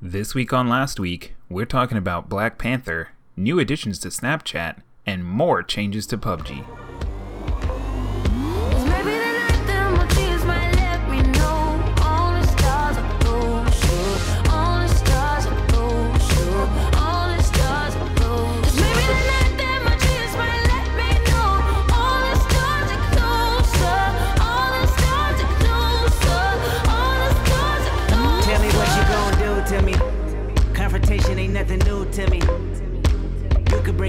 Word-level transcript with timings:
This 0.00 0.32
week 0.32 0.52
on 0.52 0.68
Last 0.68 1.00
Week, 1.00 1.34
we're 1.48 1.66
talking 1.66 1.98
about 1.98 2.28
Black 2.28 2.56
Panther, 2.56 3.08
new 3.36 3.58
additions 3.58 3.98
to 3.98 4.08
Snapchat, 4.10 4.76
and 5.04 5.24
more 5.24 5.60
changes 5.64 6.06
to 6.06 6.16
PUBG. 6.16 6.87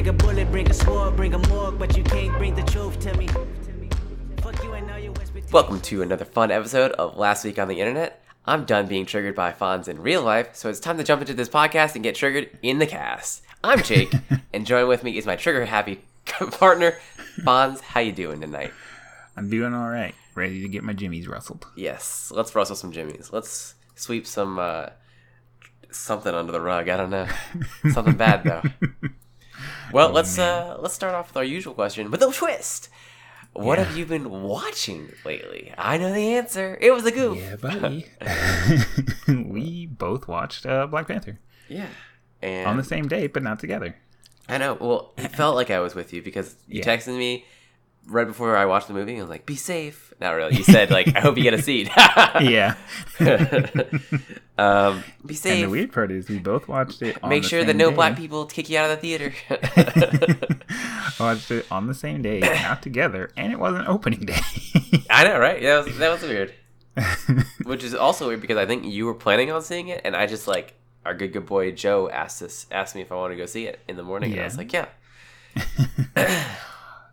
Bring 0.02 0.08
a 0.08 0.14
bullet, 0.14 0.50
bring 0.50 0.70
a 0.70 0.74
sword, 0.74 1.14
bring 1.18 1.34
a 1.34 1.48
morgue, 1.50 1.78
but 1.78 1.98
you 1.98 2.04
can't 2.04 2.32
bring 2.38 2.56
the 2.56 2.62
truth 2.64 2.98
to 3.02 3.14
me. 3.18 3.28
Fuck 4.42 4.64
you 4.64 4.72
and 4.72 4.90
all 4.90 4.98
your 4.98 5.12
whisper 5.12 5.42
Welcome 5.52 5.82
to 5.82 6.02
another 6.02 6.24
fun 6.24 6.52
episode 6.52 6.94
of 6.94 7.18
Last 7.18 7.44
Week 7.44 7.60
on 7.60 7.68
the 7.68 7.82
Internet. 7.82 8.24
I'm 8.46 8.64
done 8.64 8.88
being 8.88 9.06
triggered 9.06 9.36
by 9.36 9.52
Fonz 9.52 9.90
in 9.90 10.02
real 10.02 10.24
life, 10.24 10.56
so 10.56 10.70
it's 10.70 10.80
time 10.80 10.98
to 11.00 11.04
jump 11.04 11.20
into 11.20 11.34
this 11.34 11.50
podcast 11.50 11.96
and 11.96 12.04
get 12.06 12.16
triggered 12.16 12.50
in 12.62 12.80
the 12.80 12.88
cast. 12.88 13.44
I'm 13.62 13.84
Jake, 13.84 14.14
and 14.54 14.66
join 14.66 14.88
with 14.88 15.04
me 15.04 15.18
is 15.18 15.26
my 15.26 15.36
trigger 15.36 15.66
happy 15.66 16.00
partner, 16.26 16.98
Fonz. 17.40 17.82
How 17.82 18.00
you 18.00 18.14
doing 18.14 18.40
tonight? 18.40 18.72
I'm 19.36 19.50
doing 19.50 19.74
all 19.74 19.90
right, 19.90 20.16
ready 20.34 20.62
to 20.62 20.70
get 20.70 20.82
my 20.82 20.94
jimmies 20.94 21.28
rustled. 21.28 21.68
Yes, 21.76 22.32
let's 22.34 22.56
rustle 22.56 22.78
some 22.78 22.94
jimmies. 22.94 23.32
Let's 23.34 23.76
sweep 23.96 24.26
some 24.26 24.60
uh, 24.60 24.92
something 25.92 26.34
under 26.34 26.54
the 26.54 26.62
rug. 26.62 26.88
I 26.88 26.96
don't 26.96 27.10
know, 27.10 27.28
something 27.92 28.16
bad 28.16 28.46
though. 28.46 28.62
Well, 29.92 30.10
let's 30.12 30.38
uh, 30.38 30.78
let's 30.80 30.94
start 30.94 31.16
off 31.16 31.30
with 31.30 31.38
our 31.38 31.44
usual 31.44 31.74
question 31.74 32.12
with 32.12 32.22
a 32.22 32.32
twist. 32.32 32.90
What 33.54 33.80
Yeah. 33.80 33.86
have 33.86 33.98
you 33.98 34.06
been 34.06 34.30
watching 34.30 35.12
lately? 35.26 35.74
I 35.78 35.98
know 35.98 36.14
the 36.14 36.36
answer. 36.36 36.78
It 36.80 36.92
was 36.92 37.06
a 37.06 37.12
goof. 37.12 37.38
Yeah, 37.38 37.56
buddy. 37.56 38.06
we 39.28 39.88
both 39.88 40.28
watched 40.28 40.66
uh, 40.66 40.86
Black 40.88 41.08
Panther 41.08 41.40
Yeah. 41.68 41.88
And 42.42 42.68
on 42.68 42.78
the 42.78 42.84
same 42.84 43.08
day, 43.08 43.28
but 43.28 43.42
not 43.44 43.60
together. 43.60 43.96
I 44.48 44.58
know. 44.60 44.76
Well, 44.80 45.14
it 45.18 45.30
felt 45.36 45.56
like 45.56 45.70
I 45.72 45.80
was 45.80 45.96
with 45.96 46.14
you 46.14 46.22
because 46.22 46.56
you 46.68 46.80
Yeah. 46.80 46.86
texted 46.96 47.18
me 47.18 47.46
right 48.08 48.28
before 48.28 48.56
I 48.56 48.66
watched 48.66 48.88
the 48.88 48.94
movie. 48.94 49.18
I 49.18 49.22
was 49.22 49.30
like, 49.30 49.46
"Be 49.46 49.56
safe." 49.56 50.14
Not 50.20 50.32
really. 50.32 50.56
You 50.56 50.64
said 50.76 50.92
like, 50.92 51.16
"I 51.16 51.20
hope 51.22 51.38
you 51.38 51.44
get 51.44 51.54
a 51.54 51.62
seat." 51.62 51.90
Yeah. 52.42 52.76
um, 54.58 55.04
be 55.26 55.34
and 55.34 55.38
safe. 55.38 55.66
the 55.66 55.70
weird 55.70 55.92
part 55.92 56.12
is 56.12 56.30
we 56.30 56.38
both 56.40 56.68
watched 56.68 57.02
it. 57.02 57.18
On 57.24 57.30
Make 57.30 57.44
sure 57.44 57.64
that 57.64 57.76
no 57.76 57.90
day. 57.90 57.96
black 57.96 58.18
people 58.18 58.46
kick 58.46 58.70
you 58.70 58.78
out 58.78 58.90
of 58.90 59.02
the 59.02 59.02
theater. 59.02 59.34
watched 61.20 61.52
it 61.52 61.66
on 61.72 61.88
the 61.88 61.94
same 61.94 62.22
day, 62.22 62.40
not 62.40 62.82
together, 62.82 63.30
and 63.36 63.52
it 63.52 63.60
wasn't 63.60 63.88
opening 63.88 64.22
day. 64.22 64.40
I 65.10 65.24
know, 65.26 65.40
right? 65.40 65.62
That 65.62 65.86
was 65.86 65.98
that 65.98 66.10
was 66.12 66.22
weird. 66.22 66.54
Which 67.64 67.84
is 67.84 67.94
also 67.96 68.28
weird 68.28 68.42
because 68.42 68.58
I 68.58 68.66
think 68.66 68.86
you 68.86 69.06
were 69.06 69.14
planning 69.14 69.52
on 69.52 69.62
seeing 69.62 69.88
it, 69.90 70.02
and 70.04 70.16
I 70.16 70.26
just 70.28 70.48
like 70.48 70.74
our 71.06 71.14
good 71.14 71.34
good 71.34 71.46
boy 71.46 71.72
Joe 71.72 72.10
asked 72.10 72.42
us 72.42 72.66
asked 72.72 72.96
me 72.96 73.02
if 73.02 73.12
I 73.12 73.16
wanted 73.16 73.36
to 73.36 73.42
go 73.42 73.46
see 73.46 73.66
it 73.66 73.80
in 73.88 73.96
the 73.98 74.04
morning, 74.04 74.32
and 74.34 74.42
I 74.42 74.46
was 74.46 74.58
like, 74.58 74.74
yeah. 74.74 74.86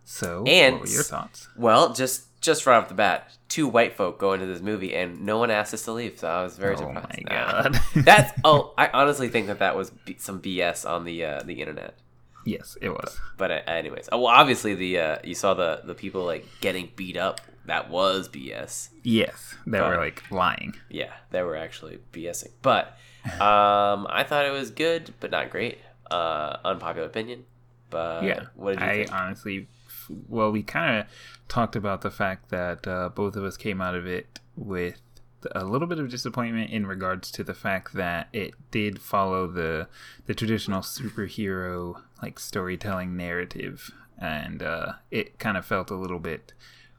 So, 0.06 0.44
And- 0.46 0.76
what 0.76 0.82
were 0.84 0.88
your 0.88 1.02
thoughts? 1.02 1.48
Well, 1.56 1.92
just 1.92 2.22
just 2.40 2.64
right 2.64 2.76
off 2.76 2.88
the 2.88 2.94
bat, 2.94 3.28
two 3.48 3.66
white 3.66 3.94
folk 3.96 4.18
go 4.20 4.32
into 4.32 4.46
this 4.46 4.60
movie, 4.62 4.94
and 4.94 5.22
no 5.26 5.36
one 5.38 5.50
asked 5.50 5.74
us 5.74 5.82
to 5.86 5.92
leave, 5.92 6.18
so 6.20 6.28
I 6.28 6.42
was 6.44 6.56
very 6.56 6.74
Oh 6.76 6.78
surprised. 6.78 7.24
my 7.24 7.28
God. 7.28 7.80
That's 8.04 8.32
oh, 8.44 8.72
I 8.78 8.88
honestly 8.92 9.28
think 9.28 9.48
that 9.48 9.58
that 9.58 9.74
was 9.76 9.90
B- 9.90 10.16
some 10.18 10.40
BS 10.40 10.88
on 10.88 11.04
the 11.04 11.24
uh, 11.24 11.42
the 11.44 11.54
internet. 11.60 11.94
Yes, 12.44 12.78
it 12.80 12.90
was. 12.90 13.18
But 13.36 13.50
uh, 13.50 13.60
anyways, 13.66 14.08
oh, 14.12 14.18
well, 14.18 14.28
obviously 14.32 14.74
the 14.76 14.98
uh, 15.00 15.16
you 15.24 15.34
saw 15.34 15.54
the 15.54 15.80
the 15.84 15.94
people 15.94 16.24
like 16.24 16.46
getting 16.60 16.90
beat 16.94 17.16
up. 17.16 17.40
That 17.64 17.90
was 17.90 18.28
BS. 18.28 18.90
Yes, 19.02 19.56
that 19.66 19.82
were 19.82 19.96
like 19.96 20.22
lying. 20.30 20.76
Yeah, 20.88 21.12
they 21.32 21.42
were 21.42 21.56
actually 21.56 21.98
BSing. 22.12 22.52
But 22.62 22.96
um, 23.40 24.06
I 24.08 24.24
thought 24.28 24.44
it 24.46 24.52
was 24.52 24.70
good, 24.70 25.12
but 25.18 25.32
not 25.32 25.50
great. 25.50 25.78
Uh, 26.08 26.58
unpopular 26.64 27.08
opinion. 27.08 27.44
But 27.90 28.24
yeah 28.24 28.44
what 28.56 28.72
did 28.78 28.80
you 28.84 28.86
i 28.90 28.94
think? 28.98 29.12
honestly 29.12 29.68
well 30.28 30.50
we 30.50 30.62
kind 30.62 31.00
of 31.00 31.06
talked 31.48 31.76
about 31.76 32.00
the 32.02 32.10
fact 32.10 32.50
that 32.50 32.86
uh, 32.86 33.08
both 33.08 33.36
of 33.36 33.44
us 33.44 33.56
came 33.56 33.80
out 33.80 33.94
of 33.94 34.06
it 34.06 34.40
with 34.56 35.00
a 35.54 35.64
little 35.64 35.86
bit 35.86 35.98
of 36.00 36.10
disappointment 36.10 36.70
in 36.70 36.86
regards 36.86 37.30
to 37.30 37.44
the 37.44 37.54
fact 37.54 37.92
that 37.94 38.28
it 38.32 38.52
did 38.70 38.98
follow 39.00 39.46
the 39.46 39.86
the 40.26 40.34
traditional 40.34 40.80
superhero 40.80 42.02
like 42.22 42.38
storytelling 42.40 43.16
narrative 43.16 43.92
and 44.18 44.62
uh, 44.62 44.92
it 45.10 45.38
kind 45.38 45.56
of 45.56 45.64
felt 45.64 45.90
a 45.90 45.94
little 45.94 46.18
bit 46.18 46.52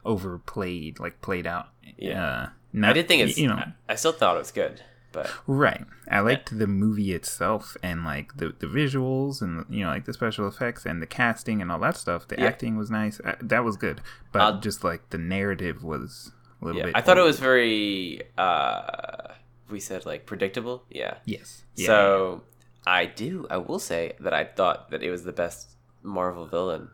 overplayed 0.04 0.98
like 0.98 1.20
played 1.20 1.46
out 1.46 1.68
Yeah. 1.98 2.24
uh, 2.24 2.48
not, 2.72 2.90
I 2.90 2.92
did 2.94 3.08
think 3.08 3.22
it's. 3.22 3.38
you 3.38 3.48
know 3.48 3.54
I, 3.56 3.72
I 3.88 3.94
still 3.94 4.12
thought 4.12 4.36
it 4.36 4.40
was 4.40 4.50
good, 4.50 4.82
but 5.12 5.30
Right. 5.46 5.84
I 6.10 6.20
liked 6.20 6.58
the 6.58 6.66
movie 6.66 7.12
itself 7.12 7.76
and 7.82 8.04
like 8.04 8.36
the, 8.36 8.54
the 8.58 8.66
visuals 8.66 9.40
and 9.42 9.64
you 9.68 9.84
know 9.84 9.90
like 9.90 10.04
the 10.04 10.12
special 10.12 10.46
effects 10.48 10.84
and 10.86 11.00
the 11.02 11.06
casting 11.06 11.60
and 11.62 11.70
all 11.72 11.78
that 11.80 11.96
stuff. 11.96 12.28
The 12.28 12.36
Yeah. 12.38 12.46
acting 12.46 12.76
was 12.76 12.90
nice. 12.90 13.20
Uh, 13.20 13.36
that 13.40 13.64
was 13.64 13.76
good. 13.76 14.00
But 14.32 14.40
Uh, 14.42 14.60
just 14.60 14.84
like 14.84 15.08
the 15.10 15.18
narrative 15.18 15.82
was 15.82 16.32
a 16.60 16.64
little 16.66 16.78
yeah, 16.80 16.86
bit. 16.86 16.96
I 16.96 17.00
thought 17.02 17.18
it 17.18 17.22
was 17.22 17.38
very. 17.40 18.22
uh 18.36 19.34
We 19.70 19.80
said 19.80 20.06
like 20.06 20.24
predictable. 20.26 20.84
Yeah. 20.90 21.14
yes. 21.24 21.64
Yeah. 21.74 21.86
So 21.86 22.42
I 22.86 23.04
do. 23.06 23.46
I 23.50 23.58
will 23.58 23.78
say 23.78 24.14
that 24.20 24.32
I 24.32 24.44
thought 24.44 24.90
that 24.90 25.02
it 25.02 25.10
was 25.10 25.24
the 25.24 25.32
best 25.32 25.76
Marvel 26.02 26.46
villain 26.46 26.88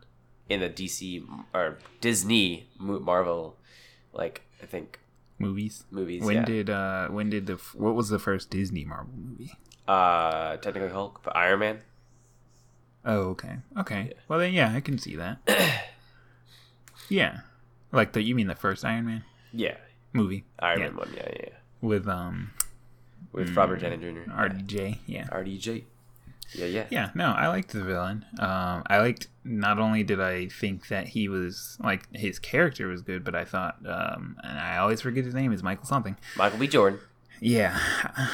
in 0.49 0.59
the 0.59 0.69
DC 0.69 1.23
or 1.53 1.77
Disney 2.01 2.67
Marvel, 2.79 3.55
like 4.13 4.41
I 4.61 4.65
think 4.65 4.99
movies. 5.39 5.83
movies. 5.91 6.23
When 6.23 6.37
yeah. 6.37 6.45
did 6.45 6.69
uh 6.69 7.07
when 7.09 7.29
did 7.29 7.47
the 7.47 7.55
what 7.73 7.95
was 7.95 8.09
the 8.09 8.19
first 8.19 8.49
Disney 8.49 8.85
Marvel 8.85 9.13
movie? 9.17 9.53
uh 9.87 10.57
technically 10.57 10.89
Hulk, 10.89 11.21
but 11.23 11.35
Iron 11.35 11.59
Man. 11.59 11.79
Oh, 13.05 13.29
okay. 13.37 13.57
Okay. 13.77 14.13
Well 14.27 14.39
then 14.39 14.53
yeah, 14.53 14.73
I 14.73 14.81
can 14.81 14.97
see 14.97 15.15
that. 15.15 15.37
yeah. 17.09 17.41
Like 17.91 18.13
the 18.13 18.21
you 18.21 18.35
mean 18.35 18.47
the 18.47 18.55
first 18.55 18.83
Iron 18.83 19.05
Man 19.05 19.23
Yeah, 19.53 19.77
movie? 20.13 20.43
Iron 20.59 20.79
yeah. 20.79 20.85
Man 20.87 20.97
one. 20.97 21.13
Yeah, 21.15 21.29
yeah. 21.29 21.41
yeah. 21.43 21.53
With 21.81 22.07
um 22.07 22.51
With 23.31 23.55
Robert 23.55 23.81
Downey 23.81 23.97
Jr. 23.97 24.29
RDJ. 24.31 24.99
Yeah. 25.05 25.27
RDJ. 25.27 25.83
Yeah, 26.53 26.65
yeah. 26.65 26.85
Yeah, 26.89 27.09
no, 27.15 27.25
I 27.31 27.47
liked 27.47 27.71
the 27.71 27.83
villain. 27.83 28.25
Um, 28.39 28.83
I 28.87 28.99
liked 28.99 29.27
not 29.43 29.79
only 29.79 30.03
did 30.03 30.21
I 30.21 30.47
think 30.47 30.87
that 30.89 31.07
he 31.09 31.27
was 31.27 31.77
like 31.83 32.07
his 32.15 32.39
character 32.39 32.87
was 32.87 33.01
good, 33.01 33.23
but 33.23 33.35
I 33.35 33.43
thought, 33.45 33.77
um, 33.87 34.37
and 34.43 34.59
I 34.59 34.77
always 34.77 35.01
forget 35.01 35.25
his 35.25 35.33
name 35.33 35.51
is 35.51 35.63
Michael 35.63 35.85
something. 35.85 36.15
Michael 36.37 36.59
B. 36.59 36.67
Jordan. 36.67 36.99
Yeah, 37.41 37.77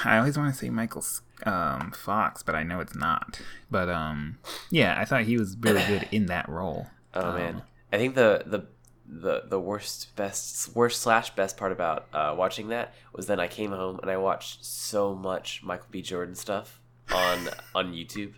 I 0.05 0.17
always 0.19 0.37
want 0.37 0.53
to 0.53 0.59
say 0.59 0.69
Michael 0.69 1.03
um, 1.45 1.91
Fox, 1.91 2.43
but 2.43 2.53
I 2.53 2.63
know 2.63 2.79
it's 2.81 2.95
not. 2.95 3.41
But 3.71 3.89
um, 3.89 4.37
yeah, 4.69 4.95
I 4.99 5.05
thought 5.05 5.23
he 5.23 5.37
was 5.37 5.57
really 5.59 5.83
good 5.87 6.07
in 6.11 6.27
that 6.27 6.47
role. 6.49 6.87
Oh 7.13 7.29
Um, 7.31 7.35
man, 7.35 7.61
I 7.91 7.97
think 7.97 8.15
the 8.15 8.43
the 8.45 8.63
the 9.05 9.43
the 9.49 9.59
worst 9.59 10.15
best 10.15 10.73
worst 10.75 11.01
slash 11.01 11.35
best 11.35 11.57
part 11.57 11.71
about 11.73 12.07
uh, 12.13 12.33
watching 12.37 12.69
that 12.69 12.93
was 13.13 13.27
then 13.27 13.37
I 13.39 13.47
came 13.47 13.71
home 13.71 13.99
and 14.01 14.09
I 14.09 14.15
watched 14.17 14.63
so 14.63 15.13
much 15.13 15.61
Michael 15.63 15.87
B. 15.91 16.01
Jordan 16.01 16.35
stuff 16.35 16.79
on 17.13 17.49
on 17.75 17.93
YouTube. 17.93 18.33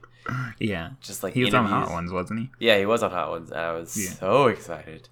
Yeah, 0.57 0.91
Just 1.01 1.21
like 1.21 1.33
he 1.33 1.43
was 1.43 1.53
on. 1.53 1.65
Hot 1.65 1.91
Ones, 1.91 2.11
wasn't 2.11 2.39
he? 2.39 2.49
Yeah, 2.59 2.77
he 2.77 2.85
was 2.85 3.03
on 3.03 3.11
Hot 3.11 3.29
Ones. 3.29 3.51
I 3.51 3.73
was 3.73 3.97
Yeah. 3.97 4.11
so 4.11 4.47
excited. 4.47 5.09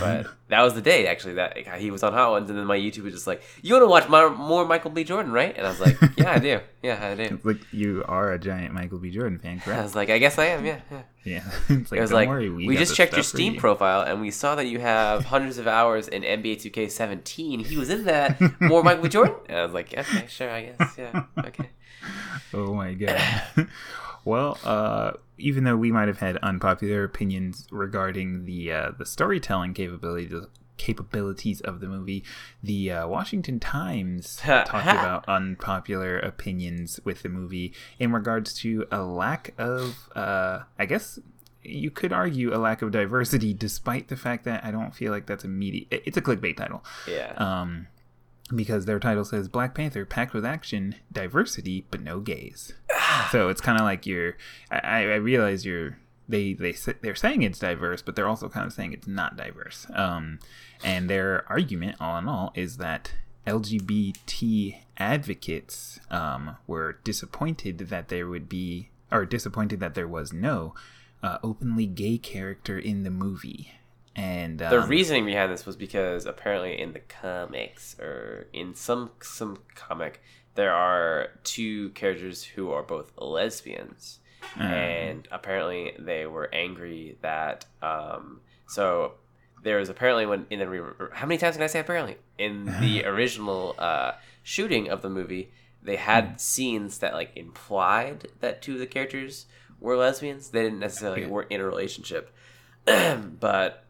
But 0.00 0.26
that 0.48 0.62
was 0.62 0.72
the 0.74 0.80
day 0.80 1.06
actually 1.08 1.34
that 1.34 1.56
he 1.78 1.90
was 1.90 2.02
on 2.02 2.12
Hot 2.14 2.30
Ones, 2.30 2.48
and 2.48 2.58
then 2.58 2.64
my 2.64 2.78
YouTube 2.78 3.02
was 3.02 3.12
just 3.12 3.26
like, 3.26 3.42
"You 3.60 3.74
want 3.74 3.82
to 3.82 3.88
watch 3.88 4.08
my, 4.08 4.28
more 4.28 4.64
Michael 4.64 4.90
B. 4.92 5.04
Jordan, 5.04 5.32
right?" 5.32 5.54
And 5.54 5.66
I 5.66 5.70
was 5.70 5.80
like, 5.80 5.98
"Yeah, 6.16 6.30
I 6.32 6.38
do. 6.38 6.60
Yeah, 6.82 7.04
I 7.04 7.14
do." 7.14 7.40
Like 7.44 7.58
you 7.72 8.04
are 8.08 8.32
a 8.32 8.38
giant 8.38 8.72
Michael 8.72 8.98
B. 8.98 9.10
Jordan 9.10 9.38
fan, 9.38 9.60
correct? 9.60 9.80
I 9.80 9.82
was 9.82 9.94
like, 9.96 10.08
"I 10.10 10.18
guess 10.18 10.38
I 10.38 10.46
am. 10.46 10.64
Yeah." 10.64 10.80
yeah. 10.90 11.02
Yeah, 11.24 11.42
it's 11.68 11.90
like, 11.90 11.98
It 11.98 12.00
was 12.02 12.10
don't 12.10 12.16
like 12.20 12.28
worry, 12.28 12.48
we, 12.50 12.66
got 12.74 12.78
just 12.78 12.94
checked 12.94 13.14
your 13.14 13.22
Steam 13.22 13.54
you." 13.54 13.60
profile 13.60 14.02
and 14.02 14.20
we 14.20 14.30
saw 14.30 14.54
that 14.54 14.66
you 14.66 14.78
have 14.78 15.24
hundreds 15.24 15.56
of 15.58 15.66
hours 15.66 16.06
in 16.08 16.22
NBA 16.22 16.56
2K17. 16.62 17.64
He 17.66 17.76
was 17.76 17.90
in 17.90 18.04
that. 18.04 18.38
More 18.60 18.82
Michael 18.82 19.02
B. 19.04 19.08
Jordan. 19.08 19.34
And 19.48 19.58
I 19.58 19.64
was 19.64 19.72
like, 19.72 19.92
okay, 19.96 20.26
sure, 20.28 20.50
I 20.50 20.64
guess, 20.66 20.94
yeah, 20.98 21.24
okay. 21.38 21.70
Oh 22.52 22.74
my 22.74 22.94
god. 22.94 23.68
well, 24.24 24.58
uh, 24.64 25.12
even 25.38 25.64
though 25.64 25.76
we 25.76 25.92
might 25.92 26.08
have 26.08 26.20
had 26.20 26.36
unpopular 26.38 27.04
opinions 27.04 27.66
regarding 27.70 28.44
the 28.44 28.72
uh, 28.72 28.90
the 28.96 29.06
storytelling 29.06 29.74
capabilities 29.74 30.46
capabilities 30.76 31.60
of 31.60 31.80
the 31.80 31.86
movie, 31.86 32.24
the 32.62 32.90
uh, 32.90 33.06
Washington 33.06 33.60
Times 33.60 34.36
talked 34.42 34.68
about 34.68 35.24
unpopular 35.28 36.18
opinions 36.18 37.00
with 37.04 37.22
the 37.22 37.28
movie 37.28 37.72
in 37.98 38.12
regards 38.12 38.54
to 38.54 38.86
a 38.90 39.02
lack 39.02 39.54
of, 39.58 40.08
uh, 40.14 40.60
I 40.78 40.86
guess. 40.86 41.18
You 41.66 41.90
could 41.90 42.12
argue 42.12 42.54
a 42.54 42.58
lack 42.58 42.82
of 42.82 42.90
diversity, 42.90 43.54
despite 43.54 44.08
the 44.08 44.16
fact 44.16 44.44
that 44.44 44.62
I 44.62 44.70
don't 44.70 44.94
feel 44.94 45.10
like 45.10 45.24
that's 45.24 45.44
immediate. 45.44 45.86
It's 45.90 46.18
a 46.18 46.20
clickbait 46.20 46.58
title. 46.58 46.84
Yeah. 47.08 47.32
Um, 47.38 47.86
because 48.54 48.84
their 48.84 49.00
title 49.00 49.24
says 49.24 49.48
Black 49.48 49.74
Panther 49.74 50.04
packed 50.04 50.34
with 50.34 50.44
action, 50.44 50.96
diversity, 51.12 51.86
but 51.90 52.02
no 52.02 52.20
gays. 52.20 52.72
so 53.30 53.48
it's 53.48 53.60
kind 53.60 53.78
of 53.78 53.84
like 53.84 54.06
you're. 54.06 54.36
I, 54.70 54.78
I 55.04 55.14
realize 55.14 55.64
you're. 55.64 55.98
They 56.28 56.54
they 56.54 56.74
they're 57.02 57.14
saying 57.14 57.42
it's 57.42 57.58
diverse, 57.58 58.02
but 58.02 58.16
they're 58.16 58.28
also 58.28 58.48
kind 58.48 58.66
of 58.66 58.72
saying 58.72 58.92
it's 58.92 59.06
not 59.06 59.36
diverse. 59.36 59.86
Um, 59.94 60.38
and 60.82 61.08
their 61.08 61.44
argument, 61.48 61.96
all 62.00 62.18
in 62.18 62.28
all, 62.28 62.52
is 62.54 62.78
that 62.78 63.12
LGBT 63.46 64.76
advocates 64.96 66.00
um, 66.10 66.56
were 66.66 66.98
disappointed 67.04 67.78
that 67.78 68.08
there 68.08 68.26
would 68.26 68.48
be, 68.48 68.88
or 69.12 69.26
disappointed 69.26 69.80
that 69.80 69.94
there 69.94 70.08
was 70.08 70.32
no 70.32 70.74
uh, 71.22 71.38
openly 71.42 71.86
gay 71.86 72.18
character 72.18 72.78
in 72.78 73.02
the 73.02 73.10
movie. 73.10 73.72
And 74.16 74.62
um, 74.62 74.70
The 74.70 74.80
reasoning 74.80 75.26
behind 75.26 75.50
this 75.52 75.66
was 75.66 75.76
because 75.76 76.24
apparently 76.26 76.80
in 76.80 76.92
the 76.92 77.00
comics 77.00 77.98
or 77.98 78.46
in 78.52 78.74
some 78.74 79.10
some 79.20 79.58
comic 79.74 80.22
there 80.54 80.72
are 80.72 81.30
two 81.42 81.88
characters 81.90 82.44
who 82.44 82.70
are 82.70 82.82
both 82.84 83.10
lesbians, 83.18 84.20
and 84.56 85.26
apparently 85.32 85.94
they 85.98 86.26
were 86.26 86.48
angry 86.54 87.16
that 87.22 87.66
um 87.82 88.40
so 88.68 89.14
there 89.64 89.78
was 89.78 89.88
apparently 89.88 90.26
when 90.26 90.46
in 90.50 90.60
the 90.60 90.68
re- 90.68 91.08
how 91.12 91.26
many 91.26 91.38
times 91.38 91.56
can 91.56 91.64
I 91.64 91.66
say 91.66 91.80
apparently? 91.80 92.16
In 92.38 92.66
the 92.80 93.04
original 93.04 93.74
uh 93.78 94.12
shooting 94.44 94.88
of 94.88 95.02
the 95.02 95.10
movie 95.10 95.50
they 95.82 95.96
had 95.96 96.40
scenes 96.40 96.98
that 96.98 97.14
like 97.14 97.32
implied 97.36 98.28
that 98.40 98.62
two 98.62 98.74
of 98.74 98.78
the 98.78 98.86
characters 98.86 99.46
were 99.80 99.96
lesbians. 99.96 100.50
They 100.50 100.62
didn't 100.62 100.78
necessarily 100.78 101.22
Yeah. 101.22 101.28
were 101.28 101.42
in 101.42 101.60
a 101.60 101.64
relationship. 101.64 102.30
But 102.86 103.84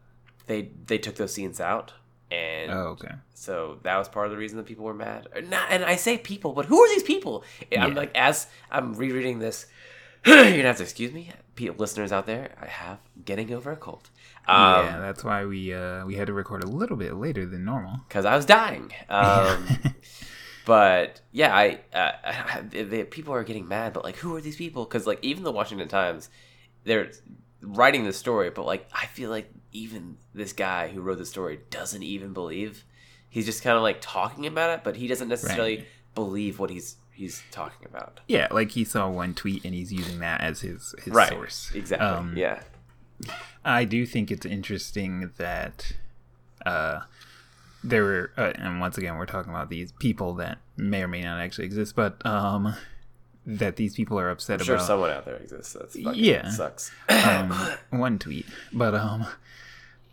they 0.46 0.70
they 0.86 0.98
took 0.98 1.16
those 1.16 1.32
scenes 1.32 1.60
out 1.60 1.92
and 2.30 2.70
oh, 2.70 2.96
okay. 2.98 3.14
so 3.34 3.78
that 3.82 3.96
was 3.96 4.08
part 4.08 4.26
of 4.26 4.32
the 4.32 4.38
reason 4.38 4.56
that 4.56 4.66
people 4.66 4.84
were 4.84 4.94
mad 4.94 5.28
not, 5.48 5.66
and 5.70 5.84
i 5.84 5.94
say 5.96 6.16
people 6.18 6.52
but 6.52 6.64
who 6.66 6.82
are 6.82 6.88
these 6.88 7.02
people 7.02 7.44
i'm 7.78 7.94
like 7.94 8.14
as 8.16 8.46
i'm 8.70 8.94
rereading 8.94 9.38
this 9.38 9.66
you're 10.26 10.36
gonna 10.36 10.62
have 10.62 10.78
to 10.78 10.82
excuse 10.82 11.12
me 11.12 11.30
people 11.54 11.76
listeners 11.78 12.12
out 12.12 12.26
there 12.26 12.52
i 12.60 12.66
have 12.66 12.98
getting 13.24 13.52
over 13.52 13.70
a 13.70 13.76
cold 13.76 14.10
um 14.46 14.84
yeah, 14.84 14.98
that's 14.98 15.24
why 15.24 15.46
we 15.46 15.72
uh, 15.72 16.04
we 16.04 16.16
had 16.16 16.26
to 16.26 16.34
record 16.34 16.62
a 16.62 16.66
little 16.66 16.96
bit 16.96 17.14
later 17.14 17.46
than 17.46 17.64
normal. 17.64 18.00
because 18.06 18.26
I 18.26 18.36
was 18.36 18.44
dying. 18.44 18.92
Um, 19.08 19.66
but 20.66 21.22
yeah, 21.32 21.54
I, 21.54 21.80
uh, 21.94 22.12
I 22.24 22.60
the, 22.68 22.82
the 22.82 23.04
people 23.04 23.32
are 23.32 23.42
getting 23.42 23.66
mad. 23.66 23.94
But 23.94 24.04
like, 24.04 24.16
who 24.16 24.36
are 24.36 24.42
these 24.42 24.56
people? 24.56 24.84
Because 24.84 25.06
like, 25.06 25.18
even 25.22 25.44
the 25.44 25.52
Washington 25.52 25.88
Times, 25.88 26.28
they're 26.84 27.10
writing 27.62 28.04
the 28.04 28.12
story, 28.12 28.50
but 28.50 28.66
like, 28.66 28.86
I 28.92 29.06
feel 29.06 29.30
like 29.30 29.50
even 29.74 30.16
this 30.32 30.52
guy 30.54 30.88
who 30.88 31.02
wrote 31.02 31.18
the 31.18 31.26
story 31.26 31.60
doesn't 31.68 32.02
even 32.02 32.32
believe. 32.32 32.84
He's 33.28 33.44
just 33.44 33.62
kind 33.62 33.76
of 33.76 33.82
like 33.82 33.98
talking 34.00 34.46
about 34.46 34.70
it, 34.70 34.84
but 34.84 34.96
he 34.96 35.06
doesn't 35.08 35.28
necessarily 35.28 35.76
Right. 35.78 35.86
believe 36.14 36.58
what 36.58 36.70
he's 36.70 36.96
he's 37.10 37.42
talking 37.52 37.86
about. 37.86 38.20
Yeah, 38.26 38.48
like 38.50 38.70
he 38.72 38.82
saw 38.84 39.08
one 39.08 39.34
tweet 39.34 39.64
and 39.64 39.72
he's 39.74 39.92
using 39.92 40.18
that 40.20 40.40
as 40.40 40.62
his 40.62 40.94
his 41.04 41.12
Right. 41.12 41.28
source. 41.28 41.70
Exactly. 41.74 42.06
Um, 42.06 42.36
yeah. 42.36 42.62
I 43.64 43.84
do 43.84 44.04
think 44.06 44.30
it's 44.30 44.44
interesting 44.46 45.30
that 45.36 45.92
uh, 46.66 47.02
there 47.84 48.02
were, 48.02 48.30
uh, 48.36 48.52
and 48.56 48.80
once 48.80 48.98
again, 48.98 49.16
we're 49.16 49.26
talking 49.26 49.52
about 49.52 49.70
these 49.70 49.92
people 49.92 50.34
that 50.34 50.58
may 50.76 51.02
or 51.02 51.08
may 51.08 51.22
not 51.22 51.38
actually 51.40 51.66
exist, 51.66 51.94
but 51.94 52.24
um, 52.26 52.74
that 53.46 53.76
these 53.76 53.94
people 53.94 54.18
are 54.18 54.30
upset 54.30 54.60
I'm 54.60 54.66
sure 54.66 54.74
about 54.76 54.86
someone 54.86 55.10
out 55.10 55.24
there 55.24 55.36
exists. 55.36 55.74
That's 55.74 55.94
fucking, 56.00 56.22
Yeah. 56.24 56.50
sucks. 56.50 56.90
um, 57.08 57.50
one 57.90 58.18
tweet, 58.18 58.46
but 58.72 58.94
um, 58.94 59.26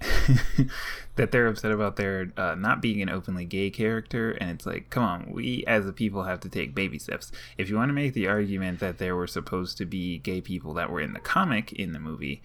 that 1.15 1.31
they're 1.31 1.47
upset 1.47 1.71
about 1.71 1.95
their 1.95 2.31
uh, 2.37 2.55
not 2.55 2.81
being 2.81 3.01
an 3.01 3.09
openly 3.09 3.45
gay 3.45 3.69
character, 3.69 4.31
and 4.31 4.49
it's 4.49 4.65
like, 4.65 4.89
come 4.89 5.03
on, 5.03 5.31
we 5.31 5.63
as 5.67 5.85
a 5.85 5.93
people 5.93 6.23
have 6.23 6.39
to 6.41 6.49
take 6.49 6.73
baby 6.73 6.99
steps. 6.99 7.31
If 7.57 7.69
you 7.69 7.75
want 7.75 7.89
to 7.89 7.93
make 7.93 8.13
the 8.13 8.27
argument 8.27 8.79
that 8.79 8.97
there 8.97 9.15
were 9.15 9.27
supposed 9.27 9.77
to 9.77 9.85
be 9.85 10.17
gay 10.19 10.41
people 10.41 10.73
that 10.75 10.89
were 10.89 11.01
in 11.01 11.13
the 11.13 11.19
comic 11.19 11.73
in 11.73 11.93
the 11.93 11.99
movie, 11.99 12.41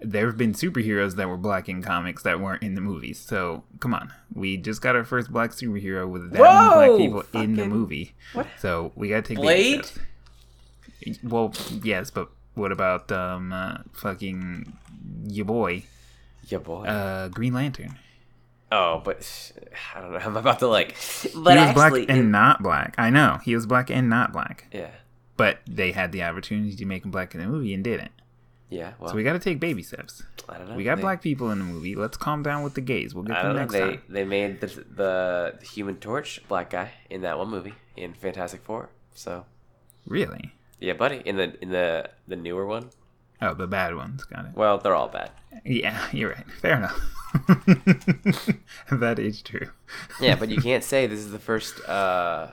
there 0.00 0.26
have 0.26 0.36
been 0.36 0.52
superheroes 0.52 1.16
that 1.16 1.28
were 1.28 1.36
black 1.36 1.68
in 1.68 1.82
comics 1.82 2.22
that 2.22 2.40
weren't 2.40 2.62
in 2.62 2.74
the 2.74 2.80
movies. 2.80 3.18
So 3.18 3.64
come 3.80 3.94
on, 3.94 4.12
we 4.34 4.56
just 4.56 4.80
got 4.80 4.96
our 4.96 5.04
first 5.04 5.32
black 5.32 5.50
superhero 5.50 6.08
with 6.08 6.32
that 6.32 6.40
many 6.40 6.98
black 6.98 6.98
people 6.98 7.40
in 7.42 7.56
the 7.56 7.66
movie. 7.66 8.14
What? 8.32 8.46
So 8.58 8.92
we 8.94 9.08
got 9.08 9.24
to 9.24 9.28
take 9.34 9.38
Blade? 9.38 9.72
baby 9.72 9.82
steps. 9.82 11.22
Well, 11.22 11.52
yes, 11.82 12.10
but 12.10 12.30
what 12.54 12.72
about 12.72 13.12
um 13.12 13.52
uh, 13.52 13.78
fucking 13.92 14.76
your 15.28 15.44
boy, 15.44 15.84
Yeah, 16.46 16.58
boy. 16.58 16.84
uh 16.84 17.28
Green 17.28 17.52
Lantern? 17.54 17.98
oh, 18.72 19.00
but 19.04 19.52
I 19.94 20.00
don't 20.00 20.12
know. 20.12 20.18
I'm 20.24 20.36
about 20.36 20.58
to 20.60 20.66
like. 20.68 20.96
But 21.34 21.56
he 21.58 21.64
was 21.64 21.74
black 21.74 21.92
and 21.94 22.10
in- 22.10 22.30
not 22.30 22.62
black. 22.62 22.94
I 22.98 23.10
know 23.10 23.38
he 23.44 23.54
was 23.54 23.66
black 23.66 23.90
and 23.90 24.08
not 24.10 24.32
black, 24.32 24.66
yeah. 24.72 24.90
but 25.36 25.58
they 25.68 25.92
had 25.92 26.12
the 26.12 26.22
opportunity 26.24 26.74
to 26.76 26.84
make 26.84 27.04
him 27.04 27.10
black 27.10 27.34
in 27.34 27.40
the 27.40 27.46
movie 27.46 27.72
and 27.74 27.82
didn't. 27.84 28.10
Yeah, 28.68 28.94
well, 28.98 29.10
So 29.10 29.14
we 29.14 29.22
got 29.22 29.34
to 29.34 29.38
take 29.38 29.60
baby 29.60 29.84
steps. 29.84 30.24
I 30.48 30.58
don't 30.58 30.68
know. 30.68 30.74
We 30.74 30.82
got 30.82 30.96
They- 30.96 31.02
black 31.02 31.22
people 31.22 31.52
in 31.52 31.60
the 31.60 31.64
movie. 31.64 31.94
Let's 31.94 32.16
calm 32.16 32.42
down 32.42 32.64
with 32.64 32.74
the 32.74 32.80
gays. 32.80 33.14
We'll 33.14 33.22
get 33.22 33.40
them 33.40 33.54
next 33.54 33.72
They 33.72 33.78
time. 33.80 34.02
they 34.08 34.24
made 34.24 34.60
the, 34.60 34.66
the 34.66 35.54
the 35.60 35.66
Human 35.66 35.96
Torch 35.98 36.40
black 36.48 36.70
guy 36.70 36.90
in 37.08 37.20
that 37.22 37.38
one 37.38 37.48
movie 37.48 37.74
in 37.96 38.12
Fantastic 38.14 38.62
Four. 38.64 38.90
So 39.14 39.46
Really? 40.06 40.52
yeah, 40.80 40.94
buddy, 40.94 41.22
in 41.24 41.36
the 41.36 41.56
in 41.62 41.70
the 41.70 42.10
the 42.26 42.34
newer 42.36 42.66
one. 42.66 42.90
Oh, 43.42 43.54
the 43.54 43.66
bad 43.66 43.94
ones. 43.96 44.24
Got 44.24 44.46
it. 44.46 44.50
Well, 44.54 44.78
they're 44.78 44.94
all 44.94 45.08
bad. 45.08 45.30
Yeah, 45.64 46.06
you're 46.12 46.30
right. 46.30 46.50
Fair 46.60 46.76
enough. 46.76 47.00
that 48.90 49.18
is 49.18 49.42
true. 49.42 49.70
Yeah, 50.20 50.36
but 50.36 50.48
you 50.48 50.56
can't 50.62 50.84
say 50.84 51.06
this 51.06 51.20
is 51.20 51.30
the 51.30 51.38
first 51.38 51.86
uh 51.88 52.48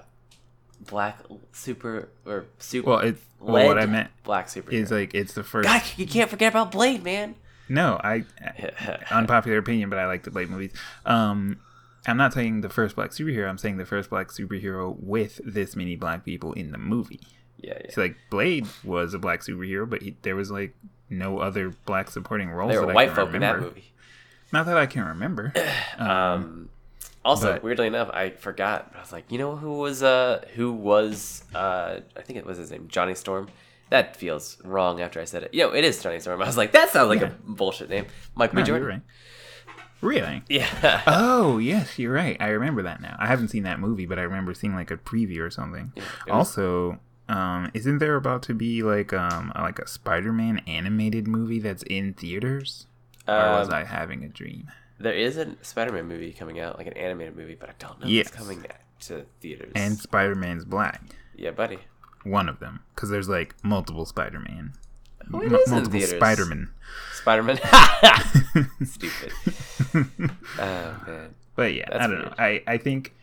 black 0.88 1.18
super 1.51 2.09
or 2.25 2.45
super. 2.59 2.89
Well, 2.89 3.00
it's 3.00 3.21
well, 3.39 3.65
what 3.65 3.80
I 3.80 3.85
meant 3.85 4.09
black 4.24 4.47
superhero. 4.47 4.74
is 4.74 4.91
like 4.91 5.13
it's 5.13 5.33
the 5.33 5.44
first. 5.44 5.68
God, 5.68 5.83
you 5.97 6.07
can't 6.07 6.30
forget 6.30 6.51
about 6.51 6.71
Blade, 6.71 7.03
man. 7.03 7.35
No, 7.69 8.00
I 8.03 8.25
unpopular 9.12 9.57
opinion, 9.57 9.89
but 9.89 10.00
I 10.00 10.06
like 10.06 10.24
the 10.24 10.31
Blade 10.31 10.50
movies. 10.50 10.71
Um, 11.06 11.59
I'm 12.06 12.18
not 12.18 12.33
saying 12.33 12.62
the 12.62 12.69
first 12.69 12.95
black 12.95 13.12
superhero. 13.12 13.47
I'm 13.50 13.57
saying 13.57 13.77
the 13.77 13.85
first 13.85 14.09
black 14.09 14.27
superhero 14.27 14.95
with 15.00 15.39
this 15.45 15.75
many 15.75 15.95
black 15.95 16.25
people 16.25 16.53
in 16.53 16.71
the 16.71 16.77
movie. 16.77 17.21
Yeah, 17.63 17.77
yeah. 17.86 17.92
So 17.92 18.01
like 18.01 18.18
Blade 18.30 18.68
was 18.83 19.13
a 19.13 19.19
black 19.19 19.39
superhero, 19.42 19.89
but 19.89 20.01
he, 20.01 20.15
there 20.21 20.36
was 20.36 20.51
like 20.51 20.75
no 21.10 21.39
other 21.39 21.69
black 21.86 22.10
supporting 22.12 22.50
roles. 22.50 22.71
There 22.74 22.86
were 22.86 22.94
white 22.94 23.12
folk 23.12 23.33
in 23.33 23.42
that 23.42 23.60
movie. 23.60 23.92
Not 24.51 24.65
that 24.68 24.77
I 24.77 24.86
can 24.86 25.04
remember. 25.06 25.54
Um, 25.98 26.69
also, 27.24 27.54
but- 27.54 27.63
weirdly 27.63 27.88
enough, 27.88 28.10
I 28.12 28.31
forgot. 28.31 28.92
I 28.95 29.00
was 29.00 29.12
like, 29.13 29.31
you 29.31 29.38
know 29.38 29.56
who 29.56 29.74
was 29.80 30.04
uh 30.04 30.44
who 30.56 30.71
was 30.74 31.44
uh 31.56 32.00
I 32.18 32.21
think 32.21 32.38
it 32.38 32.45
was 32.45 32.57
his 32.57 32.69
name 32.71 32.88
Johnny 32.89 33.15
Storm. 33.15 33.48
That 33.89 34.16
feels 34.18 34.57
wrong 34.63 34.99
after 35.02 35.21
I 35.21 35.26
said 35.26 35.44
it. 35.44 35.54
You 35.54 35.68
know, 35.68 35.73
it 35.73 35.83
is 35.85 36.02
Johnny 36.04 36.19
Storm. 36.19 36.42
I 36.44 36.45
was 36.47 36.57
like, 36.57 36.71
that 36.73 36.90
sounds 36.90 37.09
like 37.09 37.21
Yeah. 37.21 37.28
a 37.28 37.52
bullshit 37.52 37.90
name. 37.90 38.07
Mike 38.35 38.52
B. 38.52 38.57
No, 38.59 38.66
Jordan. 38.66 38.87
right. 38.87 39.02
Really? 40.02 40.44
Yeah. 40.49 41.02
Oh 41.07 41.59
yes, 41.59 41.97
you're 41.97 42.11
right. 42.14 42.35
I 42.42 42.47
remember 42.49 42.83
that 42.83 43.02
now. 43.02 43.16
I 43.19 43.28
haven't 43.28 43.47
seen 43.49 43.64
that 43.64 43.80
movie, 43.80 44.06
but 44.06 44.19
I 44.19 44.23
remember 44.23 44.54
seeing 44.54 44.76
like 44.76 44.92
a 44.92 44.97
preview 44.97 45.40
or 45.40 45.49
something. 45.49 45.94
it 45.95 46.02
was- 46.28 46.33
also, 46.57 46.99
um, 47.33 47.71
isn't 47.73 47.97
there 47.99 48.16
about 48.16 48.44
to 48.44 48.54
be 48.54 48.83
like 48.83 49.11
um 49.13 49.52
like 49.56 49.80
a 49.80 49.87
Spider-Man 49.87 50.59
animated 50.68 51.28
movie 51.28 51.59
that's 51.59 51.83
in 51.83 52.13
theaters? 52.13 52.87
or 53.28 53.35
was 53.59 53.69
Um, 53.69 53.73
I 53.75 53.83
having 53.85 54.23
a 54.23 54.30
dream? 54.30 54.69
there 54.99 55.13
is 55.13 55.37
a 55.37 55.56
Spider-Man 55.61 56.06
movie 56.07 56.31
coming 56.31 56.59
out, 56.59 56.78
like 56.78 56.87
an 56.87 56.94
animated 56.94 57.35
movie, 57.35 57.56
but 57.59 57.69
I 57.69 57.73
don't 57.80 57.99
know 57.99 58.07
if 58.07 58.13
it's 58.28 58.31
coming 58.31 58.66
to 59.02 59.25
theaters. 59.42 59.71
And 59.75 59.97
Spider-Man's 59.97 60.66
black. 60.66 61.02
yeah, 61.35 61.52
buddy. 61.52 61.80
One 62.23 62.47
of 62.47 62.59
them, 62.59 62.80
because 62.95 63.09
there's 63.09 63.28
like 63.28 63.56
multiple 63.63 64.06
Spider-Man, 64.06 64.73
Oh, 65.33 65.40
M- 65.42 65.52
multiple. 65.69 65.99
Spider-Man. 66.02 66.69
Spider-Man. 67.13 67.57
Stupid. 68.85 69.31
Oh 70.59 70.95
man. 71.07 71.35
But 71.56 71.73
yeah, 71.73 71.85
That's 71.90 72.04
I 72.04 72.07
don't 72.07 72.18
weird. 72.19 72.25
know. 72.25 72.33
I 72.37 72.63
I 72.68 72.78
think 72.78 73.13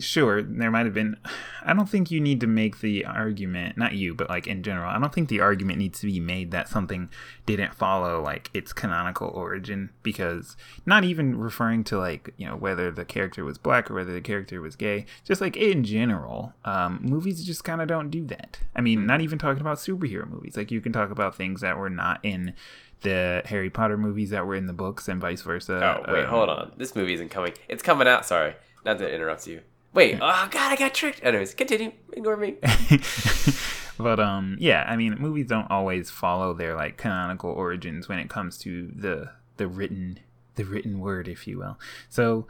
sure 0.00 0.42
there 0.42 0.70
might 0.70 0.86
have 0.86 0.94
been. 0.94 1.16
I 1.64 1.72
don't 1.72 1.88
think 1.88 2.10
you 2.10 2.20
need 2.20 2.40
to 2.40 2.46
make 2.46 2.80
the 2.80 3.04
argument. 3.04 3.76
Not 3.76 3.94
you, 3.94 4.14
but 4.14 4.28
like 4.28 4.46
in 4.46 4.62
general. 4.62 4.90
I 4.90 4.98
don't 4.98 5.12
think 5.12 5.28
the 5.28 5.40
argument 5.40 5.78
needs 5.78 6.00
to 6.00 6.06
be 6.06 6.20
made 6.20 6.50
that 6.50 6.68
something 6.68 7.08
didn't 7.46 7.74
follow 7.74 8.22
like 8.22 8.50
its 8.54 8.72
canonical 8.72 9.28
origin 9.28 9.90
because 10.02 10.56
not 10.86 11.04
even 11.04 11.38
referring 11.38 11.84
to 11.84 11.98
like 11.98 12.32
you 12.36 12.46
know 12.46 12.56
whether 12.56 12.90
the 12.90 13.04
character 13.04 13.44
was 13.44 13.58
black 13.58 13.90
or 13.90 13.94
whether 13.94 14.12
the 14.12 14.20
character 14.20 14.60
was 14.60 14.76
gay. 14.76 15.04
Just 15.24 15.40
like 15.40 15.56
in 15.56 15.84
general, 15.84 16.52
um, 16.64 17.00
movies 17.02 17.44
just 17.44 17.64
kind 17.64 17.80
of 17.80 17.88
don't 17.88 18.10
do 18.10 18.24
that. 18.26 18.58
I 18.74 18.80
mean, 18.80 19.06
not 19.06 19.20
even 19.20 19.38
talking 19.38 19.60
about 19.60 19.78
superhero 19.78 20.28
movies. 20.28 20.56
Like 20.56 20.70
you 20.70 20.80
can 20.80 20.92
talk 20.92 21.10
about 21.10 21.34
things 21.34 21.60
that 21.60 21.76
were 21.78 21.90
not 21.90 22.20
in. 22.22 22.54
The 23.02 23.42
Harry 23.46 23.68
Potter 23.68 23.98
movies 23.98 24.30
that 24.30 24.46
were 24.46 24.54
in 24.54 24.66
the 24.66 24.72
books 24.72 25.08
and 25.08 25.20
vice 25.20 25.42
versa. 25.42 25.74
Oh 26.06 26.12
wait, 26.12 26.22
Um, 26.22 26.30
hold 26.30 26.48
on. 26.48 26.70
This 26.76 26.94
movie 26.94 27.14
isn't 27.14 27.30
coming. 27.30 27.52
It's 27.68 27.82
coming 27.82 28.06
out. 28.06 28.24
Sorry, 28.24 28.54
not 28.84 28.98
to 28.98 29.12
interrupt 29.12 29.46
you. 29.46 29.60
Wait. 29.94 30.14
Oh 30.20 30.48
god, 30.50 30.72
I 30.72 30.76
got 30.76 30.94
tricked. 30.94 31.20
Anyways, 31.22 31.54
continue. 31.54 31.92
Ignore 32.12 32.36
me. 32.36 32.56
but 33.98 34.18
um 34.18 34.56
yeah 34.58 34.84
i 34.88 34.96
mean 34.96 35.14
movies 35.18 35.46
don't 35.46 35.70
always 35.70 36.10
follow 36.10 36.54
their 36.54 36.74
like 36.74 36.96
canonical 36.96 37.50
origins 37.50 38.08
when 38.08 38.18
it 38.18 38.30
comes 38.30 38.56
to 38.56 38.90
the 38.96 39.30
the 39.58 39.66
written 39.68 40.18
the 40.54 40.64
written 40.64 40.98
word 40.98 41.28
if 41.28 41.46
you 41.46 41.58
will 41.58 41.78
so 42.08 42.46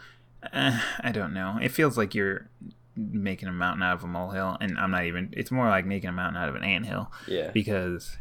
Uh, 0.53 0.81
I 1.01 1.13
don't 1.13 1.33
know. 1.35 1.59
It 1.63 1.71
feels 1.71 1.97
like 1.97 2.17
you're 2.17 2.49
making 2.97 3.49
a 3.49 3.53
mountain 3.53 3.83
out 3.85 3.95
of 3.95 4.03
a 4.03 4.09
molehill, 4.09 4.57
and 4.61 4.77
I'm 4.77 4.91
not 4.91 5.05
even. 5.05 5.33
It's 5.37 5.53
more 5.53 5.69
like 5.69 5.87
making 5.87 6.11
a 6.11 6.13
mountain 6.13 6.43
out 6.43 6.49
of 6.49 6.57
an 6.57 6.65
anthill. 6.65 7.13
Yeah. 7.29 7.53
Because 7.53 8.17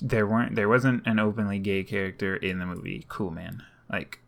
there 0.00 0.26
weren't, 0.26 0.54
there 0.54 0.70
wasn't 0.70 1.06
an 1.06 1.18
openly 1.18 1.58
gay 1.58 1.84
character 1.84 2.34
in 2.34 2.60
the 2.60 2.64
movie. 2.66 3.04
Cool, 3.10 3.30
man. 3.30 3.62
Like, 3.92 4.20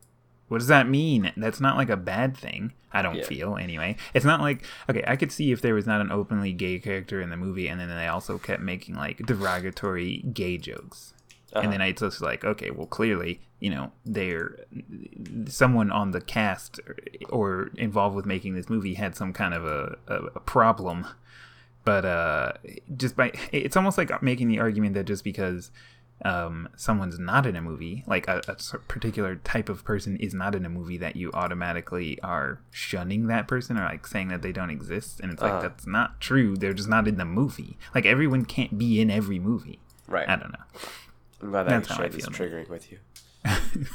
what 0.48 0.58
does 0.58 0.66
that 0.68 0.88
mean? 0.88 1.32
That's 1.36 1.60
not 1.60 1.76
like 1.76 1.90
a 1.90 1.96
bad 1.96 2.36
thing. 2.36 2.72
I 2.92 3.02
don't 3.02 3.16
Yeah. 3.16 3.24
feel 3.24 3.56
anyway. 3.56 3.96
It's 4.14 4.24
not 4.24 4.40
like 4.40 4.64
okay. 4.88 5.04
I 5.06 5.16
could 5.16 5.30
see 5.30 5.52
if 5.52 5.60
there 5.60 5.74
was 5.74 5.86
not 5.86 6.00
an 6.00 6.10
openly 6.10 6.52
gay 6.52 6.78
character 6.78 7.20
in 7.20 7.30
the 7.30 7.36
movie, 7.36 7.68
and 7.68 7.78
then 7.80 7.88
they 7.88 8.06
also 8.06 8.38
kept 8.38 8.62
making 8.62 8.94
like 8.94 9.18
derogatory 9.26 10.18
gay 10.32 10.56
jokes. 10.58 11.12
Uh-huh. 11.52 11.60
And 11.64 11.72
then 11.72 11.80
it's 11.80 12.00
just 12.02 12.20
like, 12.20 12.44
okay, 12.44 12.70
well, 12.70 12.86
clearly, 12.86 13.40
you 13.58 13.70
know, 13.70 13.90
they're 14.04 14.56
someone 15.46 15.90
on 15.90 16.10
the 16.10 16.20
cast 16.20 16.78
or 17.30 17.70
involved 17.76 18.14
with 18.16 18.26
making 18.26 18.54
this 18.54 18.68
movie 18.68 18.94
had 18.94 19.16
some 19.16 19.32
kind 19.32 19.54
of 19.54 19.64
a, 19.64 19.96
a, 20.08 20.14
a 20.36 20.40
problem. 20.40 21.06
But 21.84 22.04
uh, 22.04 22.52
just 22.96 23.16
by 23.16 23.32
it's 23.52 23.76
almost 23.76 23.96
like 23.96 24.22
making 24.22 24.48
the 24.48 24.58
argument 24.60 24.94
that 24.94 25.04
just 25.04 25.24
because 25.24 25.70
um, 26.24 26.68
someone's 26.76 27.18
not 27.18 27.46
in 27.46 27.54
a 27.56 27.60
movie, 27.62 28.02
like 28.06 28.26
a, 28.28 28.42
a 28.48 28.78
particular 28.78 29.36
type 29.36 29.68
of 29.68 29.84
person 29.84 30.16
is 30.16 30.34
not 30.34 30.54
in 30.54 30.64
a 30.64 30.68
movie, 30.68 30.98
that 30.98 31.14
you 31.16 31.30
automatically 31.32 32.20
are 32.22 32.60
shunning 32.70 33.26
that 33.28 33.46
person 33.48 33.78
or 33.78 33.84
like 33.84 34.06
saying 34.06 34.28
that 34.28 34.42
they 34.42 34.52
don't 34.52 34.70
exist. 34.70 35.20
And 35.20 35.32
it's 35.32 35.40
like 35.42 35.52
Uh-huh. 35.52 35.62
that's 35.62 35.86
not 35.86 36.20
true. 36.20 36.56
They're 36.56 36.72
just 36.74 36.88
not 36.88 37.06
in 37.08 37.16
the 37.18 37.24
movie. 37.24 37.76
Like 37.94 38.04
everyone 38.06 38.44
can't 38.44 38.76
be 38.78 39.00
in 39.00 39.10
every 39.10 39.38
movie. 39.38 39.78
Right. 40.08 40.28
I 40.28 40.36
don't 40.36 40.52
know. 40.52 40.64
I'm 41.40 41.50
glad 41.50 41.62
that 41.64 41.70
That's 41.70 41.88
how 41.88 42.02
I 42.02 42.08
feel. 42.08 42.26
triggering 42.26 42.68
with 42.68 42.90
you. 42.90 42.98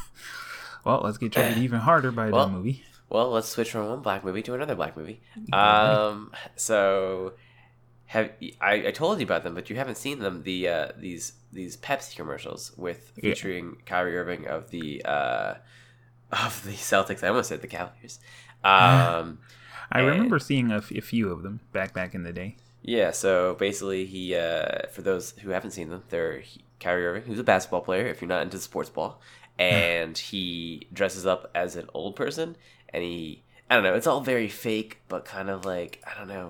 Well, 0.85 1.01
let's 1.03 1.17
get 1.17 1.31
triggered 1.33 1.57
even 1.59 1.79
harder 1.79 2.11
by 2.11 2.29
Well, 2.29 2.47
the 2.47 2.51
movie. 2.53 2.83
Well, 3.09 3.29
let's 3.29 3.47
switch 3.47 3.71
from 3.71 3.87
one 3.87 4.01
black 4.01 4.23
movie 4.23 4.41
to 4.43 4.53
another 4.53 4.75
black 4.75 4.97
movie. 4.97 5.21
Um, 5.53 6.31
so 6.55 7.33
have 8.07 8.31
I, 8.61 8.87
I 8.87 8.91
told 8.91 9.19
you 9.19 9.25
about 9.25 9.43
them, 9.43 9.55
but 9.55 9.69
you 9.69 9.75
haven't 9.75 9.95
seen 9.97 10.19
them. 10.19 10.43
The 10.43 10.67
uh, 10.67 10.87
these 10.97 11.33
these 11.51 11.77
Pepsi 11.77 12.15
commercials 12.15 12.71
with 12.77 13.11
Yeah. 13.15 13.21
featuring 13.33 13.77
Kyrie 13.85 14.17
Irving 14.17 14.47
of 14.47 14.69
the 14.71 15.03
uh, 15.05 15.55
of 16.31 16.63
the 16.65 16.73
Celtics. 16.73 17.23
I 17.23 17.29
almost 17.29 17.49
said 17.49 17.61
the 17.61 17.67
Cavaliers. 17.67 18.19
Um, 18.63 19.39
I 19.91 19.99
and- 19.99 20.07
remember 20.07 20.39
seeing 20.39 20.71
a, 20.71 20.77
f- 20.77 20.91
a 20.91 21.01
few 21.01 21.31
of 21.31 21.43
them 21.43 21.59
back 21.71 21.93
back 21.93 22.13
in 22.15 22.23
the 22.23 22.33
day. 22.33 22.55
yeah. 22.81 23.11
So 23.11 23.55
basically, 23.55 24.05
he 24.05 24.35
uh, 24.35 24.87
for 24.91 25.01
those 25.01 25.31
who 25.39 25.49
haven't 25.49 25.71
seen 25.71 25.89
them, 25.89 26.03
they're 26.09 26.39
he, 26.39 26.63
Kyrie 26.79 27.05
Irving, 27.05 27.23
who's 27.23 27.39
a 27.39 27.43
basketball 27.43 27.81
player. 27.81 28.07
If 28.07 28.21
you're 28.21 28.27
not 28.29 28.43
into 28.43 28.59
sports 28.59 28.89
ball, 28.89 29.21
and 29.59 30.17
he 30.17 30.87
dresses 30.93 31.25
up 31.25 31.49
as 31.55 31.75
an 31.75 31.89
old 31.93 32.15
person, 32.15 32.55
and 32.89 33.03
he 33.03 33.43
I 33.69 33.75
don't 33.75 33.83
know. 33.83 33.95
It's 33.95 34.07
all 34.07 34.21
very 34.21 34.49
fake, 34.49 34.99
but 35.07 35.25
kind 35.25 35.49
of 35.49 35.65
like 35.65 36.01
I 36.05 36.17
don't 36.17 36.27
know, 36.27 36.47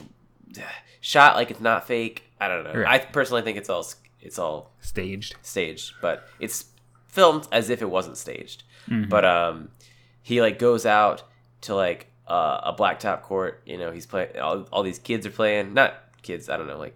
shot 1.01 1.36
like 1.36 1.51
it's 1.51 1.60
not 1.62 1.88
fake. 1.88 2.24
I 2.39 2.48
don't 2.48 2.63
know. 2.63 2.74
Right. 2.81 3.01
I 3.01 3.05
personally 3.05 3.41
think 3.41 3.57
it's 3.57 3.69
all 3.69 3.86
it's 4.22 4.39
all 4.39 4.72
Staged. 4.81 5.36
staged, 5.41 5.93
but 6.01 6.27
it's 6.39 6.65
filmed 7.07 7.48
as 7.51 7.69
if 7.69 7.81
it 7.81 7.89
wasn't 7.89 8.17
staged. 8.17 8.63
Mm-hmm. 8.89 9.10
But 9.10 9.25
um, 9.25 9.69
he 10.22 10.41
like 10.41 10.60
goes 10.60 10.86
out 10.86 11.24
to 11.62 11.75
like 11.75 12.07
uh, 12.27 12.62
a 12.63 12.74
blacktop 12.74 13.22
court. 13.22 13.62
You 13.65 13.77
know, 13.77 13.91
he's 13.91 14.05
playing. 14.05 14.38
All, 14.39 14.63
all 14.72 14.83
these 14.83 15.00
kids 15.00 15.25
are 15.25 15.29
playing. 15.31 15.74
Not 15.74 15.93
kids. 16.22 16.50
I 16.50 16.57
don't 16.57 16.67
know. 16.67 16.77
Like 16.79 16.95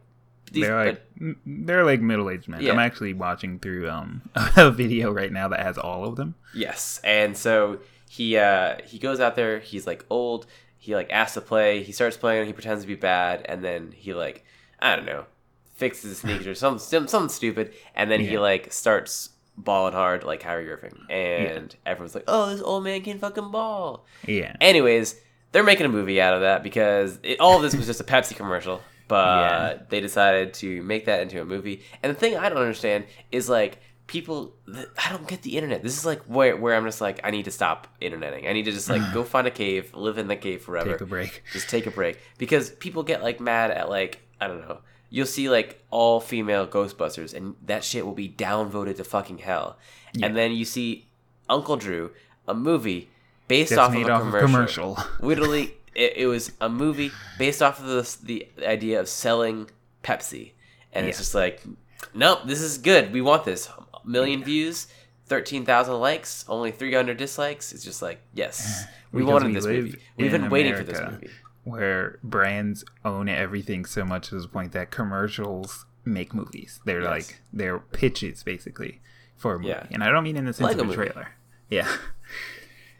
these. 0.51 0.63
they're 0.65 0.85
like 0.85 1.01
m- 1.19 1.39
they're 1.45 1.85
like 1.85 2.01
middle 2.01 2.29
aged 2.29 2.47
men. 2.47 2.61
Yeah. 2.61 2.71
I'm 2.73 2.79
actually 2.79 3.13
watching 3.13 3.59
through 3.59 3.89
um 3.89 4.21
a 4.55 4.71
video 4.71 5.11
right 5.11 5.31
now 5.31 5.47
that 5.49 5.59
has 5.61 5.77
all 5.77 6.05
of 6.05 6.15
them. 6.15 6.35
yes, 6.53 6.99
and 7.03 7.37
so 7.37 7.79
he 8.09 8.37
uh 8.37 8.77
he 8.85 8.99
goes 8.99 9.19
out 9.19 9.35
there. 9.35 9.59
He's 9.59 9.85
like 9.87 10.05
old. 10.09 10.45
He 10.77 10.95
like 10.95 11.11
asks 11.11 11.33
to 11.35 11.41
play. 11.41 11.83
He 11.83 11.91
starts 11.91 12.17
playing. 12.17 12.45
He 12.47 12.53
pretends 12.53 12.83
to 12.83 12.87
be 12.87 12.95
bad, 12.95 13.45
and 13.47 13.63
then 13.63 13.91
he 13.91 14.13
like 14.13 14.43
I 14.79 14.95
don't 14.95 15.05
know 15.05 15.25
fixes 15.75 16.09
his 16.09 16.17
sneakers 16.19 16.47
or 16.47 16.55
something 16.55 16.79
something 17.07 17.29
stupid, 17.29 17.73
and 17.95 18.09
then 18.09 18.19
he 18.19 18.37
like 18.39 18.71
starts 18.73 19.29
balling 19.57 19.93
hard 19.93 20.23
like 20.23 20.39
Kyrie 20.41 20.71
Irving, 20.71 20.97
and 21.09 21.75
everyone's 21.85 22.15
like, 22.15 22.25
"Oh, 22.27 22.49
this 22.49 22.61
old 22.61 22.83
man 22.83 23.01
can 23.01 23.19
fucking 23.19 23.51
ball." 23.51 24.05
Yeah. 24.27 24.55
Anyways, 24.61 25.15
they're 25.51 25.63
making 25.63 25.85
a 25.85 25.89
movie 25.89 26.21
out 26.21 26.33
of 26.35 26.41
that 26.41 26.63
because 26.63 27.19
it, 27.23 27.39
all 27.39 27.57
of 27.57 27.61
this 27.63 27.75
was 27.75 27.85
just 27.87 27.99
a 28.01 28.03
Pepsi 28.03 28.35
commercial, 28.35 28.81
but 29.07 29.25
Yeah. 29.25 29.77
they 29.89 29.99
decided 29.99 30.53
to 30.55 30.81
make 30.83 31.05
that 31.05 31.21
into 31.21 31.41
a 31.41 31.45
movie. 31.45 31.81
And 32.03 32.09
the 32.15 32.19
thing 32.19 32.37
I 32.37 32.49
don't 32.49 32.57
understand 32.59 33.05
is 33.31 33.49
like 33.49 33.79
people. 34.07 34.53
th- 34.73 34.87
I 35.05 35.09
don't 35.11 35.27
get 35.27 35.41
the 35.43 35.55
internet. 35.57 35.83
This 35.83 35.97
is 35.97 36.05
like 36.05 36.21
where 36.23 36.55
where 36.57 36.75
I'm 36.75 36.85
just 36.85 37.01
like 37.01 37.19
I 37.23 37.31
need 37.31 37.45
to 37.45 37.51
stop 37.51 37.87
interneting. 38.01 38.47
I 38.47 38.53
need 38.53 38.63
to 38.65 38.71
just 38.71 38.89
like 38.89 39.01
go 39.13 39.23
find 39.23 39.45
a 39.47 39.51
cave, 39.51 39.93
live 39.93 40.17
in 40.17 40.27
the 40.27 40.35
cave 40.35 40.61
forever. 40.61 40.93
Take 40.93 41.01
a 41.01 41.05
break. 41.05 41.43
Just 41.53 41.69
take 41.69 41.85
a 41.85 41.91
break 41.91 42.19
because 42.37 42.71
people 42.71 43.03
get 43.03 43.21
like 43.21 43.39
mad 43.39 43.71
at 43.71 43.89
like 43.89 44.21
I 44.41 44.47
don't 44.47 44.59
know. 44.67 44.79
You'll 45.09 45.25
see 45.25 45.49
like 45.49 45.81
all 45.89 46.19
female 46.19 46.67
Ghostbusters, 46.67 47.33
and 47.33 47.55
that 47.65 47.83
shit 47.83 48.05
will 48.05 48.13
be 48.13 48.27
downvoted 48.27 48.97
to 48.97 49.03
fucking 49.05 49.37
hell. 49.37 49.77
And 50.21 50.35
then 50.35 50.51
you 50.51 50.65
see 50.65 51.05
Uncle 51.49 51.77
Drew, 51.77 52.11
a 52.47 52.53
movie 52.53 53.09
based 53.47 53.69
That's 53.69 53.79
off 53.79 53.95
of 53.95 54.01
a 54.01 54.11
off 54.11 54.21
of 54.23 54.27
commercial. 54.41 54.95
commercial. 54.95 54.97
Literally, 55.25 55.75
it, 55.95 56.13
it 56.17 56.27
was 56.27 56.51
a 56.59 56.67
movie 56.69 57.11
based 57.37 57.61
off 57.61 57.79
of 57.79 57.85
this, 57.85 58.15
the 58.15 58.47
idea 58.65 58.99
of 58.99 59.07
selling 59.07 59.69
Pepsi, 60.03 60.51
and 60.93 61.07
it's 61.07 61.17
just 61.19 61.33
like, 61.35 61.63
nope, 62.13 62.39
this 62.45 62.61
is 62.61 62.77
good. 62.77 63.11
We 63.13 63.21
want 63.21 63.45
this. 63.45 63.69
A 64.07 64.09
million 64.09 64.43
views, 64.43 64.87
thirteen 65.25 65.65
thousand 65.65 65.99
likes, 65.99 66.45
only 66.47 66.71
three 66.71 66.93
hundred 66.93 67.17
dislikes. 67.17 67.73
It's 67.73 67.83
just 67.83 68.01
like, 68.01 68.21
yes, 68.33 68.85
we 69.11 69.21
Because 69.21 69.33
wanted 69.33 69.47
we 69.49 69.53
this 69.55 69.65
movie. 69.65 69.99
We've 70.17 70.31
been 70.31 70.49
waiting 70.49 70.75
for 70.75 70.83
this 70.83 70.97
America, 70.97 71.19
movie. 71.21 71.33
Where 71.65 72.19
brands 72.23 72.85
own 73.03 73.27
everything 73.27 73.83
so 73.85 74.05
much 74.05 74.29
to 74.29 74.39
the 74.39 74.47
point 74.47 74.71
that 74.71 74.89
commercials 74.91 75.85
make 76.05 76.33
movies. 76.33 76.79
They're 76.85 77.01
Yes. 77.01 77.09
like 77.09 77.41
they're 77.51 77.79
pitches 77.79 78.43
basically 78.43 79.01
for 79.35 79.55
a 79.55 79.59
movie. 79.59 79.69
Yeah. 79.69 79.85
And 79.91 80.01
I 80.03 80.09
don't 80.09 80.23
mean 80.23 80.37
in 80.37 80.45
the 80.45 80.53
sense 80.53 80.67
Lego 80.69 80.81
of 80.83 80.85
a 80.85 80.97
movie. 80.97 81.09
trailer. 81.11 81.27
Yeah. 81.69 81.87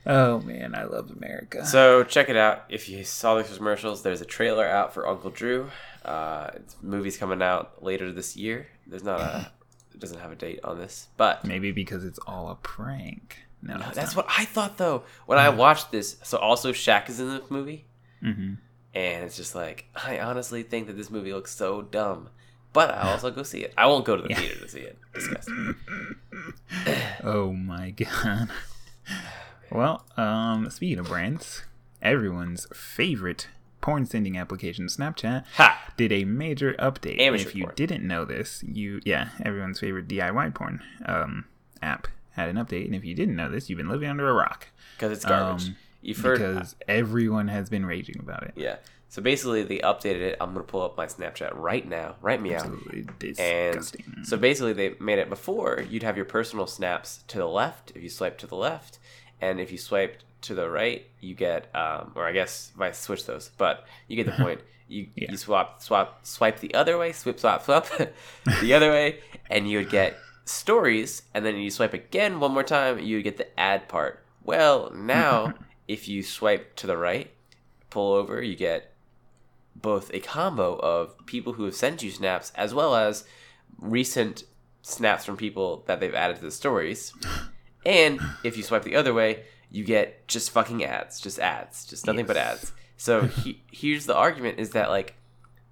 Oh 0.09 0.39
man, 0.39 0.73
I 0.73 0.83
love 0.85 1.11
America. 1.11 1.65
So 1.65 2.03
check 2.05 2.29
it 2.29 2.37
out. 2.37 2.63
If 2.69 2.87
you 2.87 3.03
saw 3.03 3.35
the 3.35 3.43
commercials, 3.43 4.03
there's 4.03 4.21
a 4.21 4.25
trailer 4.25 4.65
out 4.65 4.93
for 4.93 5.05
Uncle 5.05 5.29
Drew. 5.31 5.69
Uh, 6.05 6.51
it's, 6.55 6.77
movie's 6.81 7.17
coming 7.17 7.41
out 7.41 7.83
later 7.83 8.13
this 8.13 8.37
year. 8.37 8.67
There's 8.85 9.03
not 9.03 9.19
a, 9.19 9.51
doesn't 9.99 10.19
have 10.19 10.31
a 10.31 10.35
date 10.35 10.59
on 10.63 10.77
this, 10.77 11.07
but 11.17 11.43
Maybe 11.45 11.71
because 11.71 12.03
it's 12.05 12.19
all 12.27 12.49
a 12.49 12.55
prank. 12.55 13.39
No, 13.61 13.75
it's 13.77 13.95
That's 13.95 14.15
not. 14.15 14.25
what 14.27 14.35
I 14.37 14.45
thought 14.45 14.77
though 14.77 15.03
when 15.25 15.37
I 15.39 15.49
watched 15.49 15.91
this. 15.91 16.17
So 16.23 16.37
also 16.37 16.71
Shaq 16.71 17.09
is 17.09 17.19
in 17.19 17.27
the 17.29 17.43
movie, 17.49 17.85
Mhm. 18.23 18.57
and 18.93 19.23
it's 19.25 19.35
just 19.35 19.55
like 19.55 19.85
I 19.95 20.19
honestly 20.19 20.63
think 20.63 20.87
that 20.87 20.93
this 20.93 21.09
movie 21.09 21.33
looks 21.33 21.55
so 21.55 21.81
dumb, 21.81 22.29
but 22.73 22.91
I'll 22.91 23.11
also 23.13 23.31
go 23.31 23.43
see 23.43 23.61
it. 23.63 23.73
I 23.77 23.87
won't 23.87 24.05
go 24.05 24.15
to 24.15 24.21
the 24.23 24.29
Yeah. 24.29 24.37
theater 24.39 24.59
to 24.61 24.67
see 24.69 24.81
it. 24.81 24.97
Disgusting. 25.13 25.75
Oh 27.23 27.51
my 27.53 27.91
god. 27.91 28.49
Well, 29.71 30.05
um, 30.15 30.69
speaking 30.69 30.99
of 30.99 31.07
brands, 31.07 31.63
everyone's 32.01 32.67
favorite 32.73 33.47
porn 33.88 34.06
sending 34.06 34.38
application, 34.38 34.88
Snapchat, 34.88 35.46
Ha! 35.56 35.91
did 35.96 36.12
a 36.12 36.25
major 36.25 36.74
update. 36.74 37.22
Amateur 37.22 37.48
if 37.48 37.56
you 37.56 37.63
porn. 37.63 37.75
didn't 37.77 38.06
know 38.06 38.25
this, 38.25 38.62
you 38.67 39.00
yeah, 39.06 39.29
everyone's 39.44 39.79
favorite 39.79 40.10
DIY 40.10 40.53
porn 40.53 40.82
um, 41.06 41.46
app 41.82 42.08
had 42.32 42.50
an 42.50 42.58
update, 42.58 42.86
and 42.86 42.94
if 42.96 43.06
you 43.06 43.15
didn't 43.15 43.38
know 43.38 43.50
this, 43.50 43.70
you've 43.70 43.77
been 43.77 43.88
living 43.88 44.10
under 44.10 44.27
a 44.29 44.34
rock. 44.34 44.67
Because 44.98 45.13
it's 45.13 45.24
garbage. 45.25 45.67
Um, 45.70 45.75
You've 46.01 46.17
heard, 46.20 46.38
because 46.39 46.75
everyone 46.88 47.48
has 47.48 47.70
been 47.70 47.86
raging 47.86 48.17
about 48.20 48.44
it. 48.44 48.53
yeah. 48.58 48.75
So 49.10 49.22
basically, 49.22 49.63
they 49.63 49.77
updated 49.79 50.20
it. 50.22 50.38
I'm 50.41 50.51
gonna 50.51 50.65
pull 50.65 50.82
up 50.82 50.98
my 50.98 51.06
Snapchat 51.06 51.51
right 51.56 51.88
now. 51.88 52.17
Right 52.22 52.41
me 52.41 52.53
out. 52.53 52.65
Absolutely 52.65 53.06
And 53.39 53.74
disgusting. 53.77 54.15
so 54.24 54.36
basically, 54.36 54.74
they 54.74 54.96
made 55.00 55.17
it 55.17 55.29
before. 55.29 55.82
You'd 55.89 56.03
have 56.03 56.17
your 56.17 56.25
personal 56.25 56.67
snaps 56.67 57.24
to 57.29 57.38
the 57.38 57.48
left 57.48 57.94
if 57.96 58.03
you 58.03 58.10
swipe 58.10 58.38
to 58.39 58.48
the 58.48 58.58
left, 58.58 59.00
and 59.39 59.62
if 59.62 59.72
you 59.72 59.77
swiped 59.77 60.25
to 60.41 60.53
the 60.56 60.70
right, 60.70 61.06
you 61.20 61.34
get, 61.36 61.74
um, 61.75 62.12
or 62.15 62.27
I 62.27 62.32
guess 62.32 62.72
if 62.75 62.82
I 62.82 62.91
switch 62.91 63.25
those, 63.25 63.50
but 63.58 63.86
you 64.08 64.15
get 64.15 64.25
the 64.25 64.44
point. 64.44 64.62
You 64.89 65.08
Yeah. 65.15 65.32
you 65.32 65.38
swap 65.38 65.82
swap 65.82 66.25
swipe 66.25 66.60
the 66.60 66.74
other 66.74 66.98
way, 66.98 67.12
swip 67.12 67.39
swap 67.39 67.63
swap 67.65 67.88
the 68.62 68.74
other 68.74 68.89
way, 68.89 69.20
and 69.50 69.70
you 69.70 69.79
would 69.79 69.89
get 69.89 70.15
stories, 70.46 71.24
and 71.34 71.46
then 71.46 71.58
you 71.58 71.70
swipe 71.70 71.94
again 71.94 72.39
one 72.39 72.53
more 72.53 72.63
time, 72.63 73.00
you 73.00 73.17
would 73.17 73.24
get 73.25 73.36
the 73.38 73.60
ad 73.60 73.89
part. 73.89 74.24
Well, 74.44 74.91
now 74.96 75.56
if 75.89 76.08
you 76.08 76.24
swipe 76.24 76.75
to 76.77 76.88
the 76.88 76.96
right, 76.96 77.32
pull 77.89 78.13
over, 78.13 78.41
you 78.41 78.56
get 78.56 78.94
both 79.75 80.10
a 80.13 80.20
combo 80.22 80.75
of 80.77 81.13
people 81.25 81.53
who 81.53 81.65
have 81.65 81.75
sent 81.75 82.01
you 82.01 82.10
snaps 82.10 82.51
as 82.56 82.74
well 82.74 82.96
as 82.96 83.25
recent 83.79 84.44
snaps 84.82 85.25
from 85.25 85.36
people 85.38 85.84
that 85.88 86.00
they've 86.00 86.15
added 86.15 86.38
to 86.38 86.41
the 86.44 86.51
stories. 86.51 87.13
And 87.86 88.20
if 88.44 88.56
you 88.58 88.63
swipe 88.63 88.84
the 88.84 88.96
other 88.96 89.13
way, 89.13 89.44
you 89.69 89.83
get 89.83 90.27
just 90.27 90.51
fucking 90.51 90.83
ads, 90.83 91.19
just 91.19 91.39
ads, 91.39 91.86
just 91.86 92.05
nothing 92.07 92.25
but 92.25 92.38
ads. 92.38 92.71
So 92.97 93.21
he, 93.27 93.62
here's 93.71 94.05
the 94.05 94.15
argument: 94.15 94.59
is 94.59 94.71
that 94.71 94.89
like, 94.89 95.15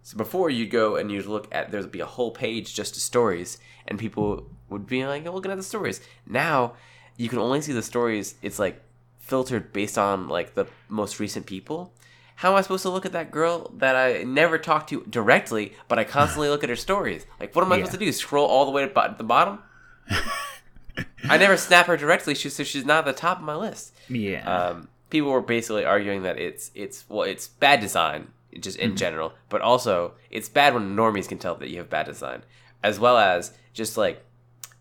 so 0.03 0.17
before 0.17 0.49
you'd 0.49 0.69
go 0.71 0.95
and 0.95 1.11
you'd 1.11 1.25
look 1.25 1.47
at 1.53 1.71
there'd 1.71 1.91
be 1.91 1.99
a 2.01 2.05
whole 2.05 2.31
page 2.31 2.73
just 2.75 2.93
to 2.95 2.99
stories, 2.99 3.57
and 3.87 3.97
people 3.99 4.45
would 4.69 4.85
be 4.87 5.05
like, 5.05 5.25
oh, 5.25 5.31
looking 5.33 5.51
at 5.51 5.57
the 5.57 5.63
stories. 5.63 6.01
Now 6.27 6.73
you 7.17 7.29
can 7.29 7.39
only 7.39 7.61
see 7.61 7.73
the 7.73 7.81
stories. 7.83 8.35
It's 8.41 8.59
like 8.59 8.81
filtered 9.19 9.73
based 9.73 9.97
on 9.97 10.27
like 10.27 10.53
the 10.55 10.65
most 10.89 11.19
recent 11.19 11.45
people. 11.45 11.93
How 12.39 12.51
am 12.51 12.57
I 12.57 12.61
supposed 12.61 12.83
to 12.83 12.89
look 12.89 13.05
at 13.05 13.13
that 13.13 13.31
girl 13.31 13.71
that 13.77 13.95
I 13.95 14.23
never 14.23 14.57
talked 14.57 14.89
to 14.89 15.05
directly, 15.09 15.73
but 15.87 15.97
I 15.97 16.03
constantly 16.03 16.49
look 16.53 16.63
at 16.65 16.69
her 16.69 16.75
stories? 16.75 17.25
Like, 17.39 17.55
what 17.55 17.63
am 17.63 17.71
I 17.71 17.77
Yeah. 17.77 17.85
supposed 17.85 17.99
to 17.99 18.05
do? 18.05 18.11
Scroll 18.11 18.45
all 18.45 18.65
the 18.65 18.71
way 18.71 18.85
to 18.85 19.15
the 19.17 19.23
bottom? 19.23 19.59
I 21.29 21.37
never 21.37 21.57
snap 21.57 21.87
her 21.87 21.97
directly, 21.97 22.35
she- 22.35 22.49
so 22.49 22.63
she's 22.63 22.85
not 22.85 22.99
at 22.99 23.05
the 23.15 23.19
top 23.19 23.39
of 23.39 23.43
my 23.43 23.55
list. 23.55 23.93
Yeah. 24.09 24.43
Um, 24.49 24.87
people 25.09 25.31
were 25.31 25.41
basically 25.41 25.85
arguing 25.85 26.23
that 26.23 26.37
it's 26.37 26.71
it's 26.75 27.05
well, 27.09 27.23
it's 27.23 27.47
bad 27.47 27.79
design 27.79 28.29
just 28.59 28.77
Mm-hmm. 28.77 28.91
in 28.91 28.95
general, 28.97 29.33
but 29.49 29.61
also 29.61 30.13
it's 30.29 30.47
bad 30.49 30.73
when 30.73 30.95
normies 30.95 31.27
can 31.27 31.37
tell 31.37 31.55
that 31.55 31.69
you 31.69 31.77
have 31.79 31.89
bad 31.89 32.05
design, 32.05 32.43
as 32.83 32.99
well 32.99 33.17
as 33.17 33.51
just 33.73 33.97
like 33.97 34.23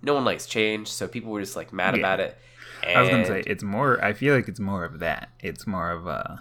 no 0.03 0.15
one 0.15 0.25
likes 0.25 0.47
change, 0.47 0.89
so 0.89 1.09
people 1.09 1.33
were 1.33 1.41
just 1.41 1.57
like 1.57 1.73
mad 1.73 1.95
Yeah. 1.95 2.01
about 2.01 2.21
it. 2.21 2.39
I 2.87 3.01
was 3.01 3.09
gonna 3.11 3.25
say 3.25 3.43
it's 3.47 3.63
more. 3.65 4.03
I 4.05 4.13
feel 4.13 4.35
like 4.35 4.47
it's 4.47 4.61
more 4.61 4.85
of 4.85 4.99
that. 4.99 5.31
It's 5.41 5.67
more 5.67 5.91
of 5.91 6.07
uh, 6.07 6.37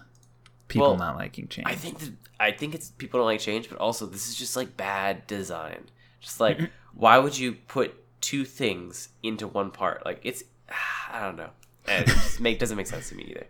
people 0.68 0.90
Well, 0.90 0.98
not 0.98 1.16
liking 1.16 1.48
change. 1.48 1.68
I 1.68 1.76
think 1.76 2.00
that 2.00 2.12
I 2.40 2.52
think 2.52 2.76
it's 2.76 2.92
people 2.92 3.20
don't 3.20 3.26
like 3.28 3.40
change, 3.40 3.70
but 3.70 3.78
also 3.80 4.06
this 4.06 4.28
is 4.28 4.36
just 4.36 4.56
like 4.58 4.76
bad 4.76 5.26
design. 5.26 5.86
Just 6.20 6.40
like 6.42 6.58
Mm-hmm. 6.58 6.66
why 6.96 7.18
would 7.18 7.38
you 7.38 7.54
put 7.54 7.96
two 8.24 8.46
things 8.46 9.10
into 9.22 9.48
one 9.48 9.70
part? 9.70 10.06
Like 10.06 10.22
it's 10.24 10.44
I 11.12 11.20
don't 11.22 11.36
know. 11.36 11.50
And 11.88 12.08
it 12.08 12.08
just 12.08 12.40
make 12.40 12.58
doesn't 12.60 12.78
make 12.78 12.88
sense 12.88 13.10
to 13.10 13.16
me 13.16 13.26
either. 13.26 13.48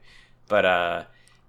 But 0.50 0.66
uh 0.66 1.04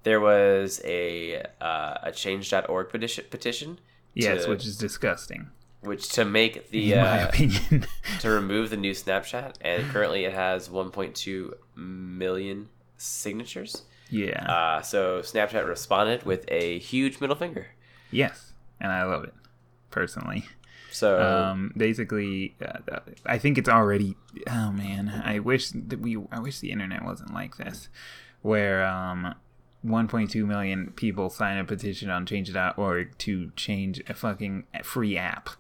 there 0.05 0.21
was 0.21 0.81
a 0.85 1.43
uh, 1.61 1.95
a 2.03 2.13
change.org 2.13 2.91
petition 2.91 3.25
petition 3.31 3.79
yes, 4.13 4.45
to- 4.45 4.51
which 4.51 4.67
is 4.67 4.77
disgusting 4.77 5.51
which 5.81 6.09
to 6.11 6.25
make 6.25 6.71
the 6.71 6.93
in 6.93 6.99
my 6.99 7.23
uh, 7.25 7.29
opinion. 7.29 7.87
to 8.21 8.31
remove 8.31 8.71
the 8.71 8.77
new 8.77 8.93
Snapchat 8.93 9.55
and 9.61 9.87
currently 9.91 10.25
it 10.25 10.33
has 10.33 10.69
1.2 10.69 11.53
million 11.77 12.69
signatures. 12.97 13.83
yeah. 14.09 14.45
Uh, 14.51 14.83
so 14.83 15.21
Snapchat 15.21 15.67
responded 15.67 16.25
with 16.25 16.45
a 16.49 16.79
huge 16.79 17.21
middle 17.21 17.37
finger. 17.37 17.67
yes, 18.11 18.53
and 18.81 18.93
I 18.93 19.05
love 19.05 19.25
it 19.25 19.35
personally. 19.91 20.45
So 20.95 21.21
um 21.21 21.73
basically 21.77 22.55
uh, 22.65 23.01
i 23.27 23.37
think 23.37 23.59
it's 23.59 23.69
already 23.69 24.17
oh 24.49 24.71
man 24.71 25.23
i 25.25 25.39
wish 25.39 25.71
that 25.71 26.01
we 26.01 26.17
i 26.31 26.39
wish 26.39 26.61
the 26.61 26.71
internet 26.71 27.05
wasn't 27.05 27.35
like 27.35 27.57
this 27.57 27.89
where 28.43 28.87
um 28.87 29.35
1.2 29.85 30.47
million 30.47 30.93
people 30.97 31.29
sign 31.31 31.59
a 31.59 31.65
petition 31.65 32.11
on 32.11 32.25
change.org 32.27 33.19
to 33.19 33.51
change 33.57 34.03
a 34.09 34.15
fucking 34.15 34.65
free 34.83 35.17
app 35.17 35.51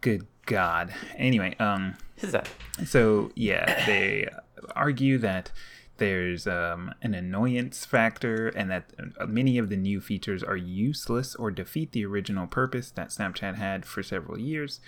good 0.00 0.26
god 0.44 0.92
anyway 1.16 1.54
um 1.60 1.94
is 2.22 2.32
that? 2.32 2.48
so 2.84 3.30
yeah, 3.34 3.86
they 3.86 4.28
argue 4.74 5.18
that 5.18 5.52
there's 5.98 6.46
um, 6.46 6.94
an 7.02 7.14
annoyance 7.14 7.84
factor 7.84 8.48
and 8.48 8.70
that 8.70 8.92
uh, 9.18 9.26
many 9.26 9.58
of 9.58 9.68
the 9.68 9.76
new 9.76 10.00
features 10.00 10.42
are 10.42 10.56
useless 10.56 11.34
or 11.34 11.50
defeat 11.50 11.92
the 11.92 12.04
original 12.04 12.46
purpose 12.46 12.90
that 12.92 13.08
Snapchat 13.08 13.56
had 13.56 13.84
for 13.84 14.02
several 14.02 14.38
years. 14.38 14.80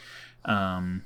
Um, 0.45 1.03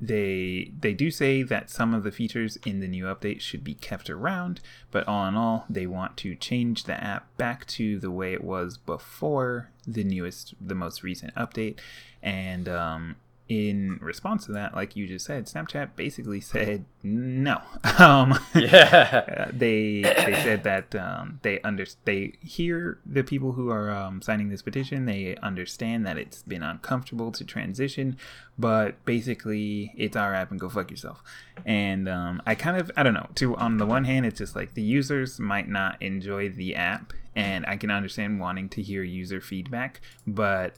they 0.00 0.72
they 0.78 0.92
do 0.92 1.10
say 1.10 1.42
that 1.42 1.70
some 1.70 1.94
of 1.94 2.02
the 2.02 2.10
features 2.10 2.56
in 2.66 2.80
the 2.80 2.88
new 2.88 3.04
update 3.04 3.40
should 3.40 3.64
be 3.64 3.74
kept 3.74 4.10
around, 4.10 4.60
but 4.90 5.08
all 5.08 5.26
in 5.26 5.34
all, 5.34 5.64
they 5.70 5.86
want 5.86 6.16
to 6.18 6.34
change 6.34 6.84
the 6.84 7.02
app 7.02 7.34
back 7.36 7.66
to 7.66 7.98
the 7.98 8.10
way 8.10 8.34
it 8.34 8.44
was 8.44 8.76
before 8.76 9.70
the 9.86 10.04
newest, 10.04 10.54
the 10.60 10.74
most 10.74 11.02
recent 11.02 11.34
update. 11.34 11.78
And 12.22 12.68
um, 12.68 13.16
in 13.48 13.98
response 14.02 14.46
to 14.46 14.52
that, 14.52 14.74
like 14.74 14.96
you 14.96 15.06
just 15.06 15.24
said, 15.24 15.46
Snapchat 15.46 15.90
basically 15.94 16.40
said 16.40 16.84
no. 17.02 17.60
Um, 17.98 18.38
Yeah. 18.54 19.22
uh, 19.46 19.50
they 19.52 20.02
they 20.02 20.34
said 20.42 20.64
that 20.64 20.94
um, 20.96 21.38
they 21.42 21.60
under 21.60 21.86
they 22.04 22.34
hear 22.40 22.98
the 23.06 23.22
people 23.22 23.52
who 23.52 23.70
are 23.70 23.90
um, 23.90 24.20
signing 24.20 24.48
this 24.48 24.62
petition. 24.62 25.06
They 25.06 25.36
understand 25.36 26.04
that 26.06 26.18
it's 26.18 26.42
been 26.42 26.62
uncomfortable 26.62 27.30
to 27.32 27.44
transition, 27.44 28.16
but 28.58 29.02
basically 29.04 29.92
it's 29.96 30.16
our 30.16 30.34
app 30.34 30.50
and 30.50 30.58
go 30.58 30.68
fuck 30.68 30.90
yourself. 30.90 31.22
And 31.64 32.08
um, 32.08 32.42
I 32.46 32.54
kind 32.56 32.76
of 32.76 32.90
I 32.96 33.04
don't 33.04 33.14
know. 33.14 33.28
To 33.36 33.56
on 33.56 33.78
the 33.78 33.86
one 33.86 34.04
hand, 34.04 34.26
it's 34.26 34.38
just 34.38 34.56
like 34.56 34.74
the 34.74 34.82
users 34.82 35.38
might 35.38 35.68
not 35.68 36.02
enjoy 36.02 36.48
the 36.48 36.74
app, 36.74 37.12
and 37.36 37.64
I 37.66 37.76
can 37.76 37.90
understand 37.92 38.40
wanting 38.40 38.68
to 38.70 38.82
hear 38.82 39.04
user 39.04 39.40
feedback, 39.40 40.00
but 40.26 40.74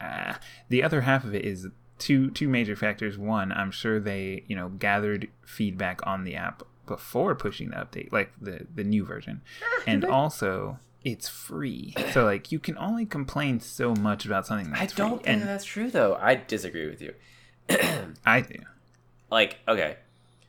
uh, 0.00 0.34
the 0.68 0.82
other 0.82 1.02
half 1.02 1.24
of 1.24 1.34
it 1.34 1.44
is 1.44 1.68
two 2.02 2.30
two 2.30 2.48
major 2.48 2.76
factors. 2.76 3.16
One, 3.16 3.52
I'm 3.52 3.70
sure 3.70 4.00
they 4.00 4.44
you 4.48 4.56
know 4.56 4.68
gathered 4.68 5.28
feedback 5.46 6.00
on 6.06 6.24
the 6.24 6.34
app 6.36 6.62
before 6.86 7.34
pushing 7.34 7.70
the 7.70 7.76
update, 7.76 8.12
like 8.12 8.32
the 8.40 8.66
the 8.74 8.84
new 8.84 9.04
version, 9.04 9.40
and 9.86 10.04
also 10.04 10.78
it's 11.04 11.28
free. 11.28 11.94
So 12.12 12.24
like 12.24 12.52
you 12.52 12.58
can 12.58 12.76
only 12.78 13.06
complain 13.06 13.60
so 13.60 13.94
much 13.94 14.24
about 14.24 14.46
something 14.46 14.70
that's 14.70 14.92
I 14.92 14.96
don't 14.96 15.18
free, 15.18 15.24
think 15.24 15.28
and 15.40 15.42
that's 15.48 15.64
true 15.64 15.90
though. 15.90 16.14
I 16.20 16.34
disagree 16.36 16.88
with 16.88 17.00
you. 17.02 17.14
I 18.26 18.40
do. 18.40 18.58
Like, 19.30 19.58
okay, 19.66 19.96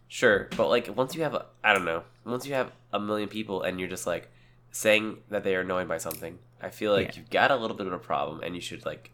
sure, 0.08 0.50
but 0.58 0.68
like 0.70 0.96
once 0.96 1.16
you 1.16 1.24
have 1.24 1.34
a, 1.34 1.46
I 1.64 1.74
don't 1.74 1.86
know, 1.86 2.04
once 2.26 2.46
you 2.46 2.54
have 2.54 2.72
a 2.92 3.00
million 3.00 3.30
people 3.30 3.62
and 3.62 3.80
you're 3.80 3.90
just 3.90 4.06
like 4.06 4.30
saying 4.72 5.18
that 5.30 5.44
they 5.44 5.56
are 5.56 5.62
annoyed 5.62 5.88
by 5.88 5.98
something, 6.00 6.38
I 6.62 6.70
feel 6.70 6.92
like 6.92 7.08
Yeah. 7.10 7.14
you've 7.18 7.30
got 7.30 7.52
a 7.52 7.56
little 7.56 7.78
bit 7.78 7.88
of 7.88 7.94
a 7.94 8.00
problem 8.00 8.42
and 8.44 8.56
you 8.56 8.62
should 8.62 8.86
like 8.86 9.12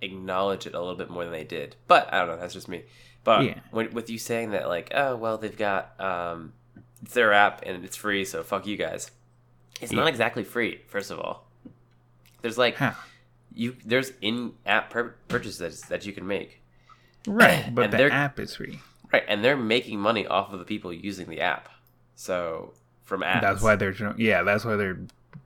acknowledge 0.00 0.66
it 0.66 0.74
a 0.74 0.78
little 0.80 0.94
bit 0.96 1.10
more 1.10 1.24
than 1.24 1.32
they 1.32 1.44
did. 1.44 1.76
But 1.88 2.12
I 2.12 2.18
don't 2.18 2.28
know, 2.28 2.36
that's 2.36 2.54
just 2.54 2.68
me. 2.68 2.84
But 3.24 3.44
Yeah. 3.44 3.58
when, 3.70 3.92
with 3.92 4.08
you 4.10 4.18
saying 4.18 4.50
that, 4.52 4.68
like, 4.68 4.92
oh 4.94 5.16
well, 5.16 5.38
they've 5.38 5.56
got 5.56 5.98
um, 6.00 6.52
it's 7.02 7.14
their 7.14 7.32
app 7.32 7.62
and 7.66 7.84
it's 7.84 7.96
free, 7.96 8.24
so 8.24 8.42
fuck 8.42 8.66
you 8.66 8.76
guys. 8.76 9.10
It's 9.80 9.92
not 9.92 10.06
exactly 10.06 10.44
free. 10.44 10.80
First 10.86 11.10
of 11.10 11.18
all, 11.18 11.46
there's 12.42 12.56
like 12.56 12.76
How? 12.76 12.94
you 13.52 13.76
there's 13.84 14.12
in-app 14.22 14.90
pur- 14.90 15.14
purchases 15.28 15.82
that 15.82 16.06
you 16.06 16.12
can 16.12 16.26
make. 16.26 16.62
Right, 17.26 17.68
but 17.74 17.90
the 17.90 18.10
app 18.12 18.38
is 18.38 18.54
free. 18.56 18.80
Right, 19.12 19.24
and 19.28 19.44
they're 19.44 19.56
making 19.56 20.00
money 20.00 20.26
off 20.26 20.52
of 20.52 20.58
the 20.58 20.64
people 20.64 20.92
using 20.92 21.28
the 21.28 21.40
app. 21.40 21.68
So 22.14 22.72
from 23.04 23.22
ads. 23.22 23.42
That's 23.42 23.62
why 23.62 23.76
they're 23.76 23.94
yeah. 24.16 24.42
That's 24.42 24.64
why 24.64 24.76
they're 24.76 24.98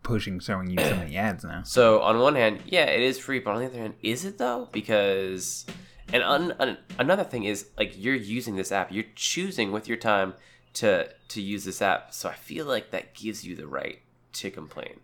pushing 0.02 0.40
showing 0.40 0.70
you 0.70 0.78
so 0.78 0.96
many 0.96 1.16
ads 1.16 1.44
now. 1.44 1.62
So 1.64 2.00
on 2.02 2.18
one 2.18 2.34
hand, 2.34 2.60
yeah, 2.66 2.84
it 2.84 3.00
is 3.00 3.18
free, 3.18 3.38
but 3.38 3.52
on 3.52 3.60
the 3.60 3.66
other 3.66 3.78
hand, 3.78 3.94
is 4.02 4.24
it 4.24 4.38
though? 4.38 4.68
Because 4.72 5.66
and 6.12 6.22
un, 6.22 6.54
un, 6.58 6.78
another 6.98 7.24
thing 7.24 7.44
is 7.44 7.68
like 7.78 7.92
you're 7.96 8.14
using 8.14 8.56
this 8.56 8.72
app, 8.72 8.92
you're 8.92 9.04
choosing 9.14 9.72
with 9.72 9.88
your 9.88 9.96
time 9.98 10.34
to 10.74 11.08
to 11.28 11.40
use 11.40 11.64
this 11.64 11.82
app. 11.82 12.12
So 12.14 12.28
I 12.28 12.34
feel 12.34 12.66
like 12.66 12.90
that 12.90 13.14
gives 13.14 13.44
you 13.44 13.56
the 13.56 13.66
right 13.66 14.00
to 14.34 14.50
complain. 14.50 15.00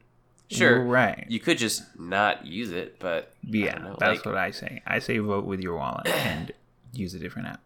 Sure, 0.49 0.81
right. 0.81 1.25
You 1.29 1.41
could 1.41 1.59
just 1.59 1.83
not 1.99 2.47
use 2.47 2.71
it, 2.71 3.01
but 3.01 3.33
I 3.45 3.49
yeah, 3.51 3.75
don't 3.75 3.85
know, 3.85 3.97
that's 3.99 4.19
like, 4.19 4.27
what 4.27 4.37
I 4.37 4.53
say. 4.53 4.81
I 4.87 5.01
say 5.01 5.19
vote 5.19 5.45
with 5.45 5.61
your 5.61 5.77
wallet 5.77 6.07
and 6.07 6.53
use 6.93 7.15
a 7.15 7.19
different 7.19 7.49
app 7.49 7.61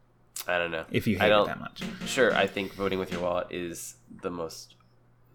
I 0.47 0.59
don't 0.59 0.71
know. 0.71 0.85
if 0.91 1.07
you 1.07 1.19
hate 1.19 1.31
it 1.33 1.47
that 1.47 1.61
much. 1.61 1.83
sure 2.07 2.35
i 2.35 2.47
think 2.47 2.75
voting 2.75 2.99
with 2.99 3.13
your 3.13 3.21
wallet 3.21 3.49
is 3.51 3.97
the 4.23 4.31
most 4.31 4.75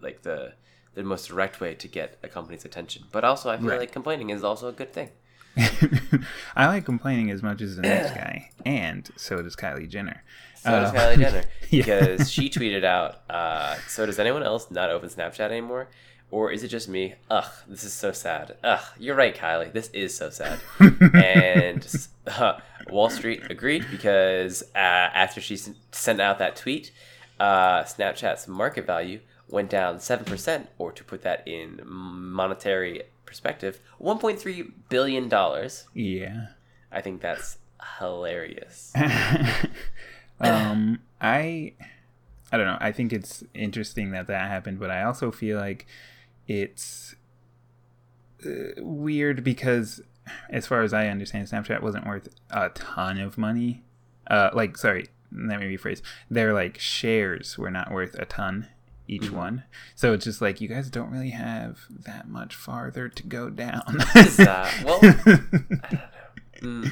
like 0.02 0.22
the 0.22 0.54
the 0.96 1.04
most 1.04 1.28
direct 1.28 1.60
way 1.60 1.76
to 1.76 1.88
get 1.88 2.18
a 2.24 2.28
company's 2.28 2.66
attention. 2.66 3.04
But 3.12 3.24
also 3.24 3.50
i 3.50 3.58
feel 3.58 3.68
Right. 3.70 3.80
like 3.80 3.92
complaining 3.92 4.30
is 4.32 4.44
also 4.44 4.68
a 4.70 4.74
good 4.74 4.92
thing. 4.94 5.10
I 6.56 6.68
like 6.68 6.84
complaining 6.86 7.32
as 7.32 7.42
much 7.42 7.62
as 7.62 7.76
the 7.78 7.82
next 7.84 8.12
guy, 8.12 8.50
and 8.66 9.10
so 9.16 9.42
does 9.42 9.56
Kylie 9.56 9.88
Jenner. 9.90 10.24
so 10.62 10.72
does 10.72 10.90
Uh, 10.90 10.94
kylie 10.94 11.18
jenner 11.20 11.44
yeah. 11.70 11.84
because 11.84 12.30
she 12.32 12.50
tweeted 12.56 12.84
out 12.84 13.22
uh, 13.30 13.76
so 13.88 14.06
does 14.06 14.20
anyone 14.20 14.44
else 14.44 14.70
not 14.72 14.90
open 14.90 15.10
snapchat 15.10 15.52
anymore? 15.52 15.88
Or 16.32 16.52
is 16.52 16.64
it 16.64 16.70
just 16.70 16.90
me? 16.90 17.14
Ugh 17.30 17.46
this 17.70 17.84
is 17.86 17.94
so 17.94 18.12
sad. 18.12 18.58
Ugh 18.64 18.84
you're 19.00 19.16
right 19.16 19.36
kylie. 19.36 19.72
This 19.72 19.90
is 19.90 20.16
so 20.18 20.30
sad. 20.30 20.60
And 21.14 21.88
uh, 22.28 22.58
wall 22.90 23.10
street 23.10 23.44
agreed 23.50 23.86
because 23.92 24.64
uh, 24.76 24.80
after 25.24 25.40
she 25.40 25.58
sent 25.92 26.20
out 26.20 26.40
that 26.40 26.56
tweet 26.58 26.92
uh, 27.40 27.84
snapchat's 27.84 28.48
market 28.48 28.86
value 28.86 29.20
went 29.56 29.70
down 29.70 29.96
7% 29.98 30.68
or 30.78 30.92
to 30.92 31.04
put 31.04 31.22
that 31.24 31.42
in 31.48 31.80
monetary 31.86 33.02
perspective 33.26 33.80
1.3 34.00 34.72
billion 34.90 35.28
dollars 35.30 35.86
Yeah. 35.94 36.48
i 36.92 37.02
think 37.02 37.22
that's 37.22 37.58
hilarious 37.98 38.94
um, 40.40 41.00
I, 41.22 41.74
I 42.52 42.58
don't 42.58 42.68
know. 42.68 42.78
I 42.80 42.92
think 42.92 43.14
it's 43.14 43.44
interesting 43.54 44.12
that 44.12 44.28
that 44.28 44.48
happened, 44.50 44.80
but 44.80 44.92
I 44.92 45.04
also 45.04 45.32
feel 45.32 45.58
like 45.58 45.86
it's 46.48 47.16
uh, 48.46 48.50
weird 48.78 49.44
because, 49.44 50.02
as 50.50 50.68
far 50.68 50.82
as 50.82 50.94
I 50.94 51.08
understand, 51.08 51.48
Snapchat 51.48 51.82
wasn't 51.82 52.06
worth 52.06 52.28
a 52.50 52.70
ton 52.70 53.18
of 53.20 53.38
money. 53.38 53.84
Uh, 54.30 54.50
like, 54.54 54.78
sorry, 54.78 55.06
let 55.32 55.60
me 55.60 55.66
rephrase. 55.78 56.02
Their 56.30 56.54
like 56.54 56.78
shares 56.80 57.58
were 57.58 57.72
not 57.72 57.92
worth 57.92 58.16
a 58.16 58.26
ton 58.26 58.68
each 59.08 59.30
one, 59.32 59.64
so 59.96 60.14
it's 60.14 60.26
just 60.26 60.42
like 60.42 60.62
you 60.62 60.68
guys 60.68 60.90
don't 60.90 61.12
really 61.12 61.30
have 61.32 61.80
that 61.90 62.28
much 62.28 62.56
farther 62.56 63.08
to 63.10 63.24
go 63.24 63.50
down. 63.50 63.98
is 64.16 64.38
that 64.38 64.74
well 64.86 65.00
Mm. 66.62 66.90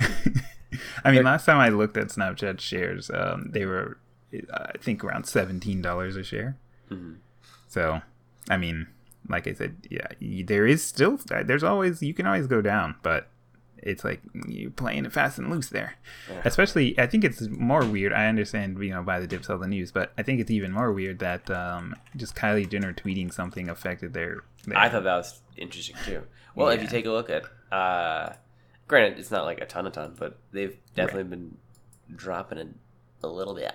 I 1.04 1.10
mean, 1.10 1.24
last 1.24 1.44
time 1.44 1.58
I 1.58 1.68
looked 1.68 1.96
at 1.96 2.08
Snapchat 2.08 2.60
shares, 2.60 3.10
um, 3.12 3.50
they 3.52 3.64
were 3.66 3.98
I 4.52 4.76
think 4.78 5.04
around 5.04 5.24
seventeen 5.24 5.80
dollars 5.82 6.16
a 6.16 6.22
share. 6.22 6.56
So, 7.68 8.00
I 8.48 8.56
mean, 8.56 8.86
like 9.28 9.46
I 9.46 9.52
said, 9.52 9.86
yeah, 9.90 10.06
there 10.44 10.66
is 10.66 10.82
still 10.82 11.18
there's 11.44 11.62
always 11.62 12.02
you 12.02 12.14
can 12.14 12.26
always 12.26 12.46
go 12.46 12.60
down, 12.62 12.96
but 13.02 13.28
it's 13.82 14.04
like 14.04 14.20
you're 14.46 14.70
playing 14.70 15.04
it 15.04 15.12
fast 15.12 15.38
and 15.38 15.50
loose 15.50 15.68
there. 15.68 15.94
Especially, 16.44 16.98
I 16.98 17.06
think 17.06 17.24
it's 17.24 17.40
more 17.48 17.84
weird. 17.84 18.12
I 18.12 18.26
understand, 18.26 18.78
you 18.82 18.90
know, 18.90 19.02
by 19.02 19.20
the 19.20 19.26
dip 19.26 19.44
sell 19.44 19.58
the 19.58 19.66
news, 19.66 19.92
but 19.92 20.12
I 20.18 20.22
think 20.22 20.40
it's 20.40 20.50
even 20.50 20.72
more 20.72 20.92
weird 20.92 21.18
that 21.20 21.50
um, 21.50 21.96
just 22.16 22.34
Kylie 22.34 22.68
Jenner 22.68 22.92
tweeting 22.92 23.32
something 23.32 23.68
affected 23.68 24.14
their. 24.14 24.42
their 24.66 24.78
I 24.78 24.88
thought 24.88 25.04
that 25.04 25.16
was 25.16 25.40
interesting 25.56 25.96
too. 26.04 26.22
Well, 26.54 26.68
if 26.68 26.82
you 26.82 26.88
take 26.88 27.06
a 27.06 27.10
look 27.10 27.30
at, 27.30 27.44
uh, 27.72 28.32
granted, 28.88 29.18
it's 29.18 29.30
not 29.30 29.44
like 29.44 29.60
a 29.60 29.66
ton, 29.66 29.86
a 29.86 29.90
ton, 29.90 30.16
but 30.18 30.38
they've 30.52 30.76
definitely 30.96 31.24
been 31.24 31.56
dropping 32.14 32.58
it 32.58 32.68
a 33.22 33.28
little 33.28 33.54
bit. 33.54 33.72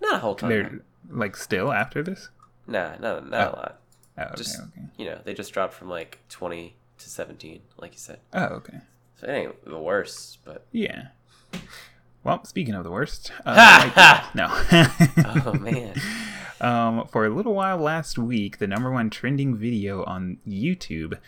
Not 0.00 0.14
a 0.16 0.18
whole 0.18 0.34
ton. 0.34 0.50
they're 0.50 0.80
like 1.10 1.36
still 1.36 1.72
after 1.72 2.02
this. 2.02 2.28
Nah, 2.66 2.96
not 2.98 3.28
not 3.28 3.52
a 3.52 3.56
lot. 3.56 3.80
Oh, 4.16 4.22
okay, 4.22 4.32
Just 4.36 4.60
okay. 4.60 4.82
you 4.96 5.06
know, 5.06 5.20
they 5.24 5.34
just 5.34 5.52
dropped 5.52 5.74
from 5.74 5.88
like 5.88 6.18
twenty 6.28 6.76
to 6.98 7.08
seventeen, 7.08 7.62
like 7.78 7.92
you 7.92 7.98
said. 7.98 8.20
Oh, 8.32 8.44
okay. 8.44 8.78
So 9.20 9.26
it 9.28 9.32
ain't 9.32 9.64
the 9.64 9.78
worst, 9.78 10.38
but 10.44 10.66
Yeah. 10.72 11.08
Well, 12.24 12.44
speaking 12.44 12.74
of 12.74 12.84
the 12.84 12.90
worst, 12.90 13.32
uh, 13.44 14.26
no. 14.34 14.46
oh 15.44 15.52
man, 15.60 15.94
Um, 16.60 17.06
for 17.08 17.26
a 17.26 17.28
little 17.30 17.54
while 17.54 17.76
last 17.76 18.16
week, 18.18 18.58
the 18.58 18.66
number 18.66 18.90
one 18.90 19.10
trending 19.10 19.54
video 19.56 20.04
on 20.04 20.38
YouTube 20.48 21.18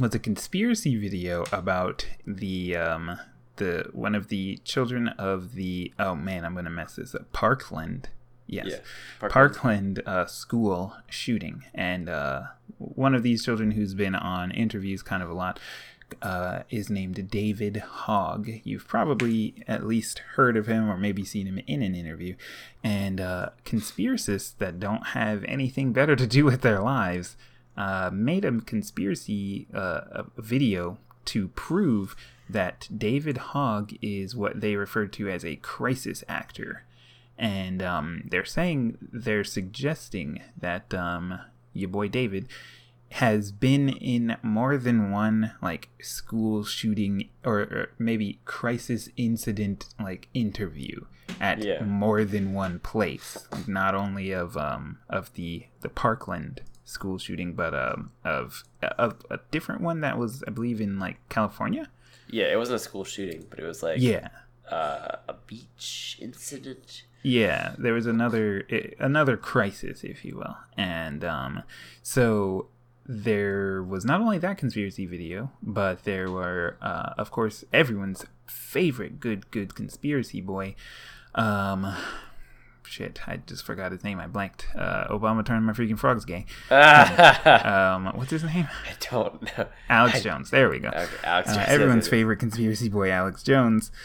was 0.00 0.14
a 0.14 0.18
conspiracy 0.18 0.96
video 0.96 1.44
about 1.52 2.06
the 2.26 2.76
um, 2.76 3.18
the 3.56 3.88
one 3.92 4.14
of 4.16 4.28
the 4.28 4.58
children 4.64 5.08
of 5.08 5.54
the 5.54 5.92
oh 6.00 6.14
man, 6.16 6.44
I'm 6.44 6.54
gonna 6.56 6.70
mess 6.70 6.96
this 6.96 7.14
up. 7.14 7.32
Parkland, 7.32 8.08
yes, 8.48 8.66
Yeah, 8.68 8.76
Parkland, 9.20 9.32
Parkland. 9.54 10.02
uh, 10.06 10.26
school 10.26 10.96
shooting, 11.08 11.62
and 11.74 12.08
uh, 12.08 12.42
one 12.78 13.14
of 13.14 13.22
these 13.22 13.44
children 13.44 13.70
who's 13.72 13.94
been 13.94 14.16
on 14.16 14.50
interviews 14.50 15.02
kind 15.02 15.22
of 15.22 15.30
a 15.30 15.34
lot. 15.34 15.60
Uh, 16.20 16.62
is 16.70 16.90
named 16.90 17.30
David 17.30 17.76
Hogg. 17.78 18.48
You've 18.64 18.86
probably 18.86 19.54
at 19.66 19.86
least 19.86 20.20
heard 20.34 20.56
of 20.56 20.66
him 20.66 20.90
or 20.90 20.96
maybe 20.96 21.24
seen 21.24 21.46
him 21.46 21.60
in 21.66 21.82
an 21.82 21.94
interview. 21.94 22.34
And 22.82 23.20
uh, 23.20 23.50
conspiracists 23.64 24.56
that 24.58 24.80
don't 24.80 25.08
have 25.08 25.44
anything 25.44 25.92
better 25.92 26.16
to 26.16 26.26
do 26.26 26.44
with 26.44 26.62
their 26.62 26.80
lives 26.80 27.36
uh, 27.76 28.10
made 28.12 28.44
a 28.44 28.60
conspiracy 28.60 29.66
uh, 29.74 30.00
a 30.10 30.24
video 30.38 30.98
to 31.26 31.48
prove 31.48 32.14
that 32.48 32.88
David 32.96 33.38
Hogg 33.38 33.94
is 34.02 34.36
what 34.36 34.60
they 34.60 34.76
refer 34.76 35.06
to 35.06 35.28
as 35.30 35.44
a 35.44 35.56
crisis 35.56 36.22
actor. 36.28 36.84
And 37.38 37.82
um, 37.82 38.28
they're 38.30 38.44
saying, 38.44 38.98
they're 39.00 39.44
suggesting 39.44 40.42
that 40.60 40.92
um, 40.92 41.40
your 41.72 41.88
boy 41.88 42.08
David 42.08 42.48
has 43.12 43.52
been 43.52 43.88
in 43.88 44.36
more 44.42 44.76
than 44.76 45.10
one 45.10 45.52
like 45.60 45.88
school 46.00 46.64
shooting 46.64 47.28
or, 47.44 47.60
or 47.60 47.92
maybe 47.98 48.40
crisis 48.44 49.08
incident 49.16 49.86
like 50.00 50.28
interview 50.34 51.04
at 51.40 51.62
Yeah. 51.64 51.82
more 51.84 52.24
than 52.24 52.52
one 52.52 52.78
place 52.78 53.46
not 53.66 53.94
only 53.94 54.32
of 54.32 54.56
um 54.56 54.98
of 55.08 55.32
the 55.34 55.66
the 55.80 55.88
parkland 55.88 56.60
school 56.84 57.18
shooting 57.18 57.54
but 57.54 57.74
um 57.74 58.10
of 58.24 58.64
of 58.98 59.24
a 59.30 59.38
different 59.50 59.80
one 59.80 60.00
that 60.00 60.18
was 60.18 60.42
i 60.46 60.50
believe 60.50 60.80
in 60.80 60.98
like 60.98 61.16
california 61.28 61.88
yeah, 62.28 62.44
it 62.50 62.56
wasn't 62.56 62.76
a 62.76 62.78
school 62.78 63.04
shooting, 63.04 63.44
but 63.50 63.58
it 63.58 63.64
was 63.64 63.82
like 63.82 64.00
yeah 64.00 64.28
uh, 64.70 65.16
a 65.28 65.34
beach 65.46 66.16
incident. 66.20 67.02
Yeah, 67.22 67.74
there 67.78 67.92
was 67.92 68.06
another 68.06 68.64
eh, 68.70 68.90
another 68.98 69.36
crisis, 69.36 70.02
if 70.02 70.24
you 70.24 70.36
will, 70.38 70.56
and 70.78 71.24
um, 71.24 71.62
so 72.02 72.68
there 73.06 73.82
was 73.82 74.04
not 74.04 74.20
only 74.20 74.38
that 74.38 74.58
conspiracy 74.58 75.06
video, 75.06 75.50
but 75.62 76.04
there 76.04 76.30
were, 76.30 76.76
uh, 76.80 77.14
of 77.18 77.30
course, 77.30 77.64
everyone's 77.72 78.24
favorite 78.46 79.18
good 79.20 79.50
good 79.50 79.74
conspiracy 79.74 80.40
boy. 80.40 80.74
Um, 81.34 81.94
shit, 82.84 83.20
I 83.26 83.38
just 83.38 83.64
forgot 83.64 83.90
his 83.92 84.04
name. 84.04 84.20
I 84.20 84.26
blanked. 84.26 84.66
Uh, 84.76 85.06
Obama 85.08 85.44
turned 85.44 85.64
my 85.66 85.72
freaking 85.72 85.98
frogs 85.98 86.24
gay. 86.24 86.46
Um, 86.70 88.06
what's 88.14 88.30
his 88.30 88.44
name? 88.44 88.68
I 88.84 88.92
don't 89.10 89.42
know. 89.42 89.66
Alex 89.88 90.22
Jones. 90.22 90.50
There 90.50 90.68
we 90.70 90.78
go. 90.78 90.88
Okay, 90.88 91.06
Alex 91.24 91.50
Uh, 91.50 91.54
Jones. 91.54 91.66
everyone's 91.68 92.08
favorite 92.08 92.36
conspiracy 92.38 92.88
boy, 92.88 93.10
Alex 93.10 93.42
Jones. 93.42 93.90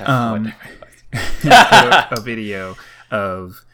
Um, 0.00 0.52
a 1.44 2.20
video 2.20 2.76
of 3.10 3.64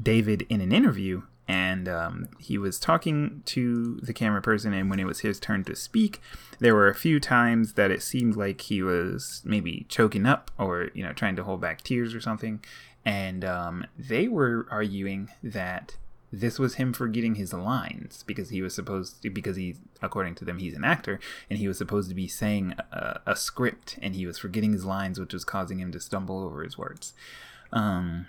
David 0.00 0.44
in 0.50 0.60
an 0.60 0.72
interview, 0.72 1.22
and 1.52 1.86
um, 1.86 2.28
he 2.38 2.56
was 2.56 2.78
talking 2.78 3.42
to 3.44 3.96
the 4.02 4.14
camera 4.14 4.40
person. 4.40 4.72
And 4.72 4.88
when 4.88 4.98
it 4.98 5.04
was 5.04 5.20
his 5.20 5.38
turn 5.38 5.64
to 5.64 5.76
speak, 5.76 6.18
there 6.60 6.74
were 6.74 6.88
a 6.88 6.94
few 6.94 7.20
times 7.20 7.74
that 7.74 7.90
it 7.90 8.02
seemed 8.02 8.36
like 8.36 8.62
he 8.62 8.82
was 8.82 9.42
maybe 9.44 9.84
choking 9.90 10.24
up 10.24 10.50
or 10.58 10.88
you 10.94 11.02
know 11.02 11.12
trying 11.12 11.36
to 11.36 11.44
hold 11.44 11.60
back 11.60 11.82
tears 11.82 12.14
or 12.14 12.22
something. 12.22 12.64
And 13.04 13.44
um, 13.44 13.84
they 13.98 14.28
were 14.28 14.66
arguing 14.70 15.28
that 15.42 15.96
this 16.32 16.58
was 16.58 16.76
him 16.76 16.94
forgetting 16.94 17.34
his 17.34 17.52
lines 17.52 18.24
because 18.26 18.48
he 18.48 18.62
was 18.62 18.74
supposed 18.74 19.20
to 19.20 19.28
because 19.28 19.56
he 19.56 19.76
according 20.00 20.34
to 20.36 20.46
them 20.46 20.58
he's 20.58 20.74
an 20.74 20.84
actor 20.84 21.20
and 21.50 21.58
he 21.58 21.68
was 21.68 21.76
supposed 21.76 22.08
to 22.08 22.14
be 22.14 22.26
saying 22.26 22.72
a, 22.90 23.20
a 23.26 23.36
script 23.36 23.98
and 24.00 24.14
he 24.14 24.24
was 24.24 24.38
forgetting 24.38 24.72
his 24.72 24.86
lines 24.86 25.20
which 25.20 25.34
was 25.34 25.44
causing 25.44 25.78
him 25.78 25.92
to 25.92 26.00
stumble 26.00 26.42
over 26.42 26.62
his 26.62 26.78
words 26.78 27.12
um 27.70 28.26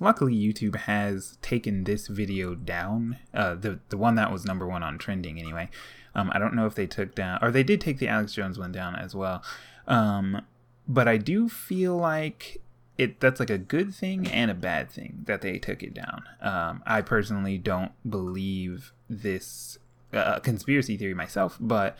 luckily 0.00 0.34
youtube 0.34 0.76
has 0.76 1.38
taken 1.42 1.84
this 1.84 2.08
video 2.08 2.54
down 2.54 3.16
uh 3.34 3.54
the 3.54 3.78
the 3.88 3.96
one 3.96 4.14
that 4.14 4.32
was 4.32 4.44
number 4.44 4.66
one 4.66 4.82
on 4.82 4.98
trending 4.98 5.38
anyway 5.38 5.68
um 6.14 6.30
i 6.34 6.38
don't 6.38 6.54
know 6.54 6.66
if 6.66 6.74
they 6.74 6.86
took 6.86 7.14
down 7.14 7.38
or 7.42 7.50
they 7.50 7.62
did 7.62 7.80
take 7.80 7.98
the 7.98 8.08
alex 8.08 8.32
jones 8.32 8.58
one 8.58 8.72
down 8.72 8.94
as 8.96 9.14
well 9.14 9.42
um 9.86 10.42
but 10.88 11.06
i 11.08 11.16
do 11.16 11.48
feel 11.48 11.96
like 11.96 12.60
it 12.98 13.20
that's 13.20 13.40
like 13.40 13.50
a 13.50 13.58
good 13.58 13.94
thing 13.94 14.26
and 14.28 14.50
a 14.50 14.54
bad 14.54 14.90
thing 14.90 15.22
that 15.26 15.40
they 15.40 15.58
took 15.58 15.82
it 15.82 15.94
down. 15.94 16.24
Um, 16.40 16.82
I 16.86 17.02
personally 17.02 17.58
don't 17.58 17.92
believe 18.08 18.92
this 19.08 19.78
uh, 20.12 20.38
conspiracy 20.40 20.96
theory 20.96 21.14
myself, 21.14 21.56
but 21.60 21.96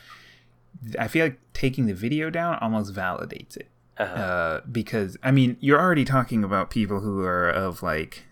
I 0.99 1.09
feel 1.09 1.27
like 1.27 1.39
taking 1.53 1.87
the 1.87 1.95
video 1.95 2.31
down 2.31 2.59
almost 2.61 2.95
validates 2.95 3.57
it. 3.57 3.69
Uh-huh. 4.03 4.21
Uh, 4.21 4.61
because 4.71 5.17
I 5.23 5.31
mean, 5.31 5.57
you're 5.61 5.81
already 5.81 6.05
talking 6.05 6.45
about 6.45 6.71
people 6.71 7.01
who 7.01 7.21
are 7.21 7.49
of 7.49 7.83
like 7.83 8.25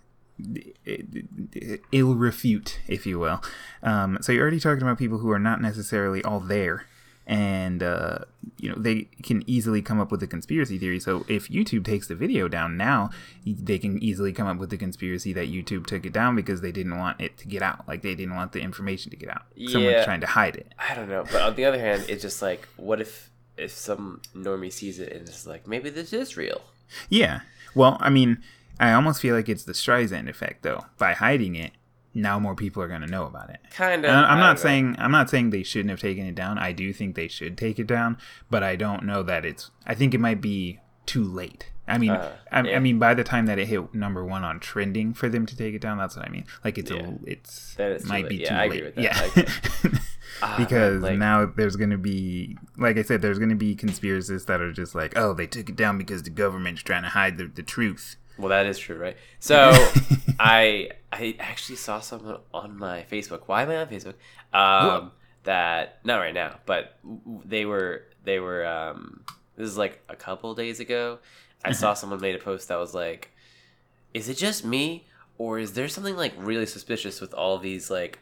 ill 1.92 2.14
refute, 2.14 2.80
if 2.88 3.06
you 3.06 3.18
will. 3.18 3.42
Um, 3.83 4.18
so 4.20 4.33
you're 4.33 4.42
already 4.42 4.61
talking 4.61 4.83
about 4.83 4.98
people 4.98 5.18
who 5.18 5.30
are 5.30 5.38
not 5.38 5.61
necessarily 5.61 6.22
all 6.22 6.40
there, 6.40 6.87
and 7.26 7.83
uh, 7.83 8.20
you 8.59 8.68
know 8.68 8.76
they 8.76 9.09
can 9.22 9.42
easily 9.46 9.83
come 9.83 10.00
up 10.00 10.11
with 10.11 10.22
a 10.22 10.26
conspiracy 10.26 10.78
theory. 10.78 10.98
So 10.98 11.24
if 11.28 11.48
YouTube 11.48 11.85
takes 11.85 12.09
the 12.09 12.14
video 12.14 12.48
down 12.48 12.76
now, 12.76 13.11
they 13.44 13.78
can 13.78 14.02
easily 14.02 14.33
come 14.33 14.46
up 14.46 14.59
with 14.59 14.70
the 14.70 14.78
conspiracy 14.78 15.33
that 15.35 15.48
YouTube 15.48 15.87
took 15.87 16.04
it 16.04 16.12
down 16.12 16.37
because 16.37 16.61
they 16.61 16.72
didn't 16.72 16.98
want 16.98 17.20
it 17.20 17.37
to 17.38 17.48
get 17.48 17.62
out, 17.62 17.87
like 17.87 18.02
they 18.02 18.14
didn't 18.14 18.35
want 18.35 18.52
the 18.52 18.61
information 18.61 19.11
to 19.11 19.16
get 19.16 19.30
out. 19.30 19.42
Someone's 19.68 20.04
trying 20.04 20.20
to 20.20 20.26
hide 20.26 20.56
it. 20.56 20.72
I 20.78 20.94
don't 20.94 21.09
know, 21.09 21.24
but 21.30 21.42
on 21.42 21.54
the 21.54 21.64
other 21.64 21.78
hand, 21.78 22.04
it's 22.09 22.22
just 22.22 22.40
like, 22.42 22.66
what 22.76 23.00
if 23.00 23.30
if 23.61 23.73
some 23.73 24.23
normie 24.35 24.73
sees 24.73 24.99
it 24.99 25.12
and 25.12 25.29
is 25.29 25.46
like, 25.46 25.66
maybe 25.66 25.90
this 25.90 26.12
is 26.12 26.37
real? 26.37 26.62
Yeah. 27.09 27.40
Well, 27.75 27.96
I 28.01 28.11
mean, 28.11 28.42
I 28.79 28.92
almost 28.92 29.20
feel 29.20 29.37
like 29.37 29.49
it's 29.49 29.64
the 29.64 29.73
Streisand 29.73 30.29
effect, 30.29 30.62
though. 30.62 30.87
By 30.99 31.12
hiding 31.12 31.55
it, 31.55 31.73
now 32.14 32.38
more 32.38 32.55
people 32.55 32.83
are 32.83 32.88
going 32.88 33.03
to 33.03 33.07
know 33.07 33.27
about 33.27 33.51
it. 33.51 33.61
Kind 33.70 34.05
of. 34.05 34.11
I'm 34.11 34.38
not 34.38 34.59
saying 34.59 34.96
I'm 34.99 35.12
not 35.12 35.31
saying 35.31 35.51
they 35.51 35.62
shouldn't 35.62 35.90
have 35.90 36.01
taken 36.01 36.27
it 36.27 36.35
down. 36.35 36.59
I 36.59 36.73
do 36.73 36.92
think 36.92 37.14
they 37.14 37.29
should 37.29 37.57
take 37.57 37.79
it 37.79 37.87
down, 37.87 38.18
but 38.51 38.62
I 38.62 38.77
don't 38.77 39.05
know 39.05 39.23
that 39.23 39.44
it's. 39.44 39.70
I 39.87 39.94
think 39.94 40.14
it 40.14 40.18
might 40.18 40.40
be 40.40 40.81
too 41.07 41.23
late. 41.23 41.70
I 41.94 41.98
mean, 41.98 42.11
Uh, 42.11 42.33
I, 42.53 42.62
yeah. 42.62 42.76
I 42.76 42.79
mean, 42.79 42.98
by 42.98 43.14
the 43.14 43.24
time 43.24 43.46
that 43.46 43.59
it 43.59 43.66
hit 43.66 43.94
number 43.94 44.24
one 44.24 44.44
on 44.44 44.61
trending 44.61 45.12
for 45.14 45.29
them 45.29 45.46
to 45.46 45.57
take 45.57 45.74
it 45.74 45.81
down, 45.81 45.98
that's 45.98 46.16
what 46.16 46.26
I 46.26 46.31
mean. 46.31 46.46
Like 46.64 46.79
it's 46.79 46.90
Yeah. 46.90 47.03
a, 47.09 47.12
it's 47.24 47.76
is 47.79 48.07
might 48.07 48.29
be 48.29 48.37
Yeah, 48.37 48.48
too 48.48 48.55
I 48.55 48.66
late. 48.66 48.72
agree 48.72 48.83
with 48.87 48.94
that. 48.96 49.83
Yeah. 49.85 49.98
Ah, 50.42 50.57
man, 50.57 50.59
because 50.59 51.03
like- 51.03 51.18
now 51.18 51.44
there's 51.44 51.76
going 51.76 51.90
to 51.90 51.98
be 51.98 52.57
like 52.79 52.96
i 52.96 53.03
said 53.03 53.20
there's 53.20 53.38
going 53.38 53.50
to 53.50 53.57
be 53.57 53.74
conspiracists 53.76 54.46
that 54.46 54.61
are 54.62 54.72
just 54.72 54.94
like 54.94 55.12
oh 55.14 55.35
they 55.35 55.46
took 55.46 55.68
it 55.68 55.76
down 55.76 55.98
because 55.98 56.22
the 56.22 56.31
government's 56.31 56.83
trying 56.83 57.03
to 57.03 57.11
hide 57.11 57.37
the, 57.37 57.44
the 57.46 57.62
truth 57.62 58.16
Well, 58.38 58.48
that 58.48 58.64
is 58.64 58.79
true, 58.79 58.96
right? 58.96 59.16
So 59.40 59.70
I 60.38 60.90
I 61.12 61.37
actually 61.40 61.76
saw 61.76 62.00
someone 62.00 62.38
on 62.55 62.79
my 62.79 63.05
Facebook. 63.11 63.42
Why 63.46 63.62
am 63.64 63.70
I 63.70 63.76
on 63.79 63.88
Facebook? 63.88 64.14
Um, 64.55 65.12
that 65.42 65.98
not 66.05 66.18
right 66.18 66.33
now, 66.33 66.61
but 66.64 66.96
they 67.44 67.66
were 67.66 68.05
they 68.24 68.38
were. 68.40 68.64
Um, 68.66 69.24
this 69.57 69.68
is 69.68 69.76
like 69.76 70.00
a 70.09 70.16
couple 70.16 70.55
days 70.55 70.81
ago. 70.81 71.18
I 71.64 71.73
saw 71.73 71.94
someone 71.94 72.20
made 72.20 72.35
a 72.35 72.38
post 72.38 72.68
that 72.68 72.79
was 72.79 72.94
like, 72.94 73.31
"Is 74.14 74.29
it 74.29 74.37
just 74.37 74.64
me, 74.64 75.07
or 75.38 75.59
is 75.59 75.73
there 75.75 75.88
something 75.88 76.16
like 76.16 76.33
really 76.37 76.66
suspicious 76.66 77.20
with 77.20 77.35
all 77.35 77.59
these 77.59 77.90
like 77.90 78.18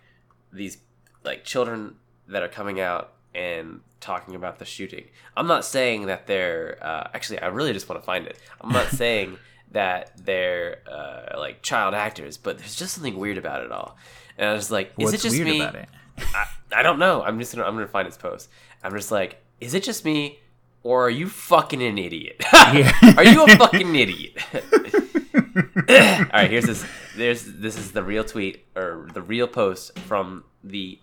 these 0.53 0.79
like 1.25 1.45
children 1.45 1.97
that 2.29 2.43
are 2.43 2.49
coming 2.49 2.81
out 2.81 3.13
and 3.35 3.81
talking 4.01 4.35
about 4.35 4.59
the 4.59 4.65
shooting. 4.65 5.05
I'm 5.37 5.47
not 5.47 5.65
saying 5.65 6.07
that 6.07 6.27
they're 6.27 6.79
uh, 6.81 7.09
actually. 7.15 7.41
I 7.41 7.49
really 7.49 7.73
just 7.73 7.89
want 7.89 8.01
to 8.01 8.07
find 8.07 8.27
it. 8.27 8.39
I'm 8.61 8.73
not 8.73 8.87
saying 8.91 9.39
that 9.73 10.13
they're 10.25 10.79
uh, 10.91 11.39
like 11.39 11.63
child 11.63 11.95
actors, 11.95 12.37
but 12.37 12.59
there's 12.59 12.75
just 12.75 12.95
something 12.95 13.17
weird 13.17 13.39
about 13.39 13.63
it 13.63 13.73
all. 13.73 13.97
And 14.37 14.49
I 14.49 14.53
was 14.53 14.71
like, 14.71 14.93
is 14.99 15.13
What's 15.13 15.15
it 15.15 15.29
just 15.29 15.37
weird 15.37 15.49
me? 15.49 15.61
about 15.61 15.75
it? 15.75 15.89
I, 16.19 16.47
I 16.73 16.83
don't 16.83 16.99
know. 16.99 17.23
I'm 17.23 17.39
just 17.39 17.55
gonna 17.55 17.67
I'm 17.67 17.75
gonna 17.75 17.89
find 17.89 18.07
his 18.07 18.17
post. 18.17 18.49
I'm 18.83 18.93
just 18.93 19.11
like, 19.11 19.43
is 19.61 19.75
it 19.75 19.83
just 19.83 20.05
me, 20.05 20.39
or 20.89 21.05
are 21.05 21.11
you 21.11 21.29
fucking 21.29 21.83
an 21.83 21.99
idiot? 21.99 22.43
Are 22.55 23.23
you 23.23 23.45
a 23.45 23.57
fucking 23.59 23.95
idiot? 23.95 24.39
All 24.55 25.95
right, 26.33 26.51
here's 26.51 26.65
this. 26.65 26.83
There's 27.15 27.45
this 27.45 27.77
is 27.77 27.93
the 27.93 28.03
real 28.03 28.25
tweet 28.25 28.65
or 28.75 29.07
the 29.13 29.21
real 29.21 29.47
post 29.47 29.99
from 29.99 30.45
the 30.65 30.99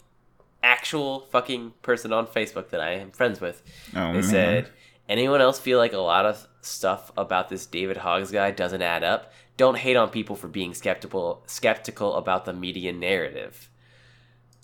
actual 0.63 1.27
fucking 1.29 1.73
person 1.83 2.11
on 2.11 2.25
Facebook 2.25 2.69
that 2.69 2.81
I 2.81 2.93
am 2.93 3.11
friends 3.11 3.39
with. 3.39 3.61
Oh, 3.95 4.07
they 4.07 4.13
man. 4.13 4.23
said, 4.23 4.69
anyone 5.07 5.39
else 5.39 5.59
feel 5.59 5.77
like 5.77 5.93
a 5.93 5.99
lot 5.99 6.25
of 6.25 6.47
stuff 6.61 7.11
about 7.15 7.49
this 7.49 7.67
David 7.67 7.97
Hoggs 7.97 8.31
guy 8.31 8.49
doesn't 8.49 8.81
add 8.81 9.03
up? 9.03 9.31
Don't 9.55 9.77
hate 9.77 9.97
on 9.97 10.09
people 10.09 10.35
for 10.35 10.47
being 10.47 10.73
skeptical 10.73 11.43
skeptical 11.45 12.15
about 12.15 12.45
the 12.45 12.53
media 12.53 12.91
narrative. 12.91 13.69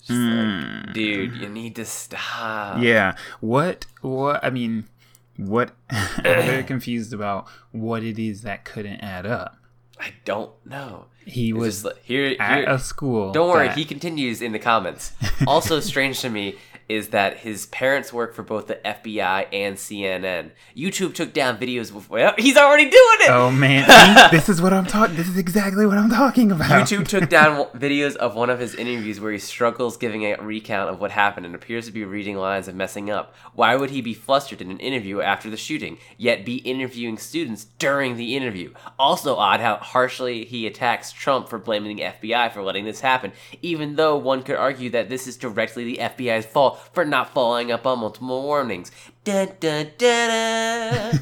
Like, 0.08 0.94
dude, 0.94 1.36
you 1.36 1.48
need 1.48 1.76
to 1.76 1.84
stop. 1.84 2.78
Hmm. 2.78 2.82
Yeah. 2.82 3.14
What? 3.40 3.86
What? 4.00 4.42
I 4.42 4.50
mean, 4.50 4.88
what? 5.36 5.72
I'm 5.90 6.22
very 6.22 6.62
confused 6.74 7.12
about 7.12 7.48
what 7.70 8.02
it 8.02 8.18
is 8.18 8.42
that 8.42 8.64
couldn't 8.64 9.00
add 9.00 9.26
up. 9.26 9.56
I 9.98 10.12
don't 10.24 10.50
know. 10.66 11.06
He 11.24 11.50
It's 11.50 11.58
was 11.58 11.74
just 11.74 11.84
like- 11.84 12.02
here, 12.04 12.34
at 12.40 12.68
a 12.68 12.78
school. 12.78 13.30
Don't 13.32 13.48
worry, 13.48 13.68
that- 13.68 13.76
he 13.76 13.84
continues 13.84 14.42
in 14.42 14.50
the 14.52 14.58
comments. 14.58 15.12
Also 15.46 15.78
strange 15.80 16.20
to 16.20 16.28
me 16.28 16.56
is 16.88 17.08
that 17.08 17.38
his 17.38 17.66
parents 17.66 18.12
work 18.12 18.34
for 18.34 18.42
both 18.42 18.66
the 18.66 18.80
FBI 18.84 19.46
and 19.52 19.76
CNN. 19.76 20.50
YouTube 20.76 21.14
took 21.14 21.32
down 21.32 21.58
videos 21.58 21.94
of 21.94 22.10
well, 22.10 22.34
he's 22.38 22.56
already 22.56 22.84
doing 22.84 23.18
it. 23.20 23.30
Oh 23.30 23.50
man, 23.50 23.86
this 24.30 24.48
is 24.48 24.60
what 24.60 24.72
I'm 24.72 24.86
talking. 24.86 25.16
This 25.16 25.28
is 25.28 25.38
exactly 25.38 25.86
what 25.86 25.98
I'm 25.98 26.10
talking 26.10 26.52
about. 26.52 26.68
YouTube 26.68 27.06
took 27.06 27.28
down 27.28 27.64
videos 27.74 28.16
of 28.16 28.34
one 28.34 28.50
of 28.50 28.58
his 28.58 28.74
interviews 28.74 29.20
where 29.20 29.32
he 29.32 29.38
struggles 29.38 29.96
giving 29.96 30.24
a 30.24 30.36
recount 30.36 30.90
of 30.90 31.00
what 31.00 31.10
happened 31.10 31.46
and 31.46 31.54
appears 31.54 31.86
to 31.86 31.92
be 31.92 32.04
reading 32.04 32.36
lines 32.36 32.68
and 32.68 32.76
messing 32.76 33.10
up. 33.10 33.34
Why 33.54 33.76
would 33.76 33.90
he 33.90 34.00
be 34.00 34.14
flustered 34.14 34.60
in 34.60 34.70
an 34.70 34.78
interview 34.78 35.20
after 35.20 35.50
the 35.50 35.56
shooting, 35.56 35.98
yet 36.16 36.44
be 36.44 36.56
interviewing 36.56 37.18
students 37.18 37.66
during 37.78 38.16
the 38.16 38.36
interview? 38.36 38.72
Also 38.98 39.36
odd 39.36 39.60
how 39.60 39.76
harshly 39.76 40.44
he 40.44 40.66
attacks 40.66 41.12
Trump 41.12 41.48
for 41.48 41.58
blaming 41.58 41.96
the 41.96 42.02
FBI 42.02 42.52
for 42.52 42.62
letting 42.62 42.84
this 42.84 43.00
happen, 43.00 43.32
even 43.60 43.96
though 43.96 44.16
one 44.16 44.42
could 44.42 44.56
argue 44.56 44.90
that 44.90 45.08
this 45.08 45.26
is 45.26 45.36
directly 45.36 45.84
the 45.84 45.98
FBI's 45.98 46.46
fault 46.46 46.71
for 46.92 47.04
not 47.04 47.32
following 47.32 47.70
up 47.72 47.86
on 47.86 48.00
multiple 48.00 48.42
warnings. 48.42 48.90
Dun, 49.24 49.50
dun, 49.60 49.90
dun. 49.98 51.20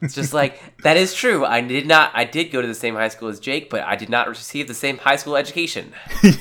It's 0.00 0.14
just 0.14 0.32
like 0.32 0.60
that 0.82 0.96
is 0.96 1.14
true. 1.14 1.44
I 1.44 1.60
did 1.60 1.86
not. 1.86 2.10
I 2.14 2.24
did 2.24 2.50
go 2.50 2.60
to 2.60 2.66
the 2.68 2.74
same 2.74 2.94
high 2.94 3.08
school 3.08 3.28
as 3.28 3.40
Jake, 3.40 3.70
but 3.70 3.82
I 3.82 3.96
did 3.96 4.08
not 4.08 4.28
receive 4.28 4.68
the 4.68 4.74
same 4.74 4.98
high 4.98 5.16
school 5.16 5.36
education. 5.36 5.92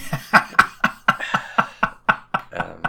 Um, 2.53 2.81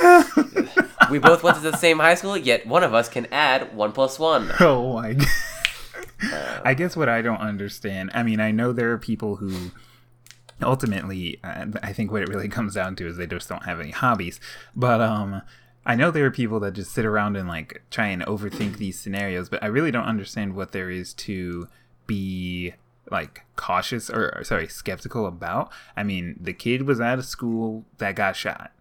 oh, 0.00 0.34
man. 0.40 0.78
we 1.10 1.18
both 1.18 1.42
went 1.42 1.56
to 1.56 1.62
the 1.62 1.76
same 1.76 1.98
high 1.98 2.14
school, 2.16 2.36
yet 2.36 2.66
one 2.66 2.82
of 2.82 2.94
us 2.94 3.08
can 3.08 3.26
add 3.26 3.74
one 3.76 3.92
plus 3.92 4.18
one. 4.18 4.50
Oh 4.60 4.94
my 4.94 5.12
god. 6.20 6.62
I 6.64 6.74
guess 6.74 6.96
what 6.96 7.08
I 7.08 7.22
don't 7.22 7.40
understand. 7.40 8.10
I 8.14 8.22
mean, 8.22 8.40
I 8.40 8.50
know 8.50 8.72
there 8.72 8.90
are 8.92 8.98
people 8.98 9.36
who 9.36 9.70
ultimately 10.62 11.38
uh, 11.44 11.66
I 11.82 11.92
think 11.92 12.10
what 12.12 12.22
it 12.22 12.28
really 12.28 12.48
comes 12.58 12.74
down 12.74 12.96
to 12.96 13.06
is 13.06 13.16
they 13.16 13.26
just 13.26 13.48
don't 13.48 13.64
have 13.64 13.80
any 13.80 13.90
hobbies. 13.90 14.40
But 14.74 15.00
um 15.00 15.42
I 15.84 15.94
know 15.94 16.10
there 16.10 16.26
are 16.26 16.30
people 16.32 16.58
that 16.60 16.72
just 16.72 16.90
sit 16.92 17.04
around 17.04 17.36
and 17.36 17.48
like 17.48 17.82
try 17.90 18.08
and 18.08 18.22
overthink 18.26 18.78
these 18.78 18.98
scenarios, 18.98 19.48
but 19.48 19.62
I 19.62 19.66
really 19.66 19.90
don't 19.92 20.04
understand 20.04 20.56
what 20.56 20.72
there 20.72 20.90
is 20.90 21.14
to 21.14 21.68
be 22.08 22.74
like 23.10 23.42
cautious 23.54 24.10
or 24.10 24.34
or, 24.36 24.42
sorry, 24.44 24.66
skeptical 24.66 25.26
about. 25.26 25.70
I 25.96 26.02
mean, 26.02 26.38
the 26.40 26.52
kid 26.52 26.82
was 26.82 27.00
at 27.00 27.18
a 27.20 27.22
school 27.22 27.84
that 27.98 28.16
got 28.16 28.34
shot. 28.34 28.72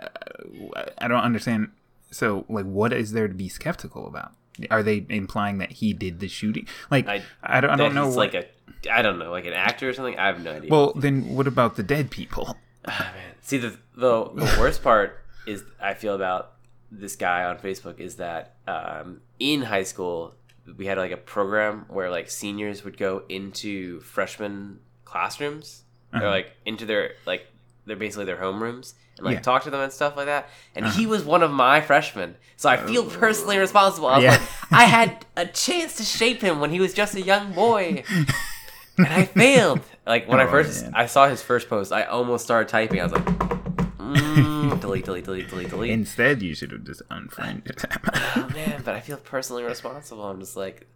Uh, 0.00 0.84
I 0.98 1.08
don't 1.08 1.20
understand. 1.22 1.70
So, 2.10 2.44
like, 2.48 2.66
what 2.66 2.92
is 2.92 3.12
there 3.12 3.26
to 3.26 3.34
be 3.34 3.48
skeptical 3.48 4.06
about? 4.06 4.32
Are 4.70 4.82
they 4.82 5.06
implying 5.08 5.58
that 5.58 5.72
he 5.72 5.92
did 5.94 6.20
the 6.20 6.28
shooting? 6.28 6.66
Like, 6.90 7.08
I, 7.08 7.22
I- 7.42 7.60
don't, 7.60 7.70
I 7.70 7.76
don't 7.76 7.94
know. 7.94 8.08
what- 8.08 8.16
like 8.16 8.34
a, 8.34 8.44
I 8.90 9.02
don't 9.02 9.18
know, 9.18 9.30
like 9.30 9.44
an 9.46 9.52
actor 9.52 9.88
or 9.88 9.92
something. 9.92 10.18
I 10.18 10.26
have 10.26 10.42
no 10.42 10.52
idea. 10.52 10.70
well, 10.70 10.92
then 10.94 11.34
what 11.34 11.46
about 11.46 11.76
the 11.76 11.82
dead 11.82 12.10
people? 12.10 12.56
Ah, 12.84 13.12
man. 13.14 13.34
See 13.42 13.58
the 13.58 13.76
the 13.94 14.24
the 14.34 14.56
worst 14.58 14.82
part 14.82 15.20
is 15.46 15.62
I 15.80 15.94
feel 15.94 16.16
about 16.16 16.54
this 16.90 17.14
guy 17.14 17.44
on 17.44 17.58
Facebook 17.58 18.00
is 18.00 18.16
that 18.16 18.56
um, 18.66 19.20
in 19.38 19.62
high 19.62 19.84
school 19.84 20.34
we 20.76 20.86
had 20.86 20.98
like 20.98 21.12
a 21.12 21.16
program 21.16 21.84
where 21.88 22.10
like 22.10 22.28
seniors 22.28 22.82
would 22.84 22.96
go 22.96 23.22
into 23.28 24.00
freshman 24.00 24.80
classrooms 25.04 25.82
or 26.12 26.28
like 26.28 26.52
into 26.66 26.84
their 26.84 27.12
like 27.24 27.46
they're 27.86 27.94
basically 27.96 28.24
their 28.24 28.36
homerooms 28.36 28.94
and 29.16 29.26
like 29.26 29.34
Yeah. 29.36 29.40
talk 29.42 29.62
to 29.62 29.70
them 29.70 29.80
and 29.80 29.92
stuff 29.92 30.16
like 30.16 30.26
that. 30.26 30.48
And 30.74 30.86
he 30.86 31.06
was 31.06 31.22
one 31.24 31.42
of 31.44 31.50
my 31.52 31.80
freshmen, 31.80 32.34
so 32.56 32.68
I 32.68 32.76
feel 32.78 33.04
personally 33.04 33.58
responsible. 33.58 34.08
I 34.08 34.16
was 34.16 34.24
Yeah. 34.24 34.30
like, 34.32 34.42
I 34.72 34.84
had 34.84 35.24
a 35.36 35.46
chance 35.46 35.94
to 35.98 36.02
shape 36.02 36.42
him 36.42 36.58
when 36.60 36.70
he 36.70 36.80
was 36.80 36.92
just 36.94 37.14
a 37.14 37.22
young 37.22 37.52
boy 37.52 38.02
and 38.98 39.06
I 39.08 39.24
failed. 39.24 39.80
Like 40.06 40.28
when 40.28 40.40
I 40.40 40.44
Oh, 40.46 40.50
first 40.50 40.82
man. 40.84 40.92
I 40.94 41.06
saw 41.06 41.28
his 41.28 41.42
first 41.42 41.68
post, 41.68 41.92
I 41.92 42.04
almost 42.04 42.44
started 42.44 42.68
typing. 42.68 43.00
I 43.00 43.04
was 43.04 43.12
like, 43.12 43.24
mm, 43.24 44.80
delete, 44.80 45.04
delete, 45.04 45.24
delete, 45.24 45.48
delete, 45.48 45.70
delete. 45.70 45.90
Instead, 45.90 46.42
you 46.42 46.54
should 46.54 46.72
have 46.72 46.84
just 46.84 47.02
unfriended 47.10 47.80
him. 47.82 48.00
oh 48.36 48.48
man, 48.54 48.82
but 48.84 48.94
I 48.94 49.00
feel 49.00 49.16
personally 49.16 49.64
responsible. 49.64 50.24
I'm 50.24 50.40
just 50.40 50.56
like, 50.56 50.86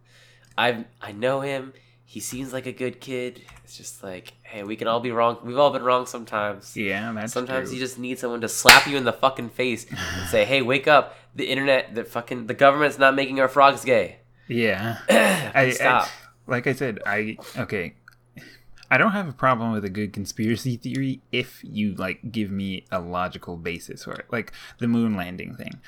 I 0.57 0.85
I 1.01 1.11
know 1.11 1.41
him. 1.41 1.73
He 2.09 2.21
seems 2.21 2.53
like 2.53 2.65
a 2.65 2.71
good 2.71 3.01
kid. 3.01 3.41
It's 3.65 3.75
just 3.75 4.01
like, 4.01 4.31
hey, 4.43 4.63
we 4.63 4.77
can 4.77 4.87
all 4.87 5.01
be 5.01 5.11
wrong. 5.11 5.39
We've 5.43 5.57
all 5.57 5.71
been 5.71 5.83
wrong 5.83 6.05
sometimes. 6.05 6.77
yeah, 6.77 7.11
that's 7.13 7.33
Sometimes 7.33 7.67
true. 7.67 7.75
you 7.77 7.83
just 7.83 7.99
need 7.99 8.17
someone 8.17 8.39
to 8.41 8.47
slap 8.47 8.87
you 8.87 8.95
in 8.95 9.03
the 9.03 9.11
fucking 9.11 9.49
face 9.49 9.85
and 9.89 9.99
say, 10.29 10.45
"Hey, 10.45 10.61
wake 10.61 10.87
up! 10.87 11.15
The 11.35 11.45
internet, 11.49 11.95
the 11.95 12.05
fucking, 12.05 12.47
the 12.47 12.53
government's 12.53 12.97
not 12.97 13.13
making 13.13 13.41
our 13.41 13.49
frogs 13.49 13.83
gay." 13.83 14.19
Yeah. 14.47 14.99
I, 15.53 15.71
Stop. 15.71 16.03
I, 16.05 16.09
like 16.47 16.65
I 16.67 16.73
said, 16.73 16.99
I 17.05 17.37
okay. 17.57 17.93
I 18.89 18.97
don't 18.97 19.11
have 19.11 19.27
a 19.27 19.33
problem 19.33 19.73
with 19.73 19.83
a 19.83 19.89
good 19.89 20.13
conspiracy 20.13 20.77
theory 20.77 21.21
if 21.31 21.59
you 21.63 21.93
like 21.95 22.31
give 22.31 22.51
me 22.51 22.85
a 22.91 23.01
logical 23.01 23.57
basis 23.57 24.05
for 24.05 24.13
it. 24.13 24.25
Like 24.31 24.53
the 24.79 24.87
moon 24.87 25.15
landing 25.15 25.55
thing. 25.55 25.81